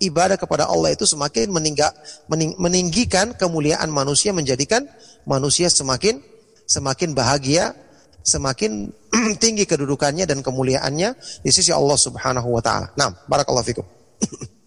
ibadah 0.00 0.40
kepada 0.40 0.66
Allah 0.66 0.96
itu 0.96 1.04
semakin 1.04 1.52
meningga, 1.52 1.92
mening, 2.26 2.56
meninggikan 2.56 3.36
kemuliaan 3.36 3.92
manusia 3.92 4.32
menjadikan 4.32 4.88
manusia 5.28 5.68
semakin 5.68 6.24
semakin 6.70 7.12
bahagia, 7.12 7.74
semakin 8.22 8.94
tinggi 9.42 9.66
kedudukannya 9.66 10.22
dan 10.24 10.38
kemuliaannya 10.40 11.18
di 11.42 11.50
sisi 11.50 11.74
Allah 11.74 11.98
Subhanahu 11.98 12.48
wa 12.54 12.62
taala. 12.62 12.94
Nah, 12.94 13.10
barakallahu 13.26 13.66
fikum. 13.66 13.86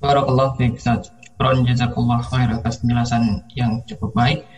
Barakallahu 0.00 0.56
fiik, 0.56 0.80
Ustaz. 0.80 1.12
jazakallah 1.36 2.24
khair 2.24 2.48
atas 2.56 2.80
penjelasan 2.80 3.44
yang 3.52 3.84
cukup 3.84 4.16
baik. 4.16 4.48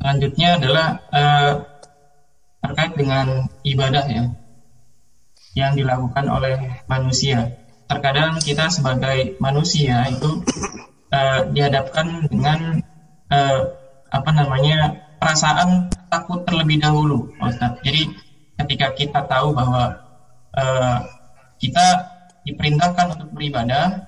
Selanjutnya 0.00 0.56
adalah 0.56 0.88
uh, 1.12 1.52
terkait 2.64 2.96
dengan 2.96 3.44
ibadah 3.60 4.04
ya 4.08 4.24
yang 5.52 5.76
dilakukan 5.76 6.24
oleh 6.32 6.80
manusia. 6.88 7.60
Terkadang 7.90 8.38
kita 8.38 8.70
sebagai 8.70 9.34
manusia 9.42 10.06
itu 10.06 10.46
uh, 11.10 11.40
dihadapkan 11.50 12.30
dengan 12.30 12.78
uh, 13.26 13.60
apa 14.14 14.30
namanya 14.30 15.10
perasaan 15.18 15.90
takut 16.06 16.46
terlebih 16.46 16.78
dahulu, 16.78 17.34
Ustaz. 17.42 17.82
Jadi 17.82 18.14
ketika 18.62 18.94
kita 18.94 19.20
tahu 19.26 19.50
bahwa 19.58 20.06
uh, 20.54 20.98
kita 21.58 21.86
diperintahkan 22.46 23.18
untuk 23.18 23.28
beribadah, 23.34 24.06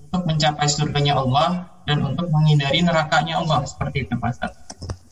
untuk 0.00 0.24
mencapai 0.24 0.66
surganya 0.66 1.20
Allah 1.20 1.68
dan 1.84 2.00
untuk 2.00 2.32
menghindari 2.32 2.80
nerakanya 2.80 3.44
Allah 3.44 3.68
seperti 3.68 4.08
itu, 4.08 4.16
Ustaz. 4.16 4.56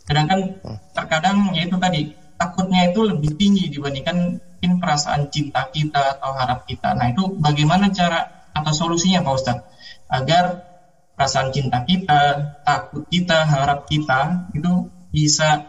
Sedangkan 0.09 0.57
terkadang 0.97 1.53
ya 1.53 1.69
itu 1.69 1.77
tadi 1.77 2.17
takutnya 2.39 2.89
itu 2.89 3.03
lebih 3.03 3.35
tinggi 3.35 3.67
dibandingkan 3.69 4.39
mungkin 4.39 4.73
perasaan 4.83 5.31
cinta 5.31 5.71
kita 5.71 6.19
atau 6.19 6.35
harap 6.35 6.67
kita. 6.67 6.95
Nah 6.95 7.11
itu 7.11 7.35
bagaimana 7.39 7.91
cara 7.91 8.51
atau 8.55 8.73
solusinya 8.75 9.23
Pak 9.23 9.35
Ustadz 9.35 9.65
agar 10.11 10.67
perasaan 11.15 11.51
cinta 11.51 11.83
kita, 11.83 12.23
takut 12.63 13.07
kita, 13.11 13.43
harap 13.47 13.87
kita 13.91 14.51
itu 14.55 14.87
bisa 15.11 15.67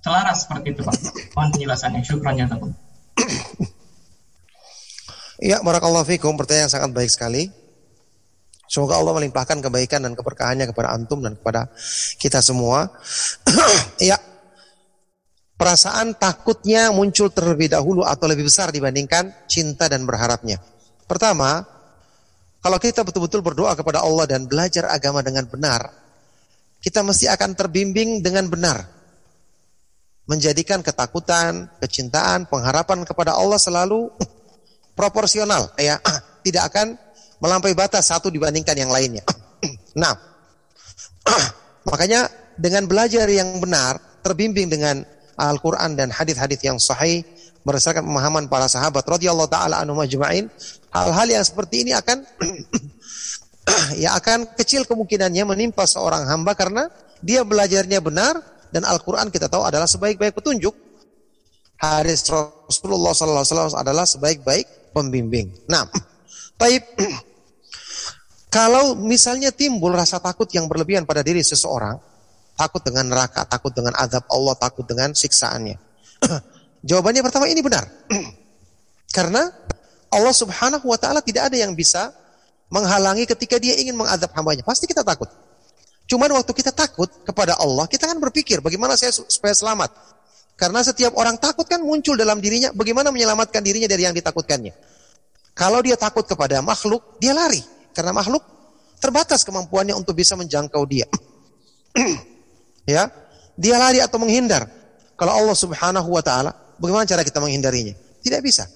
selaras 0.00 0.48
seperti 0.48 0.76
itu 0.76 0.80
Pak. 0.84 0.96
Mohon 1.36 1.48
penjelasannya. 1.56 2.00
Syukran 2.04 2.40
ya 2.40 2.48
teman. 2.48 2.72
Iya, 5.42 5.58
barakallahu 5.58 6.06
fikum. 6.06 6.38
Pertanyaan 6.38 6.70
yang 6.70 6.72
sangat 6.72 6.90
baik 6.94 7.10
sekali. 7.10 7.50
Semoga 8.70 8.96
Allah 8.96 9.12
melimpahkan 9.12 9.60
kebaikan 9.60 10.00
dan 10.06 10.16
keberkahannya 10.16 10.70
kepada 10.70 10.94
antum 10.94 11.20
dan 11.20 11.36
kepada 11.36 11.68
kita 12.16 12.38
semua. 12.40 12.88
ya, 14.00 14.16
perasaan 15.62 16.18
takutnya 16.18 16.90
muncul 16.90 17.30
terlebih 17.30 17.70
dahulu 17.70 18.02
atau 18.02 18.26
lebih 18.26 18.50
besar 18.50 18.74
dibandingkan 18.74 19.46
cinta 19.46 19.86
dan 19.86 20.02
berharapnya. 20.02 20.58
Pertama, 21.06 21.62
kalau 22.58 22.82
kita 22.82 23.06
betul-betul 23.06 23.46
berdoa 23.46 23.78
kepada 23.78 24.02
Allah 24.02 24.26
dan 24.26 24.50
belajar 24.50 24.90
agama 24.90 25.22
dengan 25.22 25.46
benar, 25.46 25.86
kita 26.82 27.06
mesti 27.06 27.30
akan 27.30 27.54
terbimbing 27.54 28.18
dengan 28.18 28.50
benar. 28.50 28.90
Menjadikan 30.26 30.82
ketakutan, 30.82 31.70
kecintaan, 31.78 32.50
pengharapan 32.50 33.06
kepada 33.06 33.38
Allah 33.38 33.62
selalu 33.62 34.10
proporsional, 34.98 35.70
ya, 35.78 36.02
tidak 36.42 36.74
akan 36.74 36.98
melampaui 37.38 37.78
batas 37.78 38.10
satu 38.10 38.34
dibandingkan 38.34 38.74
yang 38.74 38.90
lainnya. 38.90 39.22
nah, 40.02 40.18
makanya 41.86 42.26
dengan 42.58 42.90
belajar 42.90 43.30
yang 43.30 43.62
benar, 43.62 44.02
terbimbing 44.26 44.66
dengan 44.66 45.21
Al-Quran 45.50 45.98
dan 45.98 46.14
hadis-hadis 46.14 46.60
yang 46.62 46.78
sahih 46.78 47.26
berdasarkan 47.66 48.06
pemahaman 48.06 48.46
para 48.46 48.66
sahabat 48.66 49.02
radhiyallahu 49.06 49.50
taala 49.50 49.82
anhum 49.82 49.98
majma'in, 49.98 50.50
hal-hal 50.94 51.28
yang 51.30 51.44
seperti 51.46 51.86
ini 51.86 51.94
akan 51.94 52.22
ya 54.02 54.14
akan 54.18 54.54
kecil 54.58 54.86
kemungkinannya 54.86 55.46
menimpa 55.46 55.86
seorang 55.86 56.26
hamba 56.26 56.54
karena 56.58 56.90
dia 57.22 57.46
belajarnya 57.46 58.02
benar 58.02 58.38
dan 58.74 58.82
Al-Quran 58.82 59.30
kita 59.30 59.46
tahu 59.46 59.62
adalah 59.62 59.86
sebaik-baik 59.86 60.34
petunjuk. 60.34 60.74
Hadis 61.82 62.22
Rasulullah 62.30 63.10
SAW 63.10 63.74
adalah 63.74 64.06
sebaik-baik 64.06 64.94
pembimbing. 64.94 65.50
Nah, 65.66 65.86
baik 66.62 66.82
Kalau 68.52 68.92
misalnya 69.00 69.48
timbul 69.48 69.96
rasa 69.96 70.20
takut 70.20 70.44
yang 70.52 70.68
berlebihan 70.68 71.08
pada 71.08 71.24
diri 71.24 71.40
seseorang, 71.40 71.96
takut 72.62 72.82
dengan 72.86 73.10
neraka, 73.10 73.42
takut 73.42 73.74
dengan 73.74 73.92
azab 73.98 74.22
Allah, 74.30 74.54
takut 74.54 74.86
dengan 74.86 75.10
siksaannya. 75.10 75.76
Jawabannya 76.88 77.22
pertama 77.26 77.50
ini 77.50 77.58
benar. 77.58 77.82
Karena 79.16 79.50
Allah 80.12 80.34
Subhanahu 80.34 80.86
wa 80.86 80.98
taala 81.00 81.18
tidak 81.24 81.50
ada 81.50 81.56
yang 81.58 81.74
bisa 81.74 82.14
menghalangi 82.70 83.26
ketika 83.26 83.58
dia 83.58 83.74
ingin 83.76 83.98
mengadab 83.98 84.30
hambanya. 84.38 84.62
Pasti 84.62 84.86
kita 84.86 85.02
takut. 85.02 85.28
Cuman 86.06 86.28
waktu 86.38 86.52
kita 86.54 86.70
takut 86.70 87.08
kepada 87.26 87.58
Allah, 87.58 87.88
kita 87.90 88.06
kan 88.06 88.18
berpikir 88.22 88.62
bagaimana 88.62 88.94
saya 88.94 89.10
supaya 89.12 89.52
selamat. 89.52 89.90
Karena 90.56 90.84
setiap 90.84 91.16
orang 91.18 91.40
takut 91.40 91.64
kan 91.66 91.80
muncul 91.80 92.14
dalam 92.14 92.38
dirinya 92.38 92.70
bagaimana 92.70 93.10
menyelamatkan 93.10 93.64
dirinya 93.64 93.88
dari 93.88 94.06
yang 94.06 94.14
ditakutkannya. 94.14 94.72
Kalau 95.52 95.80
dia 95.84 96.00
takut 96.00 96.24
kepada 96.24 96.64
makhluk, 96.64 97.20
dia 97.20 97.36
lari. 97.36 97.60
Karena 97.92 98.16
makhluk 98.16 98.40
terbatas 99.00 99.44
kemampuannya 99.44 99.92
untuk 99.92 100.16
bisa 100.16 100.32
menjangkau 100.38 100.84
dia. 100.88 101.04
ya, 102.88 103.08
dia 103.58 103.76
lari 103.78 103.98
atau 104.02 104.18
menghindar. 104.18 104.66
Kalau 105.16 105.32
Allah 105.38 105.56
Subhanahu 105.56 106.08
wa 106.08 106.22
taala, 106.24 106.50
bagaimana 106.80 107.06
cara 107.06 107.22
kita 107.22 107.38
menghindarinya? 107.38 107.94
Tidak 108.22 108.40
bisa. 108.42 108.66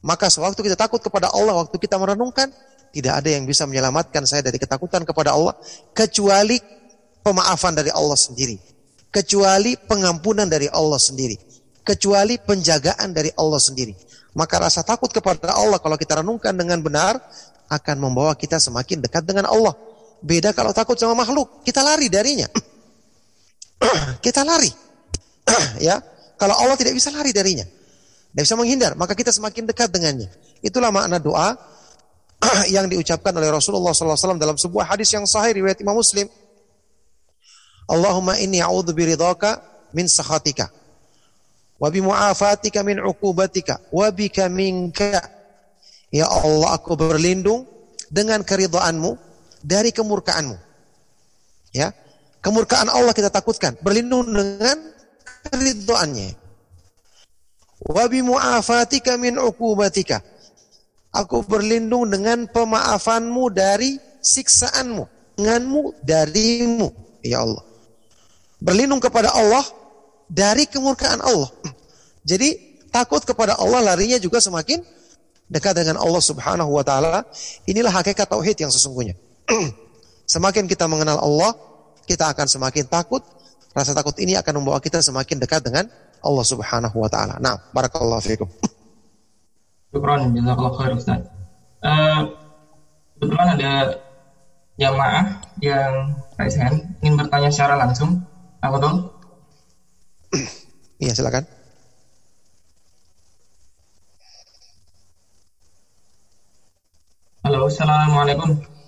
Maka 0.00 0.32
sewaktu 0.32 0.64
kita 0.64 0.76
takut 0.76 0.98
kepada 0.98 1.28
Allah, 1.30 1.60
waktu 1.60 1.76
kita 1.76 2.00
merenungkan, 2.00 2.48
tidak 2.90 3.22
ada 3.22 3.28
yang 3.30 3.44
bisa 3.46 3.68
menyelamatkan 3.68 4.24
saya 4.26 4.42
dari 4.42 4.58
ketakutan 4.58 5.06
kepada 5.06 5.36
Allah 5.36 5.54
kecuali 5.94 6.58
pemaafan 7.22 7.76
dari 7.76 7.92
Allah 7.92 8.16
sendiri, 8.16 8.56
kecuali 9.12 9.76
pengampunan 9.76 10.48
dari 10.48 10.66
Allah 10.72 10.98
sendiri, 10.98 11.36
kecuali 11.84 12.40
penjagaan 12.40 13.12
dari 13.12 13.30
Allah 13.36 13.60
sendiri. 13.60 13.94
Maka 14.34 14.62
rasa 14.62 14.86
takut 14.86 15.10
kepada 15.10 15.54
Allah 15.54 15.82
kalau 15.82 15.98
kita 15.98 16.22
renungkan 16.22 16.54
dengan 16.54 16.78
benar 16.80 17.18
akan 17.70 17.96
membawa 17.98 18.34
kita 18.34 18.58
semakin 18.58 19.02
dekat 19.02 19.26
dengan 19.26 19.46
Allah. 19.46 19.74
Beda 20.20 20.50
kalau 20.54 20.74
takut 20.74 20.98
sama 20.98 21.14
makhluk, 21.14 21.62
kita 21.62 21.82
lari 21.82 22.10
darinya. 22.10 22.46
kita 24.24 24.44
lari. 24.44 24.70
ya, 25.88 25.98
kalau 26.36 26.54
Allah 26.56 26.76
tidak 26.76 26.94
bisa 26.94 27.08
lari 27.10 27.32
darinya. 27.32 27.64
Tidak 27.64 28.42
bisa 28.46 28.54
menghindar, 28.54 28.94
maka 28.94 29.16
kita 29.18 29.34
semakin 29.34 29.66
dekat 29.66 29.90
dengannya. 29.90 30.30
Itulah 30.62 30.94
makna 30.94 31.18
doa 31.18 31.56
yang 32.74 32.86
diucapkan 32.86 33.34
oleh 33.34 33.50
Rasulullah 33.50 33.90
SAW 33.90 34.38
dalam 34.38 34.54
sebuah 34.54 34.94
hadis 34.94 35.10
yang 35.10 35.26
sahih 35.26 35.56
riwayat 35.56 35.80
Imam 35.82 35.98
Muslim. 35.98 36.30
Allahumma 37.90 38.38
inni 38.38 38.62
a'udhu 38.62 38.94
biridhaka 38.94 39.58
min 39.90 40.06
sakhatika 40.06 40.70
wa 41.82 41.90
bi 41.90 41.98
mu'afatika 41.98 42.86
min 42.86 43.02
uqubatika 43.02 43.82
wa 43.90 44.06
bika 44.14 44.46
minka 44.46 45.40
Ya 46.10 46.26
Allah 46.26 46.74
aku 46.74 46.98
berlindung 46.98 47.70
dengan 48.10 48.42
keridhaanmu 48.42 49.14
dari 49.62 49.94
kemurkaanmu. 49.94 50.58
Ya. 51.70 51.94
Kemurkaan 52.40 52.88
Allah 52.88 53.12
kita 53.12 53.28
takutkan. 53.28 53.76
Berlindung 53.84 54.28
dengan 54.32 54.76
keridhaannya. 55.52 56.30
Wa 57.84 58.04
bimu'afatika 58.08 59.16
min 59.20 59.36
uqubatika. 59.36 60.24
Aku 61.10 61.42
berlindung 61.44 62.08
dengan 62.08 62.48
pemaafanmu 62.48 63.44
dari 63.52 63.98
siksaanmu. 64.24 65.36
Denganmu 65.36 66.04
darimu. 66.04 66.88
Ya 67.20 67.44
Allah. 67.44 67.64
Berlindung 68.60 69.00
kepada 69.00 69.32
Allah 69.32 69.64
dari 70.28 70.68
kemurkaan 70.68 71.20
Allah. 71.20 71.50
Jadi 72.30 72.78
takut 72.92 73.24
kepada 73.24 73.56
Allah 73.56 73.80
larinya 73.92 74.20
juga 74.20 74.38
semakin 74.38 74.80
dekat 75.50 75.74
dengan 75.74 75.98
Allah 75.98 76.22
Subhanahu 76.22 76.70
wa 76.70 76.84
taala. 76.86 77.26
Inilah 77.66 77.90
hakikat 77.90 78.30
tauhid 78.30 78.56
yang 78.60 78.70
sesungguhnya. 78.70 79.18
semakin 80.34 80.70
kita 80.70 80.86
mengenal 80.86 81.18
Allah, 81.18 81.58
kita 82.10 82.34
akan 82.34 82.46
semakin 82.50 82.90
takut. 82.90 83.22
Rasa 83.70 83.94
takut 83.94 84.18
ini 84.18 84.34
akan 84.34 84.58
membawa 84.58 84.82
kita 84.82 84.98
semakin 84.98 85.38
dekat 85.38 85.62
dengan 85.62 85.86
Allah 86.26 86.42
Subhanahu 86.42 86.98
wa 86.98 87.06
taala. 87.06 87.38
Nah, 87.38 87.54
barakallahu 87.70 88.18
fiikum. 88.18 88.50
Syukran, 89.94 90.34
jazakallahu 90.34 90.74
khair 90.74 90.92
Ustaz. 90.98 91.22
Uh, 91.78 92.34
kebetulan 93.14 93.48
ada 93.54 93.72
jamaah 94.74 95.38
yang 95.62 96.18
raise 96.34 96.58
hand 96.58 96.82
ingin 96.98 97.14
bertanya 97.14 97.50
secara 97.54 97.78
langsung. 97.78 98.26
Apa 98.58 98.76
dong? 98.82 99.06
Iya, 100.98 101.14
silakan. 101.14 101.46
Halo, 107.46 107.70
Assalamualaikum. 107.70 108.79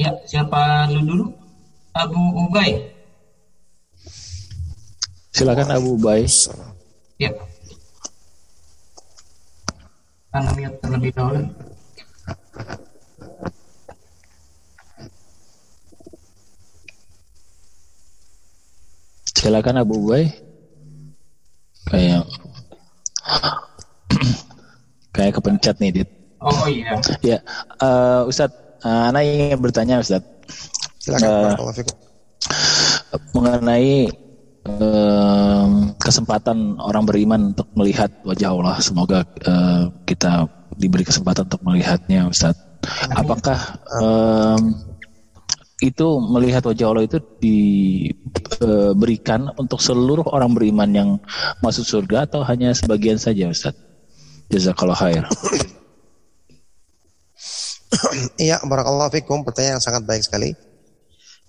Ya, 0.00 0.16
siapa 0.24 0.88
lu 0.88 1.04
dulu? 1.04 1.26
Abu 1.92 2.16
Ubay. 2.48 2.88
Silakan 5.28 5.76
Abu 5.76 6.00
Ubay. 6.00 6.24
Ya. 7.20 7.36
Karena 10.32 10.50
mute 10.56 10.76
terlebih 10.80 11.12
dahulu. 11.12 11.44
Silakan 19.36 19.84
Abu 19.84 20.00
Ubay. 20.00 20.32
Kayak 21.92 22.24
kayak 25.12 25.36
kepencet 25.36 25.76
nih, 25.76 25.92
Dit. 25.92 26.08
Oh 26.40 26.64
iya. 26.64 26.96
Ya, 27.20 27.38
uh, 27.84 28.24
Ustadz, 28.24 28.59
uh, 28.84 29.08
Ana 29.08 29.20
ingin 29.24 29.58
bertanya 29.60 30.00
Ustadz. 30.00 30.26
Silakan 31.00 31.24
Eh, 31.24 31.42
barakallahu 31.56 31.76
fiikum. 31.80 31.96
mengenai 33.34 34.06
eh, 34.68 35.66
kesempatan 35.98 36.78
orang 36.78 37.04
beriman 37.08 37.56
untuk 37.56 37.68
melihat 37.74 38.10
wajah 38.22 38.52
Allah. 38.52 38.76
Semoga 38.84 39.24
eh, 39.24 39.88
kita 40.04 40.46
diberi 40.76 41.04
kesempatan 41.04 41.48
untuk 41.48 41.62
melihatnya, 41.64 42.28
Ustadz. 42.28 42.68
Apakah 43.12 43.76
em, 44.00 44.72
itu 45.84 46.16
melihat 46.32 46.64
wajah 46.64 46.88
Allah 46.88 47.04
itu 47.04 47.20
diberikan 48.56 49.52
untuk 49.60 49.84
seluruh 49.84 50.24
orang 50.32 50.56
beriman 50.56 50.88
yang 50.88 51.20
masuk 51.60 51.84
surga 51.84 52.24
atau 52.24 52.40
hanya 52.40 52.72
sebagian 52.72 53.20
saja, 53.20 53.52
Ustadz? 53.52 53.76
Jazakallah 54.48 54.96
khair. 54.96 55.28
Iya, 58.40 58.60
barakallahu 58.64 59.12
fikum. 59.12 59.44
Pertanyaan 59.44 59.78
yang 59.78 59.84
sangat 59.84 60.02
baik 60.04 60.24
sekali. 60.24 60.56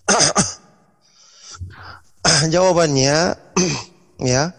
Jawabannya 2.53 3.35
ya, 4.33 4.51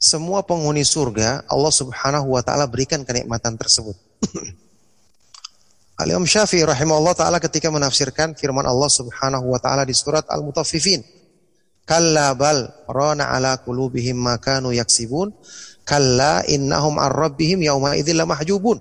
semua 0.00 0.40
penghuni 0.40 0.80
surga 0.80 1.44
Allah 1.44 1.72
Subhanahu 1.72 2.32
wa 2.32 2.40
taala 2.40 2.64
berikan 2.64 3.04
kenikmatan 3.04 3.60
tersebut. 3.60 3.92
Al-Imam 6.00 6.24
Syafi'i 6.24 6.64
rahimahullah 6.64 7.12
taala 7.12 7.36
ketika 7.36 7.68
menafsirkan 7.68 8.32
firman 8.32 8.64
Allah 8.64 8.88
Subhanahu 8.88 9.52
wa 9.52 9.60
taala 9.60 9.84
di 9.84 9.92
surat 9.92 10.24
Al-Mutaffifin, 10.32 11.04
"Kalla 11.84 12.32
bal 12.32 12.72
rana 12.88 13.36
ala 13.36 13.60
qulubihim 13.60 14.16
ma 14.16 14.40
kanu 14.40 14.72
yaksibun, 14.72 15.36
kalla 15.84 16.40
innahum 16.48 16.96
ar 16.96 17.12
rabbihim 17.12 17.60
yauma 17.60 18.00
idzil 18.00 18.16
lamahjubun." 18.16 18.80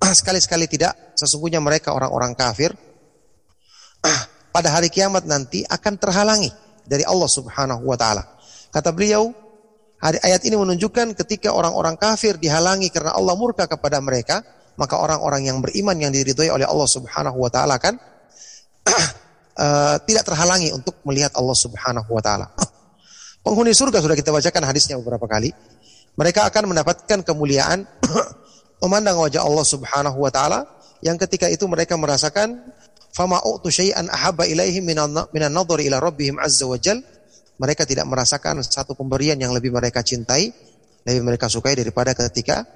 Sekali-sekali 0.00 0.64
tidak, 0.72 0.96
sesungguhnya 1.16 1.58
mereka 1.58 1.96
orang-orang 1.96 2.36
kafir 2.36 2.76
pada 4.54 4.68
hari 4.70 4.92
kiamat 4.92 5.24
nanti 5.24 5.64
akan 5.64 5.96
terhalangi 5.96 6.52
dari 6.86 7.02
Allah 7.02 7.26
Subhanahu 7.26 7.82
wa 7.82 7.96
taala. 7.98 8.22
Kata 8.70 8.92
beliau, 8.92 9.32
hari 9.98 10.20
ayat 10.22 10.44
ini 10.44 10.54
menunjukkan 10.60 11.16
ketika 11.18 11.50
orang-orang 11.50 11.96
kafir 11.96 12.36
dihalangi 12.36 12.92
karena 12.92 13.16
Allah 13.16 13.34
murka 13.34 13.66
kepada 13.66 13.98
mereka, 13.98 14.44
maka 14.76 15.00
orang-orang 15.00 15.48
yang 15.48 15.58
beriman 15.64 15.96
yang 15.96 16.12
diridhoi 16.12 16.52
oleh 16.52 16.68
Allah 16.68 16.88
Subhanahu 16.88 17.40
wa 17.40 17.50
taala 17.50 17.80
kan 17.80 17.96
tidak 20.06 20.24
terhalangi 20.28 20.70
untuk 20.76 21.00
melihat 21.08 21.32
Allah 21.34 21.56
Subhanahu 21.56 22.12
wa 22.12 22.22
taala. 22.22 22.46
Penghuni 23.44 23.72
surga 23.72 24.04
sudah 24.04 24.16
kita 24.18 24.30
bacakan 24.30 24.62
hadisnya 24.68 25.00
beberapa 25.00 25.24
kali. 25.24 25.50
Mereka 26.16 26.48
akan 26.48 26.72
mendapatkan 26.72 27.20
kemuliaan 27.24 27.84
memandang 28.84 29.20
wajah 29.20 29.44
Allah 29.44 29.66
Subhanahu 29.66 30.18
wa 30.20 30.32
taala 30.32 30.75
yang 31.04 31.16
ketika 31.20 31.50
itu 31.50 31.64
mereka 31.68 31.98
merasakan 31.98 32.62
fama 33.12 33.40
u'tu 33.44 33.72
syai'an 33.72 34.08
ahabba 34.12 34.44
ilaihim 34.48 34.84
minan 34.86 35.52
nadhari 35.52 35.88
ila 35.88 36.00
rabbihim 36.00 36.36
azza 36.40 36.68
wa 36.68 36.76
jal 36.76 37.00
mereka 37.56 37.88
tidak 37.88 38.04
merasakan 38.04 38.60
satu 38.60 38.92
pemberian 38.92 39.40
yang 39.40 39.56
lebih 39.56 39.72
mereka 39.72 40.04
cintai 40.04 40.52
lebih 41.06 41.22
mereka 41.22 41.46
sukai 41.46 41.78
daripada 41.78 42.12
ketika 42.12 42.66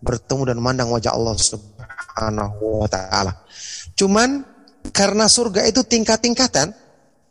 bertemu 0.00 0.54
dan 0.54 0.56
memandang 0.62 0.88
wajah 0.88 1.12
Allah 1.12 1.36
Subhanahu 1.36 2.86
wa 2.86 2.88
taala. 2.88 3.44
Cuman 3.98 4.46
karena 4.94 5.28
surga 5.28 5.68
itu 5.68 5.84
tingkat-tingkatan 5.84 6.72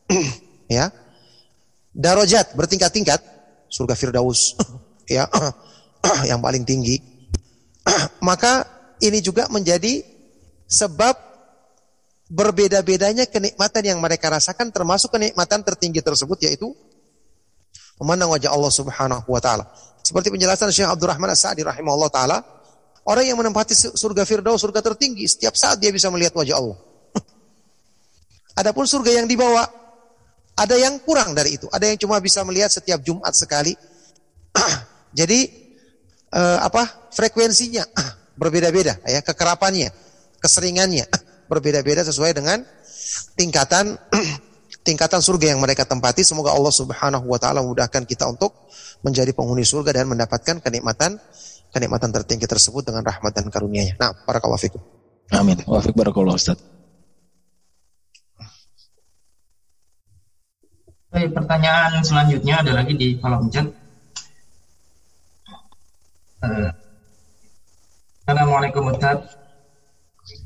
ya. 0.70 0.93
Darajat 1.89 2.54
bertingkat-tingkat, 2.54 3.20
surga 3.66 3.97
Firdaus 3.97 4.54
ya 5.10 5.26
yang 6.30 6.39
paling 6.39 6.64
tinggi. 6.68 7.02
Maka 8.22 8.68
ini 9.02 9.24
juga 9.24 9.50
menjadi 9.50 10.06
sebab 10.70 11.17
berbeda-bedanya 12.30 13.26
kenikmatan 13.26 13.82
yang 13.82 13.97
mereka 13.97 14.30
rasakan 14.30 14.70
termasuk 14.70 15.09
kenikmatan 15.09 15.65
tertinggi 15.65 16.05
tersebut 16.05 16.38
yaitu 16.45 16.70
memandang 17.97 18.30
wajah 18.32 18.53
Allah 18.53 18.70
Subhanahu 18.70 19.28
wa 19.28 19.41
taala. 19.41 19.65
Seperti 20.05 20.30
penjelasan 20.30 20.70
Syekh 20.70 20.88
Abdurrahman 20.88 21.34
As-Sa'di 21.34 21.65
rahimahullah 21.65 22.09
taala, 22.13 22.38
orang 23.09 23.26
yang 23.26 23.38
menempati 23.41 23.74
surga 23.76 24.24
Firdaus, 24.24 24.61
surga 24.61 24.80
tertinggi, 24.80 25.26
setiap 25.26 25.57
saat 25.57 25.82
dia 25.82 25.89
bisa 25.89 26.07
melihat 26.13 26.38
wajah 26.38 26.55
Allah. 26.55 26.78
Adapun 28.61 28.86
surga 28.86 29.20
yang 29.20 29.28
dibawa 29.28 29.65
ada 30.59 30.76
yang 30.76 30.99
kurang 31.01 31.32
dari 31.32 31.55
itu, 31.55 31.72
ada 31.72 31.88
yang 31.88 31.95
cuma 31.95 32.20
bisa 32.20 32.43
melihat 32.43 32.67
setiap 32.67 32.99
Jumat 33.01 33.32
sekali. 33.32 33.74
Jadi 35.20 35.39
eh, 36.30 36.59
apa? 36.61 37.09
frekuensinya 37.09 37.84
berbeda-beda 38.41 39.01
ya, 39.07 39.20
kekerapannya, 39.26 39.89
keseringannya 40.40 41.06
berbeda-beda 41.52 42.04
sesuai 42.08 42.32
dengan 42.36 42.64
tingkatan 43.36 44.00
tingkatan 44.88 45.20
surga 45.20 45.56
yang 45.56 45.60
mereka 45.60 45.84
tempati. 45.84 46.24
Semoga 46.24 46.56
Allah 46.56 46.74
Subhanahu 46.74 47.26
wa 47.28 47.40
taala 47.42 47.62
memudahkan 47.62 48.08
kita 48.08 48.26
untuk 48.30 48.56
menjadi 49.04 49.32
penghuni 49.36 49.64
surga 49.64 50.04
dan 50.04 50.06
mendapatkan 50.12 50.60
kenikmatan 50.64 51.20
kenikmatan 51.70 52.10
tertinggi 52.10 52.50
tersebut 52.50 52.82
dengan 52.82 53.06
rahmat 53.06 53.32
dan 53.36 53.46
karunia-Nya. 53.48 53.96
Nah, 54.02 54.12
barakallahu 54.26 54.58
fikum. 54.58 54.82
Amin. 55.30 55.62
Wafik 55.70 55.94
barakallah 55.94 56.34
Ustaz. 56.34 56.58
Baik, 61.10 61.34
pertanyaan 61.34 62.06
selanjutnya 62.06 62.62
ada 62.62 62.72
lagi 62.74 62.94
di 62.94 63.18
kolom 63.18 63.50
chat. 63.50 63.66
Eh, 66.40 66.70
Assalamualaikum 68.30 68.94
Ustaz. 68.94 69.26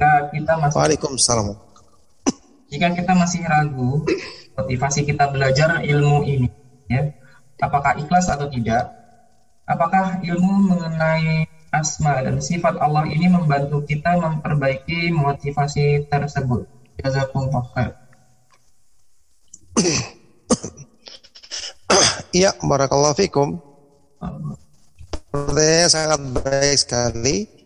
Jika 0.04 0.36
kita 0.36 0.54
masih 0.60 0.76
Waalaikumsalam. 0.76 1.47
jika 2.68 2.88
kita 2.91 3.14
masih 3.16 3.41
ragu 3.47 4.04
motivasi 4.60 5.08
kita 5.08 5.32
belajar 5.32 5.80
ilmu 5.80 6.28
ini, 6.28 6.49
ya, 6.91 7.08
apakah 7.64 7.95
ikhlas 7.95 8.28
atau 8.28 8.51
tidak? 8.51 8.91
Apakah 9.64 10.20
ilmu 10.20 10.76
mengenai 10.76 11.47
asma 11.72 12.20
dan 12.20 12.43
sifat 12.43 12.76
Allah 12.84 13.08
ini 13.08 13.32
membantu 13.32 13.80
kita 13.88 14.20
memperbaiki 14.20 15.16
motivasi 15.16 16.12
tersebut? 16.12 16.68
Jazakumullah 16.99 17.64
khair. 17.72 17.91
Iya, 22.36 22.51
barakallahu 22.70 23.16
fikum. 23.16 23.62
Pertanyaannya 25.32 25.88
sangat 25.89 26.22
baik 26.43 26.78
sekali. 26.78 27.62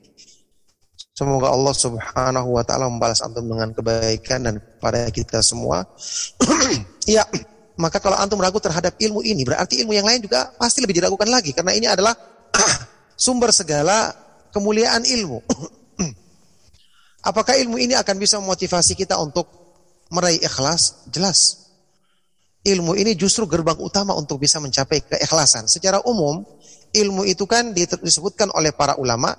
Semoga 1.18 1.50
Allah 1.50 1.74
Subhanahu 1.74 2.50
wa 2.54 2.62
taala 2.62 2.86
membalas 2.86 3.26
antum 3.26 3.42
dengan 3.42 3.74
kebaikan 3.74 4.38
dan 4.38 4.62
kepada 4.62 5.10
kita 5.10 5.42
semua. 5.42 5.82
ya, 7.10 7.26
maka 7.74 7.98
kalau 7.98 8.22
antum 8.22 8.38
ragu 8.38 8.62
terhadap 8.62 8.94
ilmu 9.02 9.26
ini, 9.26 9.42
berarti 9.42 9.82
ilmu 9.82 9.98
yang 9.98 10.06
lain 10.06 10.22
juga 10.22 10.54
pasti 10.62 10.78
lebih 10.78 11.02
diragukan 11.02 11.26
lagi 11.26 11.58
karena 11.58 11.74
ini 11.74 11.90
adalah 11.90 12.14
sumber 13.18 13.50
segala 13.50 14.14
kemuliaan 14.54 15.02
ilmu. 15.10 15.42
Apakah 17.34 17.58
ilmu 17.66 17.82
ini 17.82 17.98
akan 17.98 18.16
bisa 18.22 18.38
memotivasi 18.38 18.94
kita 18.94 19.18
untuk 19.18 19.50
meraih 20.14 20.38
ikhlas? 20.38 21.10
Jelas. 21.10 21.66
Ilmu 22.62 22.94
ini 22.94 23.18
justru 23.18 23.50
gerbang 23.50 23.82
utama 23.82 24.14
untuk 24.14 24.38
bisa 24.38 24.62
mencapai 24.62 25.02
keikhlasan. 25.02 25.66
Secara 25.66 25.98
umum, 26.06 26.46
ilmu 26.94 27.26
itu 27.26 27.50
kan 27.50 27.74
disebutkan 27.74 28.54
oleh 28.54 28.70
para 28.70 29.02
ulama 29.02 29.34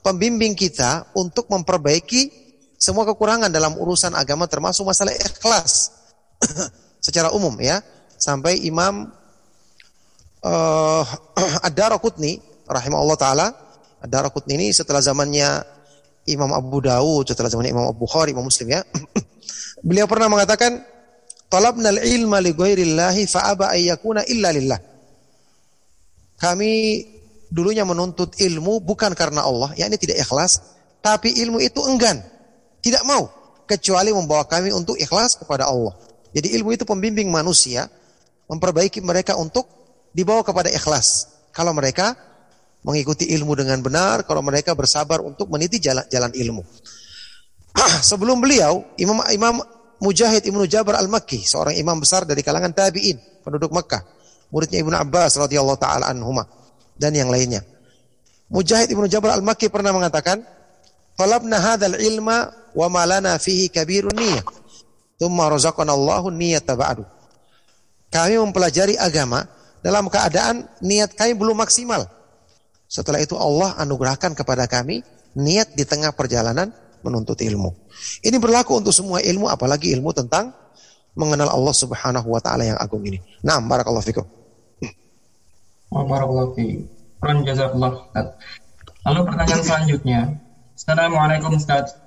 pembimbing 0.00 0.56
kita 0.56 1.12
untuk 1.16 1.48
memperbaiki 1.48 2.32
semua 2.80 3.04
kekurangan 3.04 3.52
dalam 3.52 3.76
urusan 3.76 4.16
agama 4.16 4.48
termasuk 4.48 4.88
masalah 4.88 5.12
ikhlas. 5.12 5.92
Secara 7.04 7.28
umum 7.36 7.52
ya. 7.60 7.84
Sampai 8.16 8.64
Imam 8.64 9.08
uh, 10.48 11.04
Ad-Darqutni 11.68 12.40
rahimahullah 12.64 13.18
taala. 13.20 13.46
Ad-Darqutni 14.00 14.56
ini 14.56 14.66
setelah 14.72 15.04
zamannya 15.04 15.60
Imam 16.28 16.52
Abu 16.56 16.80
Dawud 16.80 17.28
setelah 17.28 17.52
zamannya 17.52 17.72
Imam 17.76 17.86
Abu 17.92 18.08
Bukhari 18.08 18.32
Imam 18.32 18.48
Muslim 18.48 18.72
ya. 18.72 18.80
Beliau 19.86 20.08
pernah 20.08 20.32
mengatakan 20.32 20.80
talabnal 21.52 22.00
ilma 22.00 22.40
li 22.40 22.56
ghairillahi 22.56 23.28
fa 23.28 23.52
aba 23.52 23.76
illa 23.76 24.48
lillah. 24.56 24.80
Kami 26.40 26.72
dulunya 27.50 27.82
menuntut 27.82 28.38
ilmu 28.38 28.80
bukan 28.80 29.12
karena 29.12 29.42
Allah, 29.44 29.74
yakni 29.74 29.98
tidak 29.98 30.22
ikhlas, 30.22 30.62
tapi 31.02 31.34
ilmu 31.42 31.58
itu 31.58 31.82
enggan, 31.84 32.22
tidak 32.80 33.02
mau 33.02 33.26
kecuali 33.66 34.14
membawa 34.14 34.46
kami 34.46 34.70
untuk 34.70 34.96
ikhlas 34.96 35.36
kepada 35.36 35.66
Allah. 35.66 35.92
Jadi 36.30 36.54
ilmu 36.54 36.70
itu 36.70 36.86
pembimbing 36.86 37.26
manusia, 37.28 37.90
memperbaiki 38.46 39.02
mereka 39.02 39.34
untuk 39.34 39.66
dibawa 40.14 40.46
kepada 40.46 40.70
ikhlas. 40.70 41.26
Kalau 41.50 41.74
mereka 41.74 42.14
mengikuti 42.86 43.26
ilmu 43.34 43.58
dengan 43.58 43.82
benar, 43.82 44.22
kalau 44.22 44.40
mereka 44.40 44.72
bersabar 44.78 45.18
untuk 45.20 45.50
meniti 45.50 45.82
jalan 45.82 46.06
jalan 46.06 46.30
ilmu. 46.30 46.62
Sebelum 48.10 48.38
beliau, 48.38 48.86
Imam 48.94 49.18
Imam 49.34 49.58
Mujahid 50.00 50.46
Ibnu 50.48 50.64
Jabar 50.64 50.96
Al-Makki, 50.96 51.44
seorang 51.44 51.76
imam 51.76 52.00
besar 52.00 52.24
dari 52.24 52.40
kalangan 52.40 52.72
tabi'in, 52.72 53.44
penduduk 53.44 53.68
Makkah, 53.68 54.00
muridnya 54.48 54.80
Ibnu 54.80 54.96
Abbas 54.96 55.36
radhiyallahu 55.36 55.76
taala 55.76 56.08
anhumah 56.08 56.59
dan 56.96 57.12
yang 57.14 57.28
lainnya. 57.28 57.62
Mujahid 58.50 58.90
Ibnu 58.90 59.06
Jabal 59.06 59.38
Al-Makki 59.38 59.70
pernah 59.70 59.94
mengatakan, 59.94 60.42
"Talabna 61.14 61.62
hadzal 61.62 61.98
ilma 62.02 62.50
wa 62.74 62.86
ma 62.90 63.06
lana 63.06 63.38
fihi 63.38 63.70
kabirun 63.70 64.14
niyyah. 64.14 64.42
Tsumma 65.20 65.46
razaqana 65.46 65.94
Allahu 65.94 66.34
niyyata 66.34 66.74
ba'du." 66.74 67.06
Kami 68.10 68.42
mempelajari 68.42 68.98
agama 68.98 69.46
dalam 69.86 70.10
keadaan 70.10 70.66
niat 70.82 71.14
kami 71.14 71.38
belum 71.38 71.62
maksimal. 71.62 72.10
Setelah 72.90 73.22
itu 73.22 73.38
Allah 73.38 73.78
anugerahkan 73.78 74.34
kepada 74.34 74.66
kami 74.66 75.06
niat 75.38 75.78
di 75.78 75.86
tengah 75.86 76.10
perjalanan 76.10 76.74
menuntut 77.06 77.38
ilmu. 77.38 77.70
Ini 78.26 78.36
berlaku 78.42 78.82
untuk 78.82 78.90
semua 78.90 79.22
ilmu 79.22 79.46
apalagi 79.46 79.94
ilmu 79.94 80.10
tentang 80.10 80.50
mengenal 81.14 81.54
Allah 81.54 81.74
Subhanahu 81.74 82.28
wa 82.34 82.40
taala 82.42 82.66
yang 82.66 82.78
agung 82.82 83.06
ini. 83.06 83.22
Nah, 83.46 83.62
barakallahu 83.62 84.04
fikum. 84.04 84.26
Jazakallah 87.42 87.98
Ustaz. 87.98 88.26
Lalu 89.02 89.20
pertanyaan 89.26 89.62
selanjutnya. 89.66 90.20
Assalamualaikum 90.78 91.58
Ustaz. 91.58 91.98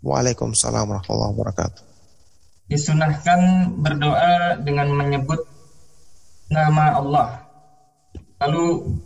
Waalaikumsalam 0.00 0.88
warahmatullahi 0.88 1.32
wabarakatuh. 1.36 1.82
Disunahkan 2.72 3.40
berdoa 3.76 4.56
dengan 4.64 4.88
menyebut 4.96 5.44
nama 6.48 6.96
Allah. 6.96 7.28
Lalu 8.40 8.96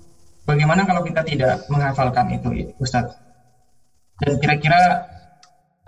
bagaimana 0.46 0.86
kalau 0.86 1.02
kita 1.02 1.26
tidak 1.26 1.66
menghafalkan 1.66 2.38
itu 2.38 2.70
Ustaz? 2.78 3.18
Dan 4.22 4.38
kira-kira 4.38 5.10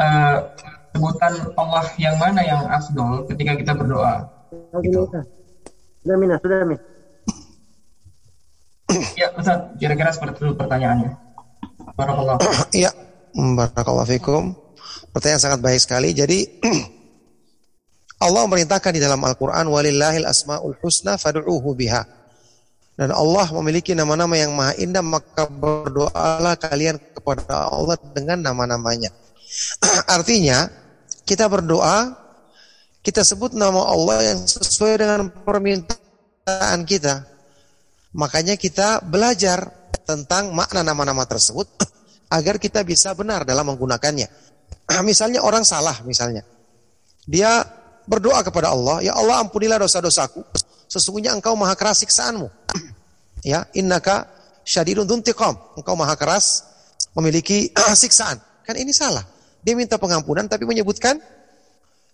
uh, 0.03 0.51
sebutan 0.91 1.55
Allah 1.55 1.87
yang 2.03 2.19
mana 2.19 2.43
yang 2.43 2.67
afdol 2.67 3.23
ketika 3.31 3.55
kita 3.55 3.73
berdoa? 3.79 4.27
Gitu. 4.83 5.07
Sudah 6.03 6.17
Mina, 6.19 6.43
sudah 6.43 6.67
Mina. 6.67 6.94
Ya, 9.25 9.33
Ustaz, 9.41 9.73
kira-kira 9.81 10.13
seperti 10.13 10.45
itu 10.45 10.53
pertanyaannya. 10.53 11.17
Barakallah. 11.97 12.37
Iya, 12.77 12.93
barakallahu 13.57 14.05
fikum. 14.05 14.53
Pertanyaan 15.17 15.41
sangat 15.41 15.65
baik 15.65 15.81
sekali. 15.81 16.13
Jadi 16.13 16.61
Allah 18.29 18.45
memerintahkan 18.45 18.93
di 18.93 19.01
dalam 19.01 19.25
Al-Qur'an 19.25 19.65
walillahil 19.65 20.29
asmaul 20.29 20.77
husna 20.85 21.17
fad'uuhu 21.17 21.73
biha. 21.73 22.05
Dan 23.01 23.17
Allah 23.17 23.49
memiliki 23.57 23.97
nama-nama 23.97 24.37
yang 24.37 24.53
maha 24.53 24.77
indah 24.77 25.01
maka 25.01 25.49
berdoalah 25.49 26.61
kalian 26.61 27.01
kepada 27.17 27.73
Allah 27.73 27.97
dengan 28.13 28.45
nama-namanya. 28.45 29.09
Artinya, 30.21 30.69
kita 31.25 31.49
berdoa 31.49 32.13
kita 33.01 33.25
sebut 33.25 33.57
nama 33.57 33.89
Allah 33.89 34.37
yang 34.37 34.45
sesuai 34.45 35.01
dengan 35.01 35.33
permintaan 35.33 36.85
kita. 36.85 37.34
Makanya 38.15 38.55
kita 38.55 39.03
belajar 39.03 39.67
tentang 40.07 40.55
makna 40.55 40.87
nama-nama 40.87 41.27
tersebut 41.27 41.67
agar 42.37 42.63
kita 42.63 42.87
bisa 42.87 43.11
benar 43.19 43.43
dalam 43.43 43.67
menggunakannya. 43.75 44.29
misalnya 45.09 45.43
orang 45.43 45.67
salah 45.67 45.99
misalnya. 46.07 46.47
Dia 47.27 47.65
berdoa 48.05 48.45
kepada 48.45 48.71
Allah, 48.71 49.01
ya 49.01 49.17
Allah 49.17 49.43
ampunilah 49.43 49.81
dosa-dosaku. 49.81 50.45
Sesungguhnya 50.87 51.35
engkau 51.35 51.57
maha 51.59 51.75
keras 51.75 52.05
siksaanmu. 52.07 52.47
ya, 53.51 53.67
innaka 53.75 54.31
syadidun 54.63 55.09
duntiqam. 55.09 55.57
Engkau 55.75 55.97
maha 55.99 56.15
keras 56.15 56.63
memiliki 57.17 57.73
siksaan. 57.75 58.39
Kan 58.63 58.77
ini 58.79 58.95
salah. 58.95 59.25
Dia 59.65 59.75
minta 59.75 59.97
pengampunan 59.97 60.45
tapi 60.45 60.69
menyebutkan 60.69 61.17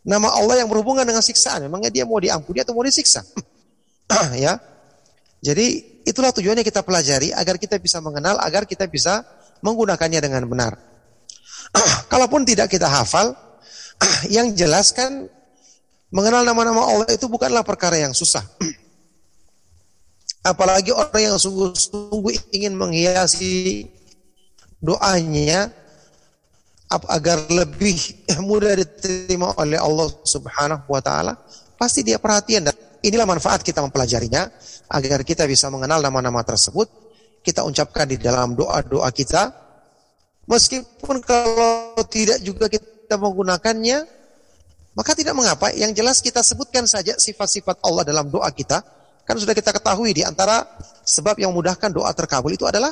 nama 0.06 0.30
Allah 0.32 0.62
yang 0.62 0.70
berhubungan 0.70 1.02
dengan 1.02 1.20
siksaan. 1.20 1.66
Memangnya 1.66 1.90
dia 1.90 2.04
mau 2.06 2.22
diampuni 2.22 2.62
atau 2.62 2.72
mau 2.72 2.86
disiksa? 2.86 3.26
ya. 4.38 4.56
Jadi 5.42 5.89
itulah 6.10 6.34
tujuannya 6.34 6.66
kita 6.66 6.82
pelajari 6.82 7.30
agar 7.30 7.56
kita 7.56 7.78
bisa 7.78 8.02
mengenal, 8.02 8.36
agar 8.42 8.66
kita 8.66 8.90
bisa 8.90 9.22
menggunakannya 9.62 10.20
dengan 10.20 10.42
benar. 10.50 10.72
Kalaupun 12.12 12.42
tidak 12.42 12.66
kita 12.68 12.90
hafal, 12.90 13.32
yang 14.34 14.50
jelas 14.58 14.90
kan 14.90 15.30
mengenal 16.10 16.42
nama-nama 16.42 16.82
Allah 16.82 17.08
itu 17.14 17.30
bukanlah 17.30 17.62
perkara 17.62 17.96
yang 17.96 18.10
susah. 18.10 18.42
Apalagi 20.50 20.90
orang 20.90 21.20
yang 21.20 21.36
sungguh-sungguh 21.38 22.56
ingin 22.56 22.74
menghiasi 22.74 23.86
doanya 24.80 25.68
agar 26.90 27.46
lebih 27.52 28.26
mudah 28.42 28.74
diterima 28.74 29.54
oleh 29.60 29.78
Allah 29.78 30.10
Subhanahu 30.26 30.90
wa 30.90 30.98
taala, 30.98 31.38
pasti 31.78 32.02
dia 32.02 32.18
perhatian 32.18 32.66
dan 32.66 32.74
inilah 33.04 33.26
manfaat 33.28 33.64
kita 33.64 33.80
mempelajarinya 33.84 34.48
agar 34.90 35.22
kita 35.24 35.44
bisa 35.46 35.68
mengenal 35.72 36.02
nama-nama 36.02 36.40
tersebut, 36.44 36.88
kita 37.40 37.64
ucapkan 37.64 38.08
di 38.08 38.20
dalam 38.20 38.52
doa-doa 38.56 39.08
kita. 39.14 39.52
Meskipun 40.50 41.22
kalau 41.22 41.94
tidak 42.10 42.42
juga 42.42 42.66
kita 42.66 43.14
menggunakannya, 43.14 43.98
maka 44.98 45.14
tidak 45.14 45.34
mengapa. 45.38 45.70
Yang 45.70 45.92
jelas 46.02 46.18
kita 46.18 46.42
sebutkan 46.42 46.84
saja 46.90 47.14
sifat-sifat 47.14 47.80
Allah 47.86 48.02
dalam 48.02 48.26
doa 48.28 48.50
kita. 48.50 48.82
Kan 49.22 49.38
sudah 49.38 49.54
kita 49.54 49.70
ketahui 49.70 50.10
di 50.10 50.26
antara 50.26 50.66
sebab 51.06 51.38
yang 51.38 51.54
memudahkan 51.54 51.94
doa 51.94 52.10
terkabul 52.10 52.50
itu 52.50 52.66
adalah 52.66 52.90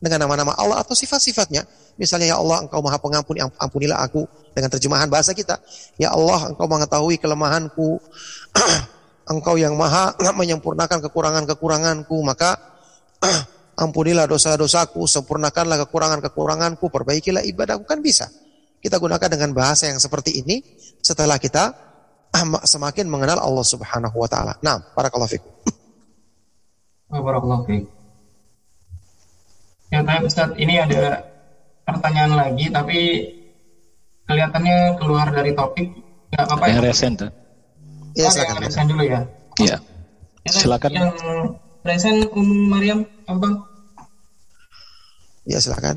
dengan 0.00 0.24
nama-nama 0.24 0.56
Allah 0.56 0.80
atau 0.80 0.96
sifat-sifatnya. 0.96 1.68
Misalnya 2.00 2.32
ya 2.32 2.36
Allah 2.40 2.64
engkau 2.64 2.80
maha 2.80 2.96
pengampun, 2.96 3.36
ampunilah 3.60 4.00
aku 4.00 4.24
dengan 4.56 4.72
terjemahan 4.72 5.12
bahasa 5.12 5.36
kita. 5.36 5.60
Ya 6.00 6.16
Allah 6.16 6.56
engkau 6.56 6.64
mengetahui 6.64 7.20
kelemahanku, 7.20 8.00
Engkau 9.30 9.54
yang 9.54 9.78
maha 9.78 10.18
menyempurnakan 10.18 10.98
kekurangan-kekuranganku, 11.06 12.18
maka 12.26 12.58
ampunilah 13.84 14.26
dosa-dosaku, 14.26 15.06
sempurnakanlah 15.06 15.86
kekurangan-kekuranganku, 15.86 16.90
perbaikilah 16.90 17.46
ibadahku, 17.46 17.86
kan 17.86 18.02
bisa. 18.02 18.26
Kita 18.82 18.98
gunakan 18.98 19.30
dengan 19.30 19.54
bahasa 19.54 19.86
yang 19.86 20.02
seperti 20.02 20.42
ini 20.42 20.58
setelah 20.98 21.38
kita 21.38 21.70
semakin 22.74 23.06
mengenal 23.06 23.38
Allah 23.38 23.62
Subhanahu 23.62 24.18
wa 24.18 24.26
taala. 24.26 24.58
Nah, 24.66 24.82
barakallahu 24.98 25.30
fikum. 25.30 25.52
Barakallahu 27.10 27.66
fikum. 27.66 27.90
Ya, 29.90 30.06
tapi 30.06 30.22
Ustaz, 30.22 30.54
ini 30.54 30.78
ada 30.78 31.26
pertanyaan 31.82 32.38
lagi 32.38 32.70
tapi 32.70 32.98
kelihatannya 34.30 34.94
keluar 35.02 35.26
dari 35.34 35.50
topik. 35.50 35.90
Enggak 36.30 36.44
apa-apa 36.46 36.64
ya. 36.70 36.74
Yang 36.78 37.39
Ya, 38.18 38.26
oh, 38.26 38.32
silakan. 38.32 38.54
Yang 38.66 38.86
dulu 38.90 39.02
ya. 39.06 39.20
Iya. 39.60 39.76
Silakan. 40.50 40.90
Yang 40.90 41.10
resen 41.86 42.16
Um 42.34 42.48
Mariam, 42.66 43.00
Abang. 43.30 43.62
Ya, 45.46 45.62
silakan. 45.62 45.96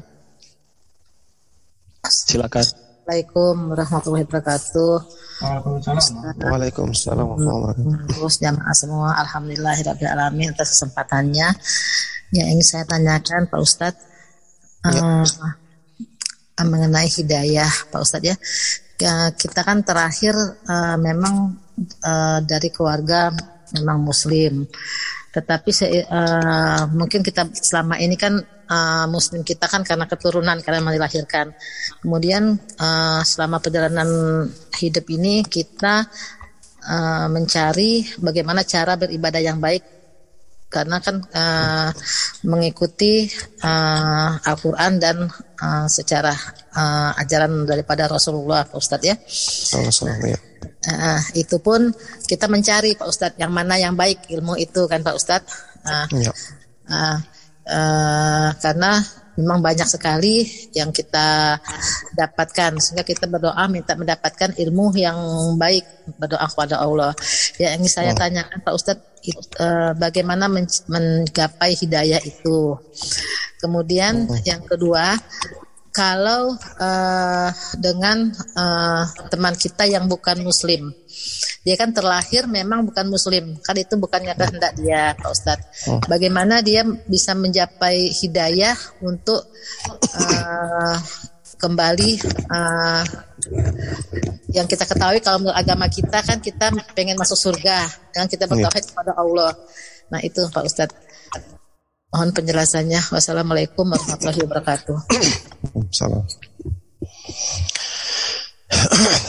Silakan. 2.06 2.62
Assalamualaikum 2.64 3.56
warahmatullahi 3.74 4.24
wabarakatuh. 4.30 4.96
Waalaikumsalam. 5.44 6.36
Waalaikumsalam 6.40 7.26
warahmatullahi 7.26 7.84
wabarakatuh. 7.84 8.12
Terus 8.16 8.36
jamaah 8.40 8.76
semua, 8.78 9.10
Alhamdulillahirrahmanirrahim 9.28 10.54
atas 10.54 10.70
kesempatannya. 10.78 11.48
Yang 12.34 12.48
ingin 12.50 12.66
saya 12.66 12.84
tanyakan 12.88 13.46
Pak 13.52 13.60
Ustadz, 13.62 14.02
eh, 14.88 16.64
mengenai 16.64 17.10
hidayah 17.10 17.70
Pak 17.90 18.02
Ustadz 18.02 18.30
ya. 18.30 18.36
Ya, 19.02 19.34
Kita 19.36 19.66
kan 19.66 19.84
terakhir 19.84 20.38
eh, 20.64 20.98
memang 21.02 21.63
eh, 21.82 22.40
dari 22.44 22.70
keluarga 22.70 23.34
memang 23.74 24.00
Muslim. 24.02 24.68
Tetapi 25.34 25.70
eh, 25.90 26.84
mungkin 26.94 27.26
kita 27.26 27.50
selama 27.58 27.98
ini 27.98 28.14
kan 28.14 28.38
eh, 28.70 29.06
Muslim 29.10 29.42
kita 29.42 29.66
kan 29.66 29.82
karena 29.82 30.06
keturunan 30.06 30.62
karena 30.62 30.78
memang 30.82 30.96
dilahirkan. 31.02 31.54
Kemudian 32.06 32.44
eh, 32.58 33.22
selama 33.26 33.58
perjalanan 33.58 34.10
hidup 34.78 35.06
ini 35.10 35.42
kita 35.42 36.06
eh, 36.86 37.28
mencari 37.34 38.06
bagaimana 38.22 38.62
cara 38.62 38.94
beribadah 38.94 39.42
yang 39.42 39.58
baik 39.58 40.04
karena 40.74 40.98
kan 40.98 41.22
eh, 41.22 41.90
mengikuti 42.50 43.30
eh, 43.62 44.32
Al-Quran 44.50 44.98
dan 44.98 45.30
eh, 45.62 45.86
secara 45.86 46.34
eh, 46.74 47.22
ajaran 47.22 47.70
daripada 47.70 48.10
Rasulullah 48.10 48.66
Ustadz 48.74 49.06
ya. 49.06 49.16
Ya. 50.34 50.53
Eh, 50.84 51.22
itu 51.40 51.64
pun 51.64 51.96
kita 52.28 52.52
mencari 52.52 53.00
Pak 53.00 53.08
Ustadz 53.08 53.40
yang 53.40 53.56
mana 53.56 53.80
yang 53.80 53.96
baik 53.96 54.28
ilmu 54.28 54.60
itu 54.60 54.84
kan 54.84 55.00
Pak 55.00 55.16
Ustadz. 55.16 55.48
Eh, 55.88 56.06
Ya. 56.20 56.32
eh, 56.92 57.18
eh, 57.72 58.50
karena 58.60 59.00
memang 59.34 59.64
banyak 59.64 59.88
sekali 59.90 60.46
yang 60.78 60.94
kita 60.94 61.58
dapatkan 62.14 62.78
sehingga 62.78 63.02
kita 63.02 63.26
berdoa 63.26 63.66
minta 63.66 63.98
mendapatkan 63.98 64.54
ilmu 64.60 64.94
yang 64.94 65.18
baik 65.58 65.88
berdoa 66.20 66.46
kepada 66.52 66.84
Allah. 66.84 67.16
Ya 67.58 67.74
yang 67.74 67.88
saya 67.88 68.12
tanyakan 68.14 68.60
Pak 68.62 68.74
Ustadz 68.76 69.08
it- 69.24 69.56
eh, 69.58 69.92
bagaimana 69.96 70.52
men- 70.52 70.84
menggapai 70.92 71.80
hidayah 71.80 72.20
itu. 72.22 72.76
Kemudian 73.58 74.28
yang 74.44 74.60
kedua 74.68 75.16
kalau 75.94 76.58
eh, 76.58 77.50
dengan 77.78 78.34
eh, 78.34 79.04
teman 79.30 79.54
kita 79.54 79.86
yang 79.86 80.10
bukan 80.10 80.42
Muslim, 80.42 80.90
dia 81.62 81.78
kan 81.78 81.94
terlahir 81.94 82.50
memang 82.50 82.90
bukan 82.90 83.06
Muslim, 83.14 83.62
kan 83.62 83.78
itu 83.78 83.94
bukannya 84.02 84.34
kehendak 84.34 84.74
dia, 84.74 85.14
Pak 85.14 85.30
Ustadz. 85.30 85.70
Bagaimana 86.10 86.66
dia 86.66 86.82
bisa 87.06 87.38
mencapai 87.38 88.10
hidayah 88.10 88.74
untuk 89.06 89.46
eh, 90.18 90.98
kembali 91.62 92.12
eh, 92.50 93.04
yang 94.50 94.66
kita 94.66 94.90
ketahui 94.90 95.22
kalau 95.22 95.46
menurut 95.46 95.56
agama 95.56 95.86
kita 95.88 96.26
kan 96.26 96.42
kita 96.42 96.74
pengen 96.98 97.22
masuk 97.22 97.38
surga, 97.38 97.86
kan 98.10 98.26
kita 98.26 98.50
bertauhid 98.50 98.90
kepada 98.90 99.14
Allah. 99.14 99.54
Nah 100.10 100.20
itu 100.26 100.42
Pak 100.50 100.66
Ustadz. 100.66 101.13
Mohon 102.14 102.30
penjelasannya. 102.30 103.02
Wassalamualaikum 103.10 103.90
warahmatullahi 103.90 104.46
wabarakatuh. 104.46 104.98
Salam. 105.90 106.22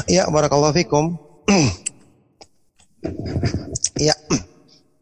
ya, 0.05 0.28
barakallahu 0.28 0.76
fikum. 0.76 1.16
ya. 3.97 4.12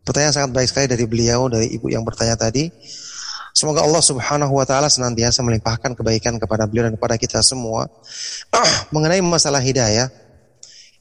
Pertanyaan 0.06 0.30
sangat 0.30 0.50
baik 0.54 0.70
sekali 0.70 0.86
dari 0.94 1.10
beliau, 1.10 1.50
dari 1.50 1.74
ibu 1.74 1.90
yang 1.90 2.06
bertanya 2.06 2.38
tadi. 2.38 2.70
Semoga 3.50 3.82
Allah 3.82 3.98
Subhanahu 3.98 4.54
wa 4.54 4.62
taala 4.62 4.86
senantiasa 4.86 5.42
melimpahkan 5.42 5.98
kebaikan 5.98 6.38
kepada 6.38 6.70
beliau 6.70 6.86
dan 6.86 6.94
kepada 6.94 7.18
kita 7.18 7.42
semua. 7.42 7.90
Mengenai 8.94 9.18
masalah 9.26 9.58
hidayah, 9.58 10.06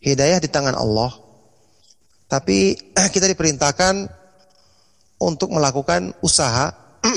hidayah 0.02 0.42
di 0.42 0.50
tangan 0.50 0.74
Allah. 0.74 1.14
Tapi 2.26 2.74
kita 3.14 3.30
diperintahkan 3.30 4.21
untuk 5.22 5.54
melakukan 5.54 6.18
usaha 6.26 6.74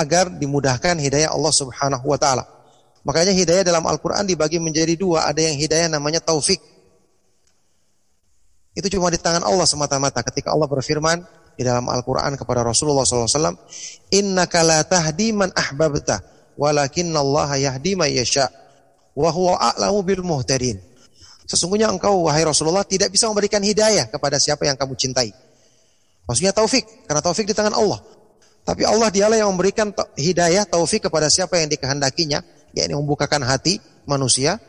agar 0.00 0.30
dimudahkan 0.30 0.94
hidayah 1.02 1.34
Allah 1.34 1.50
Subhanahu 1.50 2.06
wa 2.06 2.14
taala. 2.14 2.46
Makanya 3.02 3.34
hidayah 3.34 3.66
dalam 3.66 3.82
Al-Qur'an 3.82 4.28
dibagi 4.28 4.62
menjadi 4.62 4.94
dua, 4.94 5.26
ada 5.26 5.42
yang 5.42 5.58
hidayah 5.58 5.90
namanya 5.90 6.22
taufik. 6.22 6.62
Itu 8.76 8.86
cuma 8.92 9.10
di 9.10 9.18
tangan 9.18 9.42
Allah 9.42 9.66
semata-mata 9.66 10.22
ketika 10.22 10.54
Allah 10.54 10.70
berfirman 10.70 11.18
di 11.58 11.66
dalam 11.66 11.90
Al-Qur'an 11.90 12.38
kepada 12.38 12.62
Rasulullah 12.62 13.02
SAW, 13.02 13.58
"Innaka 14.14 14.62
la 14.62 14.86
tahdi 14.86 15.34
man 15.34 15.50
ahbabta, 15.50 16.22
walakinallaha 16.54 17.58
yahdi 17.58 17.98
man 17.98 18.12
yasha, 18.12 18.46
wa 19.16 19.32
huwa 19.32 19.58
a'lamu 19.58 20.06
bil 20.06 20.22
muhtadin." 20.22 20.78
Sesungguhnya 21.50 21.90
engkau 21.90 22.30
wahai 22.30 22.46
Rasulullah 22.46 22.86
tidak 22.86 23.10
bisa 23.10 23.26
memberikan 23.26 23.58
hidayah 23.58 24.06
kepada 24.06 24.38
siapa 24.38 24.70
yang 24.70 24.78
kamu 24.78 24.94
cintai. 24.94 25.34
Maksudnya 26.30 26.54
taufik, 26.54 26.86
karena 27.10 27.18
taufik 27.18 27.50
di 27.50 27.58
tangan 27.58 27.74
Allah. 27.74 27.98
Tapi 28.62 28.86
Allah 28.86 29.10
dialah 29.10 29.34
yang 29.34 29.50
memberikan 29.50 29.90
hidayah 30.14 30.62
taufik 30.62 31.10
kepada 31.10 31.26
siapa 31.26 31.58
yang 31.58 31.66
dikehendakinya, 31.66 32.38
yakni 32.70 32.94
membukakan 32.94 33.42
hati 33.42 33.82
manusia 34.06 34.62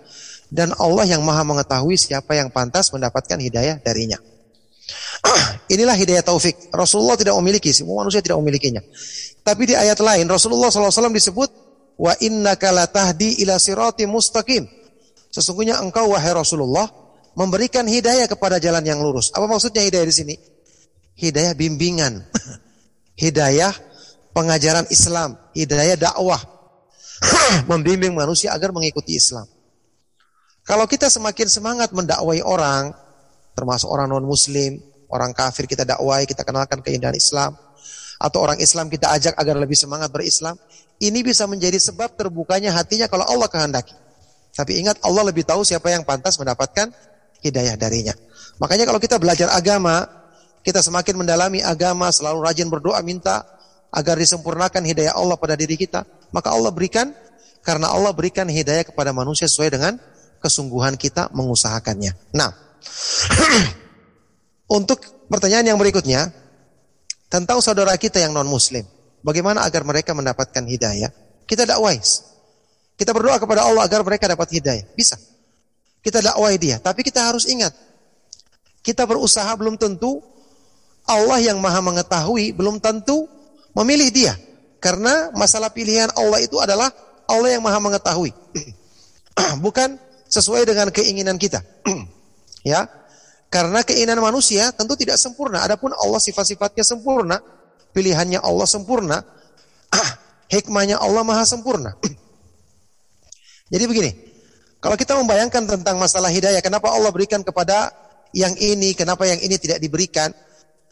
dan 0.50 0.74
Allah 0.82 1.06
yang 1.06 1.22
Maha 1.22 1.46
mengetahui 1.46 2.02
siapa 2.02 2.34
yang 2.34 2.50
pantas 2.50 2.90
mendapatkan 2.90 3.38
hidayah 3.38 3.78
darinya. 3.78 4.18
Inilah 5.74 5.94
hidayah 5.94 6.26
taufik. 6.26 6.74
Rasulullah 6.74 7.14
tidak 7.14 7.38
memiliki, 7.38 7.70
semua 7.70 8.02
manusia 8.02 8.26
tidak 8.26 8.42
memilikinya. 8.42 8.82
Tapi 9.46 9.70
di 9.70 9.78
ayat 9.78 10.02
lain 10.02 10.26
Rasulullah 10.26 10.74
SAW 10.74 11.14
disebut 11.14 11.50
wa 12.02 12.14
innaka 12.26 12.74
latahdi 12.74 13.38
ila 13.46 13.62
sirati 13.62 14.10
mustaqim. 14.10 14.66
Sesungguhnya 15.30 15.78
engkau 15.78 16.10
wahai 16.10 16.34
Rasulullah 16.34 16.90
memberikan 17.38 17.88
hidayah 17.88 18.28
kepada 18.28 18.60
jalan 18.60 18.84
yang 18.84 19.00
lurus. 19.00 19.32
Apa 19.32 19.48
maksudnya 19.48 19.86
hidayah 19.86 20.10
di 20.10 20.16
sini? 20.16 20.36
Hidayah 21.22 21.54
bimbingan. 21.54 22.26
hidayah 23.22 23.70
pengajaran 24.34 24.90
Islam, 24.90 25.38
hidayah 25.54 25.94
dakwah. 25.94 26.42
Membimbing 27.70 28.18
manusia 28.18 28.50
agar 28.50 28.74
mengikuti 28.74 29.14
Islam. 29.14 29.46
Kalau 30.66 30.90
kita 30.90 31.14
semakin 31.14 31.46
semangat 31.46 31.94
mendakwai 31.94 32.42
orang, 32.42 32.90
termasuk 33.54 33.86
orang 33.86 34.10
non-muslim, 34.10 34.82
orang 35.14 35.30
kafir 35.38 35.70
kita 35.70 35.86
dakwai, 35.86 36.26
kita 36.26 36.42
kenalkan 36.42 36.82
keindahan 36.82 37.14
Islam, 37.14 37.54
atau 38.18 38.42
orang 38.42 38.58
Islam 38.58 38.90
kita 38.90 39.14
ajak 39.14 39.38
agar 39.38 39.58
lebih 39.62 39.78
semangat 39.78 40.10
berislam, 40.10 40.58
ini 41.02 41.22
bisa 41.22 41.46
menjadi 41.46 41.78
sebab 41.78 42.14
terbukanya 42.18 42.74
hatinya 42.74 43.06
kalau 43.06 43.26
Allah 43.26 43.50
kehendaki. 43.50 43.94
Tapi 44.54 44.82
ingat 44.82 45.02
Allah 45.06 45.30
lebih 45.30 45.46
tahu 45.46 45.66
siapa 45.66 45.90
yang 45.90 46.06
pantas 46.06 46.38
mendapatkan 46.38 46.94
hidayah 47.42 47.74
darinya. 47.78 48.14
Makanya 48.62 48.86
kalau 48.86 49.02
kita 49.02 49.18
belajar 49.18 49.50
agama, 49.50 50.06
kita 50.62 50.80
semakin 50.82 51.26
mendalami 51.26 51.60
agama, 51.66 52.14
selalu 52.14 52.40
rajin 52.46 52.70
berdoa 52.70 53.02
minta 53.02 53.42
agar 53.92 54.16
disempurnakan 54.16 54.82
hidayah 54.86 55.18
Allah 55.18 55.36
pada 55.36 55.58
diri 55.58 55.76
kita, 55.76 56.06
maka 56.32 56.54
Allah 56.54 56.72
berikan 56.72 57.12
karena 57.66 57.90
Allah 57.92 58.14
berikan 58.14 58.48
hidayah 58.48 58.86
kepada 58.88 59.12
manusia 59.12 59.50
sesuai 59.50 59.70
dengan 59.74 59.94
kesungguhan 60.42 60.96
kita 60.98 61.30
mengusahakannya. 61.34 62.14
Nah, 62.34 62.50
untuk 64.78 65.02
pertanyaan 65.28 65.76
yang 65.76 65.80
berikutnya 65.82 66.30
tentang 67.30 67.60
saudara 67.60 67.94
kita 67.98 68.22
yang 68.22 68.34
non 68.34 68.48
muslim, 68.48 68.86
bagaimana 69.26 69.66
agar 69.66 69.86
mereka 69.86 70.14
mendapatkan 70.14 70.64
hidayah? 70.66 71.10
Kita 71.46 71.68
dakwai. 71.68 72.00
Kita 72.96 73.12
berdoa 73.18 73.42
kepada 73.42 73.66
Allah 73.66 73.86
agar 73.86 74.06
mereka 74.06 74.30
dapat 74.30 74.50
hidayah. 74.56 74.86
Bisa. 74.94 75.18
Kita 76.02 76.22
dakwai 76.22 76.58
dia, 76.58 76.82
tapi 76.82 77.06
kita 77.06 77.22
harus 77.30 77.46
ingat 77.46 77.74
kita 78.82 79.06
berusaha 79.06 79.50
belum 79.54 79.78
tentu 79.78 80.22
Allah 81.08 81.40
yang 81.42 81.58
Maha 81.58 81.82
mengetahui 81.82 82.54
belum 82.54 82.78
tentu 82.78 83.26
memilih 83.76 84.10
dia. 84.14 84.34
Karena 84.82 85.30
masalah 85.38 85.70
pilihan 85.70 86.10
Allah 86.18 86.42
itu 86.42 86.58
adalah 86.58 86.90
Allah 87.30 87.54
yang 87.54 87.62
Maha 87.62 87.78
mengetahui. 87.78 88.34
Bukan 89.66 89.98
sesuai 90.32 90.66
dengan 90.66 90.90
keinginan 90.90 91.38
kita. 91.38 91.62
ya. 92.66 92.90
Karena 93.52 93.84
keinginan 93.84 94.24
manusia 94.24 94.72
tentu 94.72 94.96
tidak 94.96 95.20
sempurna. 95.20 95.62
Adapun 95.62 95.92
Allah 95.92 96.24
sifat-sifatnya 96.24 96.88
sempurna, 96.88 97.38
pilihannya 97.92 98.40
Allah 98.40 98.64
sempurna, 98.64 99.20
hikmahnya 100.56 100.98
Allah 100.98 101.22
Maha 101.28 101.44
sempurna. 101.44 101.94
Jadi 103.72 103.84
begini, 103.88 104.12
kalau 104.80 104.96
kita 104.96 105.14
membayangkan 105.16 105.64
tentang 105.68 105.96
masalah 106.02 106.34
hidayah, 106.34 106.60
kenapa 106.60 106.92
Allah 106.92 107.12
berikan 107.14 107.46
kepada 107.46 107.92
yang 108.34 108.56
ini, 108.56 108.96
kenapa 108.96 109.28
yang 109.28 109.40
ini 109.40 109.56
tidak 109.60 109.78
diberikan? 109.84 110.32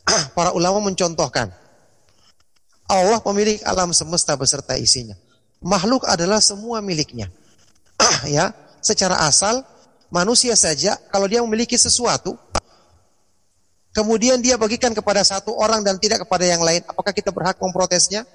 Para 0.37 0.51
ulama 0.53 0.81
mencontohkan. 0.83 1.53
Allah 2.89 3.21
pemilik 3.21 3.61
alam 3.65 3.93
semesta 3.93 4.33
beserta 4.33 4.73
isinya. 4.73 5.13
Makhluk 5.61 6.07
adalah 6.09 6.41
semua 6.41 6.81
miliknya. 6.81 7.29
ya, 8.25 8.49
secara 8.81 9.21
asal 9.29 9.61
manusia 10.09 10.57
saja 10.57 10.97
kalau 11.13 11.29
dia 11.29 11.43
memiliki 11.45 11.77
sesuatu 11.77 12.33
kemudian 13.93 14.41
dia 14.41 14.57
bagikan 14.57 14.89
kepada 14.95 15.21
satu 15.21 15.53
orang 15.53 15.85
dan 15.85 16.01
tidak 16.01 16.25
kepada 16.25 16.45
yang 16.47 16.63
lain, 16.65 16.81
apakah 16.87 17.13
kita 17.13 17.29
berhak 17.29 17.61
memprotesnya? 17.61 18.25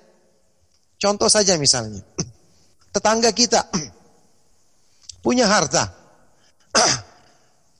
Contoh 1.01 1.27
saja 1.27 1.59
misalnya. 1.59 2.05
Tetangga 2.95 3.35
kita 3.35 3.67
punya 5.25 5.49
harta. 5.49 5.91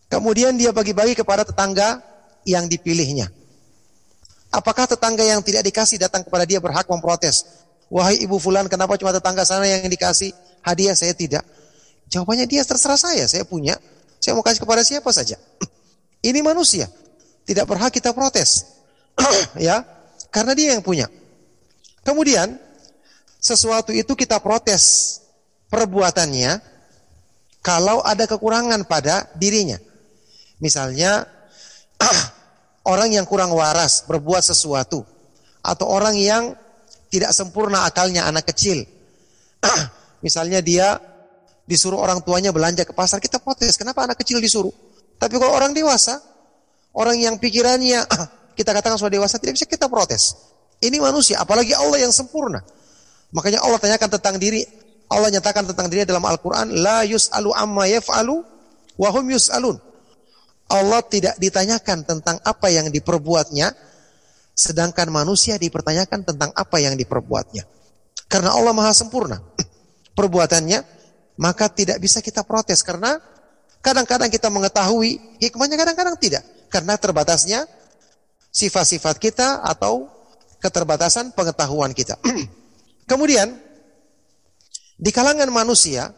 Kemudian 0.09 0.55
dia 0.55 0.71
bagi-bagi 0.71 1.19
kepada 1.19 1.43
tetangga 1.43 1.99
yang 2.47 2.71
dipilihnya. 2.71 3.27
Apakah 4.55 4.87
tetangga 4.87 5.27
yang 5.27 5.43
tidak 5.43 5.67
dikasih 5.67 5.99
datang 5.99 6.23
kepada 6.23 6.47
dia 6.47 6.63
berhak 6.63 6.87
memprotes? 6.87 7.43
Wahai 7.91 8.23
ibu 8.23 8.39
fulan, 8.39 8.71
kenapa 8.71 8.95
cuma 8.95 9.11
tetangga 9.11 9.43
sana 9.43 9.67
yang 9.67 9.91
dikasih 9.91 10.31
hadiah, 10.63 10.95
saya 10.95 11.11
tidak? 11.11 11.43
Jawabannya 12.07 12.47
dia 12.47 12.63
terserah 12.63 12.95
saya, 12.95 13.27
saya 13.27 13.43
punya. 13.43 13.75
Saya 14.23 14.39
mau 14.39 14.47
kasih 14.47 14.63
kepada 14.63 14.87
siapa 14.87 15.11
saja. 15.11 15.35
Ini 16.29 16.39
manusia. 16.47 16.87
Tidak 17.43 17.67
berhak 17.67 17.91
kita 17.91 18.15
protes. 18.15 18.79
ya, 19.59 19.83
karena 20.31 20.55
dia 20.55 20.79
yang 20.79 20.87
punya. 20.87 21.11
Kemudian, 22.07 22.55
sesuatu 23.43 23.91
itu 23.91 24.15
kita 24.15 24.39
protes 24.41 25.19
perbuatannya 25.69 26.63
kalau 27.61 28.01
ada 28.07 28.25
kekurangan 28.31 28.87
pada 28.87 29.29
dirinya. 29.35 29.77
Misalnya, 30.63 31.27
orang 32.85 33.17
yang 33.17 33.25
kurang 33.25 33.53
waras 33.53 34.05
berbuat 34.05 34.45
sesuatu 34.45 35.03
atau 35.65 35.87
orang 35.89 36.15
yang 36.17 36.53
tidak 37.09 37.33
sempurna 37.33 37.89
akalnya 37.89 38.29
anak 38.29 38.49
kecil. 38.53 38.85
Misalnya 40.25 40.61
dia 40.61 41.01
disuruh 41.65 41.97
orang 41.97 42.21
tuanya 42.21 42.53
belanja 42.53 42.85
ke 42.85 42.93
pasar, 42.93 43.21
kita 43.21 43.41
protes, 43.41 43.81
kenapa 43.81 44.05
anak 44.05 44.21
kecil 44.21 44.37
disuruh? 44.41 44.73
Tapi 45.17 45.41
kalau 45.41 45.57
orang 45.57 45.73
dewasa, 45.73 46.21
orang 46.93 47.17
yang 47.17 47.41
pikirannya 47.41 48.05
kita 48.59 48.71
katakan 48.77 49.01
sudah 49.01 49.13
dewasa 49.17 49.41
tidak 49.41 49.57
bisa 49.57 49.67
kita 49.69 49.89
protes. 49.89 50.37
Ini 50.85 51.01
manusia, 51.01 51.41
apalagi 51.41 51.73
Allah 51.73 52.05
yang 52.05 52.13
sempurna. 52.13 52.61
Makanya 53.33 53.65
Allah 53.65 53.81
tanyakan 53.81 54.21
tentang 54.21 54.37
diri, 54.37 54.61
Allah 55.09 55.33
nyatakan 55.33 55.65
tentang 55.65 55.89
diri 55.89 56.05
dalam 56.05 56.23
Al-Quran, 56.23 56.77
La 56.85 57.09
yus'alu 57.09 57.51
amma 57.57 57.89
yaf'alu, 57.89 58.45
wahum 59.01 59.25
yus'alun. 59.33 59.81
Allah 60.71 61.05
tidak 61.05 61.37
ditanyakan 61.37 62.09
tentang 62.09 62.37
apa 62.41 62.73
yang 62.73 62.89
diperbuatnya, 62.89 63.73
sedangkan 64.57 65.13
manusia 65.13 65.61
dipertanyakan 65.61 66.25
tentang 66.25 66.51
apa 66.57 66.77
yang 66.81 66.97
diperbuatnya. 66.97 67.69
Karena 68.31 68.57
Allah 68.57 68.73
maha 68.73 68.95
sempurna 68.97 69.39
perbuatannya, 70.19 70.79
maka 71.37 71.69
tidak 71.69 72.01
bisa 72.01 72.25
kita 72.25 72.47
protes 72.47 72.81
karena 72.81 73.21
kadang-kadang 73.85 74.33
kita 74.33 74.49
mengetahui 74.49 75.21
hikmahnya, 75.45 75.77
kadang-kadang 75.77 76.17
tidak. 76.17 76.43
Karena 76.73 76.97
terbatasnya 76.97 77.69
sifat-sifat 78.49 79.21
kita 79.21 79.63
atau 79.63 80.09
keterbatasan 80.63 81.37
pengetahuan 81.37 81.93
kita. 81.93 82.17
Kemudian, 83.11 83.53
di 84.97 85.11
kalangan 85.13 85.51
manusia, 85.53 86.09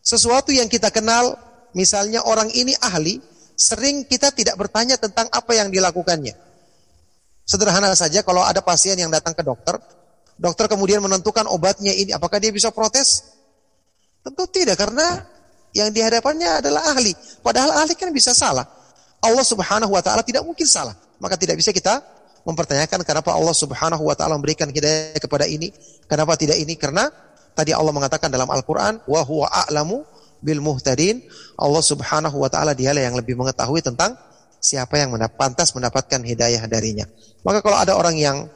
sesuatu 0.00 0.54
yang 0.54 0.72
kita 0.72 0.88
kenal, 0.88 1.36
misalnya 1.76 2.24
orang 2.24 2.48
ini 2.56 2.72
ahli, 2.80 3.20
sering 3.54 4.06
kita 4.06 4.34
tidak 4.34 4.58
bertanya 4.58 4.98
tentang 4.98 5.30
apa 5.30 5.52
yang 5.54 5.70
dilakukannya. 5.70 6.34
Sederhana 7.44 7.92
saja 7.92 8.24
kalau 8.24 8.40
ada 8.40 8.64
pasien 8.64 8.96
yang 8.96 9.12
datang 9.12 9.36
ke 9.36 9.44
dokter, 9.44 9.76
dokter 10.38 10.66
kemudian 10.66 11.04
menentukan 11.04 11.46
obatnya 11.46 11.92
ini, 11.92 12.10
apakah 12.16 12.40
dia 12.40 12.50
bisa 12.50 12.72
protes? 12.72 13.36
Tentu 14.24 14.48
tidak, 14.48 14.80
karena 14.80 15.28
yang 15.76 15.92
dihadapannya 15.92 16.64
adalah 16.64 16.94
ahli. 16.94 17.12
Padahal 17.44 17.84
ahli 17.84 17.92
kan 17.98 18.08
bisa 18.14 18.32
salah. 18.32 18.64
Allah 19.20 19.44
subhanahu 19.44 19.92
wa 19.92 20.00
ta'ala 20.00 20.24
tidak 20.24 20.46
mungkin 20.46 20.64
salah. 20.64 20.96
Maka 21.20 21.36
tidak 21.36 21.60
bisa 21.60 21.74
kita 21.74 22.00
mempertanyakan 22.44 23.04
kenapa 23.04 23.32
Allah 23.32 23.52
subhanahu 23.52 24.08
wa 24.08 24.14
ta'ala 24.16 24.36
memberikan 24.40 24.68
hidayah 24.68 25.20
kepada 25.20 25.44
ini, 25.44 25.68
kenapa 26.08 26.40
tidak 26.40 26.56
ini. 26.56 26.80
Karena 26.80 27.12
tadi 27.52 27.76
Allah 27.76 27.92
mengatakan 27.92 28.32
dalam 28.32 28.48
Al-Quran, 28.48 29.04
wa 29.04 29.20
huwa 29.20 29.52
bil 30.44 30.60
muhtadin. 30.60 31.24
Allah 31.56 31.80
Subhanahu 31.80 32.36
wa 32.36 32.52
taala 32.52 32.76
dialah 32.76 33.00
yang 33.00 33.16
lebih 33.16 33.34
mengetahui 33.40 33.80
tentang 33.80 34.12
siapa 34.60 35.00
yang 35.00 35.16
mendap 35.16 35.40
pantas 35.40 35.72
mendapatkan 35.72 36.20
hidayah 36.20 36.60
darinya. 36.68 37.08
Maka 37.40 37.64
kalau 37.64 37.80
ada 37.80 37.96
orang 37.96 38.20
yang 38.20 38.48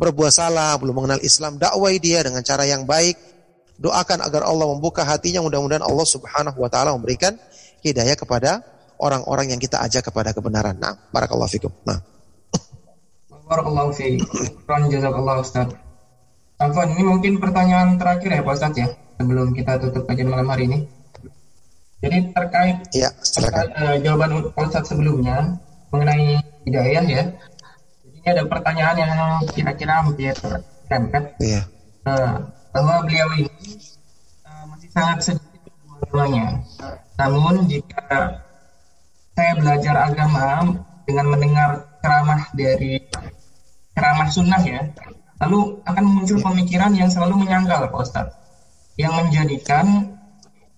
berbuat 0.00 0.32
salah, 0.32 0.74
belum 0.80 0.96
mengenal 0.96 1.20
Islam, 1.20 1.60
dakwai 1.60 2.00
dia 2.00 2.24
dengan 2.24 2.40
cara 2.40 2.64
yang 2.64 2.88
baik, 2.88 3.16
doakan 3.78 4.24
agar 4.24 4.48
Allah 4.48 4.66
membuka 4.68 5.04
hatinya, 5.04 5.44
mudah-mudahan 5.44 5.84
Allah 5.84 6.06
Subhanahu 6.08 6.58
wa 6.58 6.68
taala 6.72 6.96
memberikan 6.96 7.36
hidayah 7.84 8.16
kepada 8.16 8.64
orang-orang 8.98 9.52
yang 9.52 9.60
kita 9.60 9.80
ajak 9.84 10.08
kepada 10.08 10.32
kebenaran. 10.32 10.76
Nah, 10.80 10.96
barakallahu 11.12 11.50
fikum. 11.50 11.72
Nah. 11.84 12.00
Barakallahu 13.44 13.92
fiik. 13.92 14.24
Jazakallahu 14.64 15.44
Ustaz. 15.44 15.68
Afwan, 16.56 16.96
ini 16.96 17.02
mungkin 17.04 17.42
pertanyaan 17.42 18.00
terakhir 18.00 18.30
ya 18.30 18.40
Pak 18.40 18.54
Ustaz 18.56 18.72
ya, 18.78 18.88
sebelum 19.20 19.52
kita 19.52 19.76
tutup 19.82 20.06
kajian 20.08 20.30
malam 20.32 20.48
hari 20.48 20.70
ini. 20.70 20.78
Jadi 22.04 22.18
terkait 22.36 22.76
ya, 22.92 23.08
silakan. 23.24 23.66
Uh, 23.72 23.96
jawaban 24.04 24.30
Ustaz 24.60 24.92
sebelumnya 24.92 25.56
mengenai 25.88 26.36
hidayah 26.68 27.04
ya. 27.08 27.24
Jadi 28.04 28.16
ini 28.20 28.28
ada 28.28 28.44
pertanyaan 28.44 28.96
yang 29.00 29.12
kira-kira 29.56 30.04
hampir 30.04 30.36
kan? 30.84 31.08
Iya. 31.40 31.64
Uh, 32.04 32.44
bahwa 32.76 33.08
beliau 33.08 33.28
ini 33.40 33.48
uh, 34.44 34.64
masih 34.68 34.92
sangat 34.92 35.18
sedikit 35.24 35.72
keilmuannya. 36.04 36.60
Namun 37.16 37.64
jika 37.72 38.36
saya 39.32 39.52
belajar 39.56 39.96
agama 40.12 40.76
dengan 41.08 41.26
mendengar 41.32 41.88
ceramah 42.04 42.52
dari 42.52 43.00
ceramah 43.96 44.28
sunnah 44.28 44.60
ya, 44.60 44.92
lalu 45.40 45.80
akan 45.88 46.04
muncul 46.04 46.36
pemikiran 46.36 46.92
yang 46.92 47.08
selalu 47.08 47.48
menyangkal 47.48 47.88
Pak 47.88 47.96
Ustadz, 47.96 48.36
yang 49.00 49.16
menjadikan 49.16 50.13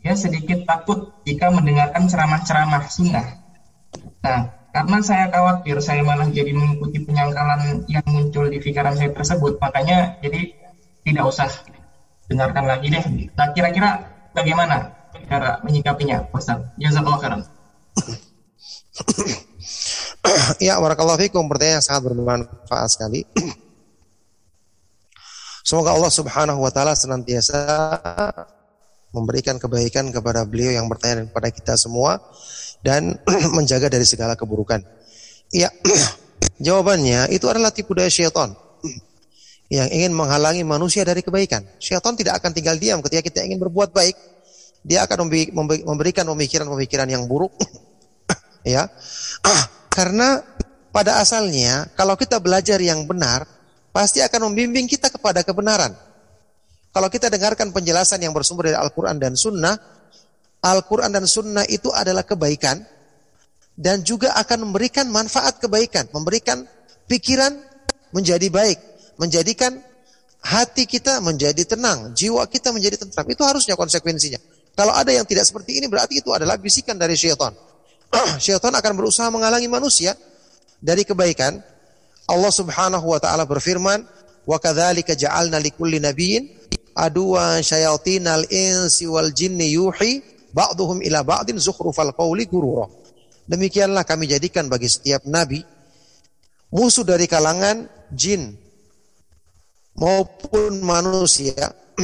ya 0.07 0.14
sedikit 0.14 0.62
takut 0.62 1.11
jika 1.26 1.50
mendengarkan 1.50 2.07
ceramah-ceramah 2.07 2.86
sunnah. 2.86 3.42
Nah, 4.22 4.54
karena 4.70 5.02
saya 5.02 5.26
khawatir 5.34 5.82
saya 5.82 6.07
malah 6.07 6.30
jadi 6.30 6.54
mengikuti 6.54 7.02
penyangkalan 7.02 7.82
yang 7.90 8.07
muncul 8.07 8.46
di 8.46 8.62
pikiran 8.62 8.94
saya 8.94 9.11
tersebut, 9.11 9.59
makanya 9.59 10.14
jadi 10.22 10.54
tidak 11.02 11.24
usah 11.26 11.50
dengarkan 12.30 12.70
lagi 12.70 12.94
deh. 12.94 13.02
Nah, 13.34 13.50
kira-kira 13.50 14.07
bagaimana 14.30 14.94
cara 15.26 15.59
menyikapinya, 15.66 16.22
Ustaz? 16.30 16.62
Jazakallah 16.78 17.18
khairan. 17.18 17.42
ya, 20.70 20.78
barakallahu 20.78 21.18
fikum. 21.18 21.50
Pertanyaan 21.50 21.82
yang 21.82 21.86
sangat 21.86 22.02
bermanfaat 22.07 22.90
sekali. 22.94 23.26
Semoga 25.66 25.98
Allah 25.98 26.14
Subhanahu 26.14 26.62
wa 26.62 26.70
taala 26.70 26.94
senantiasa 26.94 27.59
memberikan 29.16 29.56
kebaikan 29.56 30.12
kepada 30.12 30.44
beliau 30.44 30.76
yang 30.76 30.84
bertanya 30.92 31.24
kepada 31.24 31.48
kita 31.48 31.74
semua 31.80 32.20
dan 32.84 33.16
menjaga 33.56 33.88
dari 33.88 34.04
segala 34.04 34.36
keburukan. 34.36 34.84
Iya, 35.48 35.72
jawabannya 36.66 37.32
itu 37.32 37.48
adalah 37.48 37.72
tipu 37.72 37.96
daya 37.96 38.12
syaitan 38.12 38.52
yang 39.76 39.88
ingin 39.88 40.12
menghalangi 40.12 40.60
manusia 40.68 41.00
dari 41.08 41.24
kebaikan. 41.24 41.64
Syaitan 41.80 42.12
tidak 42.12 42.44
akan 42.44 42.52
tinggal 42.52 42.76
diam 42.76 43.00
ketika 43.00 43.24
kita 43.24 43.48
ingin 43.48 43.56
berbuat 43.56 43.96
baik. 43.96 44.16
Dia 44.86 45.02
akan 45.02 45.26
memberikan 45.82 46.22
pemikiran-pemikiran 46.30 47.10
yang 47.10 47.26
buruk. 47.26 47.50
ya. 48.62 48.86
Karena 49.90 50.38
pada 50.94 51.18
asalnya 51.18 51.90
kalau 51.98 52.14
kita 52.14 52.38
belajar 52.38 52.78
yang 52.78 53.02
benar, 53.02 53.50
pasti 53.90 54.22
akan 54.22 54.52
membimbing 54.52 54.86
kita 54.86 55.10
kepada 55.10 55.42
kebenaran. 55.42 55.90
Kalau 56.97 57.12
kita 57.12 57.28
dengarkan 57.28 57.76
penjelasan 57.76 58.24
yang 58.24 58.32
bersumber 58.32 58.72
dari 58.72 58.80
Al-Quran 58.80 59.20
dan 59.20 59.36
Sunnah, 59.36 59.76
Al-Quran 60.64 61.12
dan 61.12 61.28
Sunnah 61.28 61.68
itu 61.68 61.92
adalah 61.92 62.24
kebaikan 62.24 62.80
dan 63.76 64.01
juga 64.01 64.32
akan 64.40 64.64
memberikan 64.64 65.05
manfaat 65.12 65.61
kebaikan, 65.61 66.09
memberikan 66.16 66.64
pikiran 67.05 67.53
menjadi 68.16 68.49
baik, 68.49 68.80
menjadikan 69.20 69.76
hati 70.40 70.88
kita 70.88 71.20
menjadi 71.20 71.68
tenang, 71.68 72.16
jiwa 72.16 72.49
kita 72.49 72.72
menjadi 72.72 73.05
tentram. 73.05 73.28
Itu 73.28 73.44
harusnya 73.44 73.76
konsekuensinya. 73.76 74.40
Kalau 74.72 74.97
ada 74.97 75.12
yang 75.12 75.28
tidak 75.28 75.44
seperti 75.44 75.76
ini 75.76 75.92
berarti 75.92 76.24
itu 76.24 76.32
adalah 76.32 76.57
bisikan 76.57 76.97
dari 76.97 77.12
syaitan. 77.12 77.53
syaitan 78.40 78.72
akan 78.72 78.92
berusaha 78.97 79.28
menghalangi 79.28 79.68
manusia 79.68 80.16
dari 80.80 81.05
kebaikan. 81.05 81.61
Allah 82.24 82.53
Subhanahu 82.57 83.05
wa 83.12 83.20
taala 83.20 83.44
berfirman, 83.44 84.01
"Wa 84.49 84.57
kadzalika 84.57 85.12
ja'alna 85.12 85.61
likulli 85.61 86.01
nabiyyin 86.01 86.57
adua 86.97 87.61
syayatinal 87.61 88.49
insi 88.49 89.05
wal 89.05 89.28
jinni 89.36 89.76
yuhi 89.76 90.24
ba'duhum 90.57 91.05
ila 91.05 91.20
ba'din 91.20 91.61
zukhrufal 91.61 92.16
qawli 92.16 92.49
gurura. 92.49 92.88
Demikianlah 93.47 94.03
kami 94.09 94.26
jadikan 94.26 94.66
bagi 94.66 94.88
setiap 94.88 95.22
nabi 95.28 95.62
musuh 96.72 97.07
dari 97.07 97.30
kalangan 97.30 97.86
jin 98.11 98.57
maupun 99.94 100.82
manusia, 100.82 101.72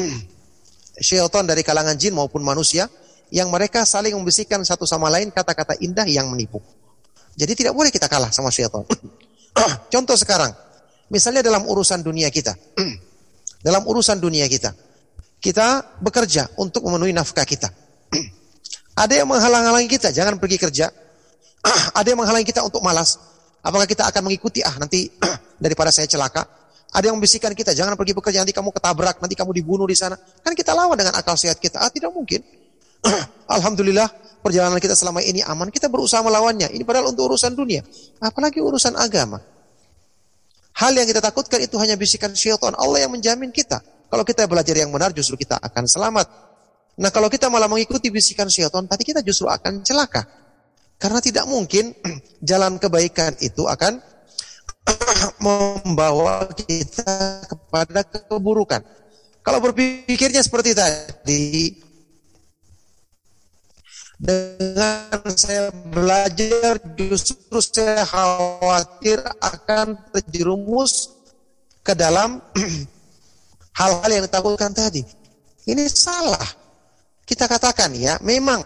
syaitan 1.08 1.44
dari 1.48 1.66
kalangan 1.66 1.96
jin 1.98 2.14
maupun 2.14 2.44
manusia 2.44 2.86
yang 3.32 3.48
mereka 3.48 3.82
saling 3.88 4.12
membisikkan 4.12 4.60
satu 4.62 4.84
sama 4.84 5.08
lain 5.08 5.32
kata-kata 5.32 5.80
indah 5.80 6.04
yang 6.06 6.28
menipu. 6.28 6.60
Jadi 7.32 7.64
tidak 7.64 7.72
boleh 7.72 7.88
kita 7.88 8.06
kalah 8.06 8.28
sama 8.28 8.52
syaitan. 8.52 8.84
Contoh 9.92 10.16
sekarang, 10.20 10.52
misalnya 11.08 11.40
dalam 11.40 11.64
urusan 11.64 12.04
dunia 12.04 12.28
kita. 12.28 12.52
dalam 13.62 13.86
urusan 13.86 14.18
dunia 14.18 14.44
kita. 14.50 14.74
Kita 15.42 15.98
bekerja 15.98 16.54
untuk 16.58 16.86
memenuhi 16.86 17.10
nafkah 17.10 17.46
kita. 17.46 17.70
Ada 18.92 19.24
yang 19.24 19.28
menghalang-halangi 19.30 19.88
kita, 19.88 20.12
jangan 20.12 20.36
pergi 20.36 20.60
kerja. 20.60 20.86
Ada 21.98 22.12
yang 22.12 22.20
menghalangi 22.20 22.44
kita 22.44 22.60
untuk 22.60 22.84
malas. 22.84 23.16
Apakah 23.64 23.88
kita 23.88 24.04
akan 24.04 24.28
mengikuti, 24.28 24.60
ah 24.60 24.74
nanti 24.76 25.08
daripada 25.64 25.88
saya 25.88 26.04
celaka. 26.04 26.44
Ada 26.92 27.08
yang 27.08 27.16
membisikkan 27.16 27.56
kita, 27.56 27.72
jangan 27.72 27.96
pergi 27.96 28.12
bekerja, 28.12 28.44
nanti 28.44 28.52
kamu 28.52 28.68
ketabrak, 28.68 29.16
nanti 29.24 29.32
kamu 29.32 29.56
dibunuh 29.56 29.88
di 29.88 29.96
sana. 29.96 30.12
Kan 30.44 30.52
kita 30.52 30.76
lawan 30.76 30.92
dengan 30.92 31.16
akal 31.16 31.40
sehat 31.40 31.56
kita. 31.56 31.80
Ah 31.80 31.88
tidak 31.88 32.12
mungkin. 32.12 32.44
Alhamdulillah, 33.56 34.12
perjalanan 34.44 34.76
kita 34.76 34.92
selama 34.92 35.24
ini 35.24 35.40
aman, 35.40 35.72
kita 35.72 35.88
berusaha 35.88 36.20
melawannya. 36.20 36.68
Ini 36.68 36.84
padahal 36.84 37.16
untuk 37.16 37.32
urusan 37.32 37.56
dunia. 37.56 37.80
Apalagi 38.20 38.60
urusan 38.60 38.92
agama. 39.00 39.40
Hal 40.82 40.98
yang 40.98 41.06
kita 41.06 41.22
takutkan 41.22 41.62
itu 41.62 41.78
hanya 41.78 41.94
bisikan 41.94 42.34
syaitan. 42.34 42.74
Allah 42.74 43.06
yang 43.06 43.14
menjamin 43.14 43.54
kita. 43.54 43.78
Kalau 44.10 44.26
kita 44.26 44.50
belajar 44.50 44.74
yang 44.74 44.90
benar, 44.90 45.14
justru 45.14 45.38
kita 45.38 45.54
akan 45.62 45.86
selamat. 45.86 46.26
Nah 46.98 47.14
kalau 47.14 47.30
kita 47.30 47.46
malah 47.46 47.70
mengikuti 47.70 48.10
bisikan 48.10 48.50
syaitan, 48.50 48.82
tadi 48.90 49.06
kita 49.06 49.22
justru 49.22 49.46
akan 49.46 49.86
celaka. 49.86 50.26
Karena 50.98 51.22
tidak 51.22 51.46
mungkin 51.46 51.94
jalan 52.50 52.82
kebaikan 52.82 53.38
itu 53.38 53.62
akan 53.62 54.02
membawa 55.46 56.50
kita 56.50 57.46
kepada 57.46 58.02
keburukan. 58.02 58.82
Kalau 59.38 59.62
berpikirnya 59.62 60.42
seperti 60.42 60.74
tadi, 60.74 61.78
dengan 64.22 65.18
saya 65.34 65.74
belajar 65.90 66.78
justru 66.94 67.58
saya 67.58 68.06
khawatir 68.06 69.18
akan 69.42 69.98
terjerumus 70.14 71.10
ke 71.82 71.90
dalam 71.98 72.38
hal-hal 73.82 74.10
yang 74.14 74.22
ditakutkan 74.22 74.70
tadi. 74.70 75.02
Ini 75.66 75.90
salah. 75.90 76.46
Kita 77.26 77.50
katakan 77.50 77.90
ya, 77.98 78.22
memang 78.22 78.62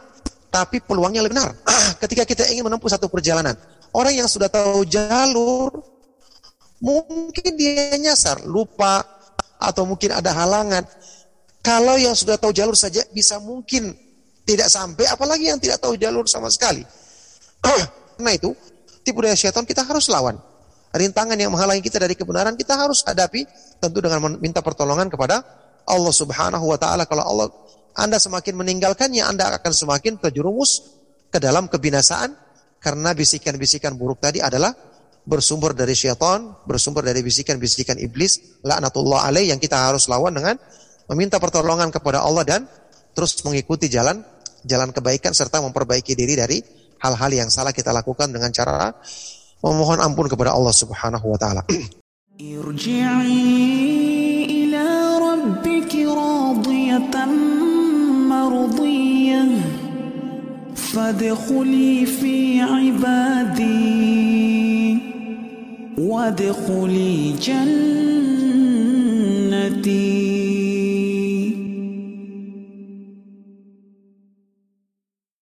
tapi 0.52 0.84
peluangnya 0.84 1.24
lebih 1.24 1.40
benar. 1.40 1.56
Ketika 2.04 2.28
kita 2.28 2.44
ingin 2.52 2.68
menempuh 2.68 2.92
satu 2.92 3.08
perjalanan, 3.08 3.56
orang 3.96 4.12
yang 4.12 4.28
sudah 4.28 4.52
tahu 4.52 4.84
jalur 4.84 5.72
mungkin 6.84 7.56
dia 7.56 7.96
nyasar, 7.96 8.44
lupa 8.44 9.00
atau 9.56 9.88
mungkin 9.88 10.12
ada 10.12 10.36
halangan. 10.36 10.84
Kalau 11.64 11.96
yang 11.96 12.12
sudah 12.12 12.36
tahu 12.36 12.52
jalur 12.52 12.76
saja 12.76 13.00
bisa 13.08 13.40
mungkin 13.40 14.05
tidak 14.46 14.70
sampai, 14.70 15.10
apalagi 15.10 15.50
yang 15.50 15.58
tidak 15.58 15.82
tahu 15.82 15.98
jalur 15.98 16.22
sama 16.30 16.46
sekali. 16.54 16.86
Karena 18.16 18.30
itu, 18.30 18.54
tipu 19.02 19.18
daya 19.20 19.34
syaitan 19.34 19.66
kita 19.66 19.82
harus 19.82 20.06
lawan. 20.06 20.38
Rintangan 20.94 21.34
yang 21.36 21.50
menghalangi 21.52 21.82
kita 21.82 22.00
dari 22.00 22.14
kebenaran 22.14 22.54
kita 22.54 22.78
harus 22.78 23.02
hadapi 23.04 23.44
tentu 23.82 23.98
dengan 24.00 24.32
meminta 24.32 24.62
pertolongan 24.64 25.10
kepada 25.10 25.42
Allah 25.84 26.14
Subhanahu 26.14 26.64
wa 26.72 26.78
taala. 26.80 27.04
Kalau 27.04 27.26
Allah 27.26 27.48
Anda 27.98 28.16
semakin 28.16 28.56
meninggalkannya, 28.56 29.20
Anda 29.26 29.52
akan 29.60 29.72
semakin 29.74 30.22
terjerumus 30.22 30.96
ke 31.28 31.36
dalam 31.42 31.68
kebinasaan 31.68 32.32
karena 32.80 33.12
bisikan-bisikan 33.12 33.98
buruk 33.98 34.22
tadi 34.22 34.40
adalah 34.40 34.72
bersumber 35.26 35.74
dari 35.74 35.92
syaitan, 35.92 36.54
bersumber 36.64 37.02
dari 37.02 37.20
bisikan-bisikan 37.20 37.98
iblis, 37.98 38.62
laknatullah 38.62 39.26
alaih 39.26 39.50
yang 39.50 39.58
kita 39.58 39.74
harus 39.74 40.06
lawan 40.06 40.32
dengan 40.32 40.54
meminta 41.10 41.42
pertolongan 41.42 41.90
kepada 41.90 42.22
Allah 42.22 42.46
dan 42.46 42.62
terus 43.12 43.36
mengikuti 43.42 43.90
jalan 43.90 44.22
jalan 44.65 44.93
kebaikan 44.93 45.33
serta 45.33 45.61
memperbaiki 45.61 46.13
diri 46.13 46.37
dari 46.37 46.61
hal-hal 47.01 47.31
yang 47.33 47.49
salah 47.49 47.73
kita 47.73 47.89
lakukan 47.89 48.29
dengan 48.29 48.53
cara 48.53 48.93
memohon 49.61 50.01
ampun 50.01 50.29
kepada 50.29 50.53
Allah 50.53 50.73
Subhanahu 50.73 51.33
wa 51.33 51.37
taala. 51.37 51.63
ارجعي 52.41 53.53
إلى 54.49 54.85
ربك 55.21 55.93
راضية 55.95 57.25
مرضية 58.25 59.45
فادخلي 60.75 62.05
في 62.05 62.61
عبادي 62.61 63.61
وادخلي 65.97 67.33
جنتي 67.37 67.81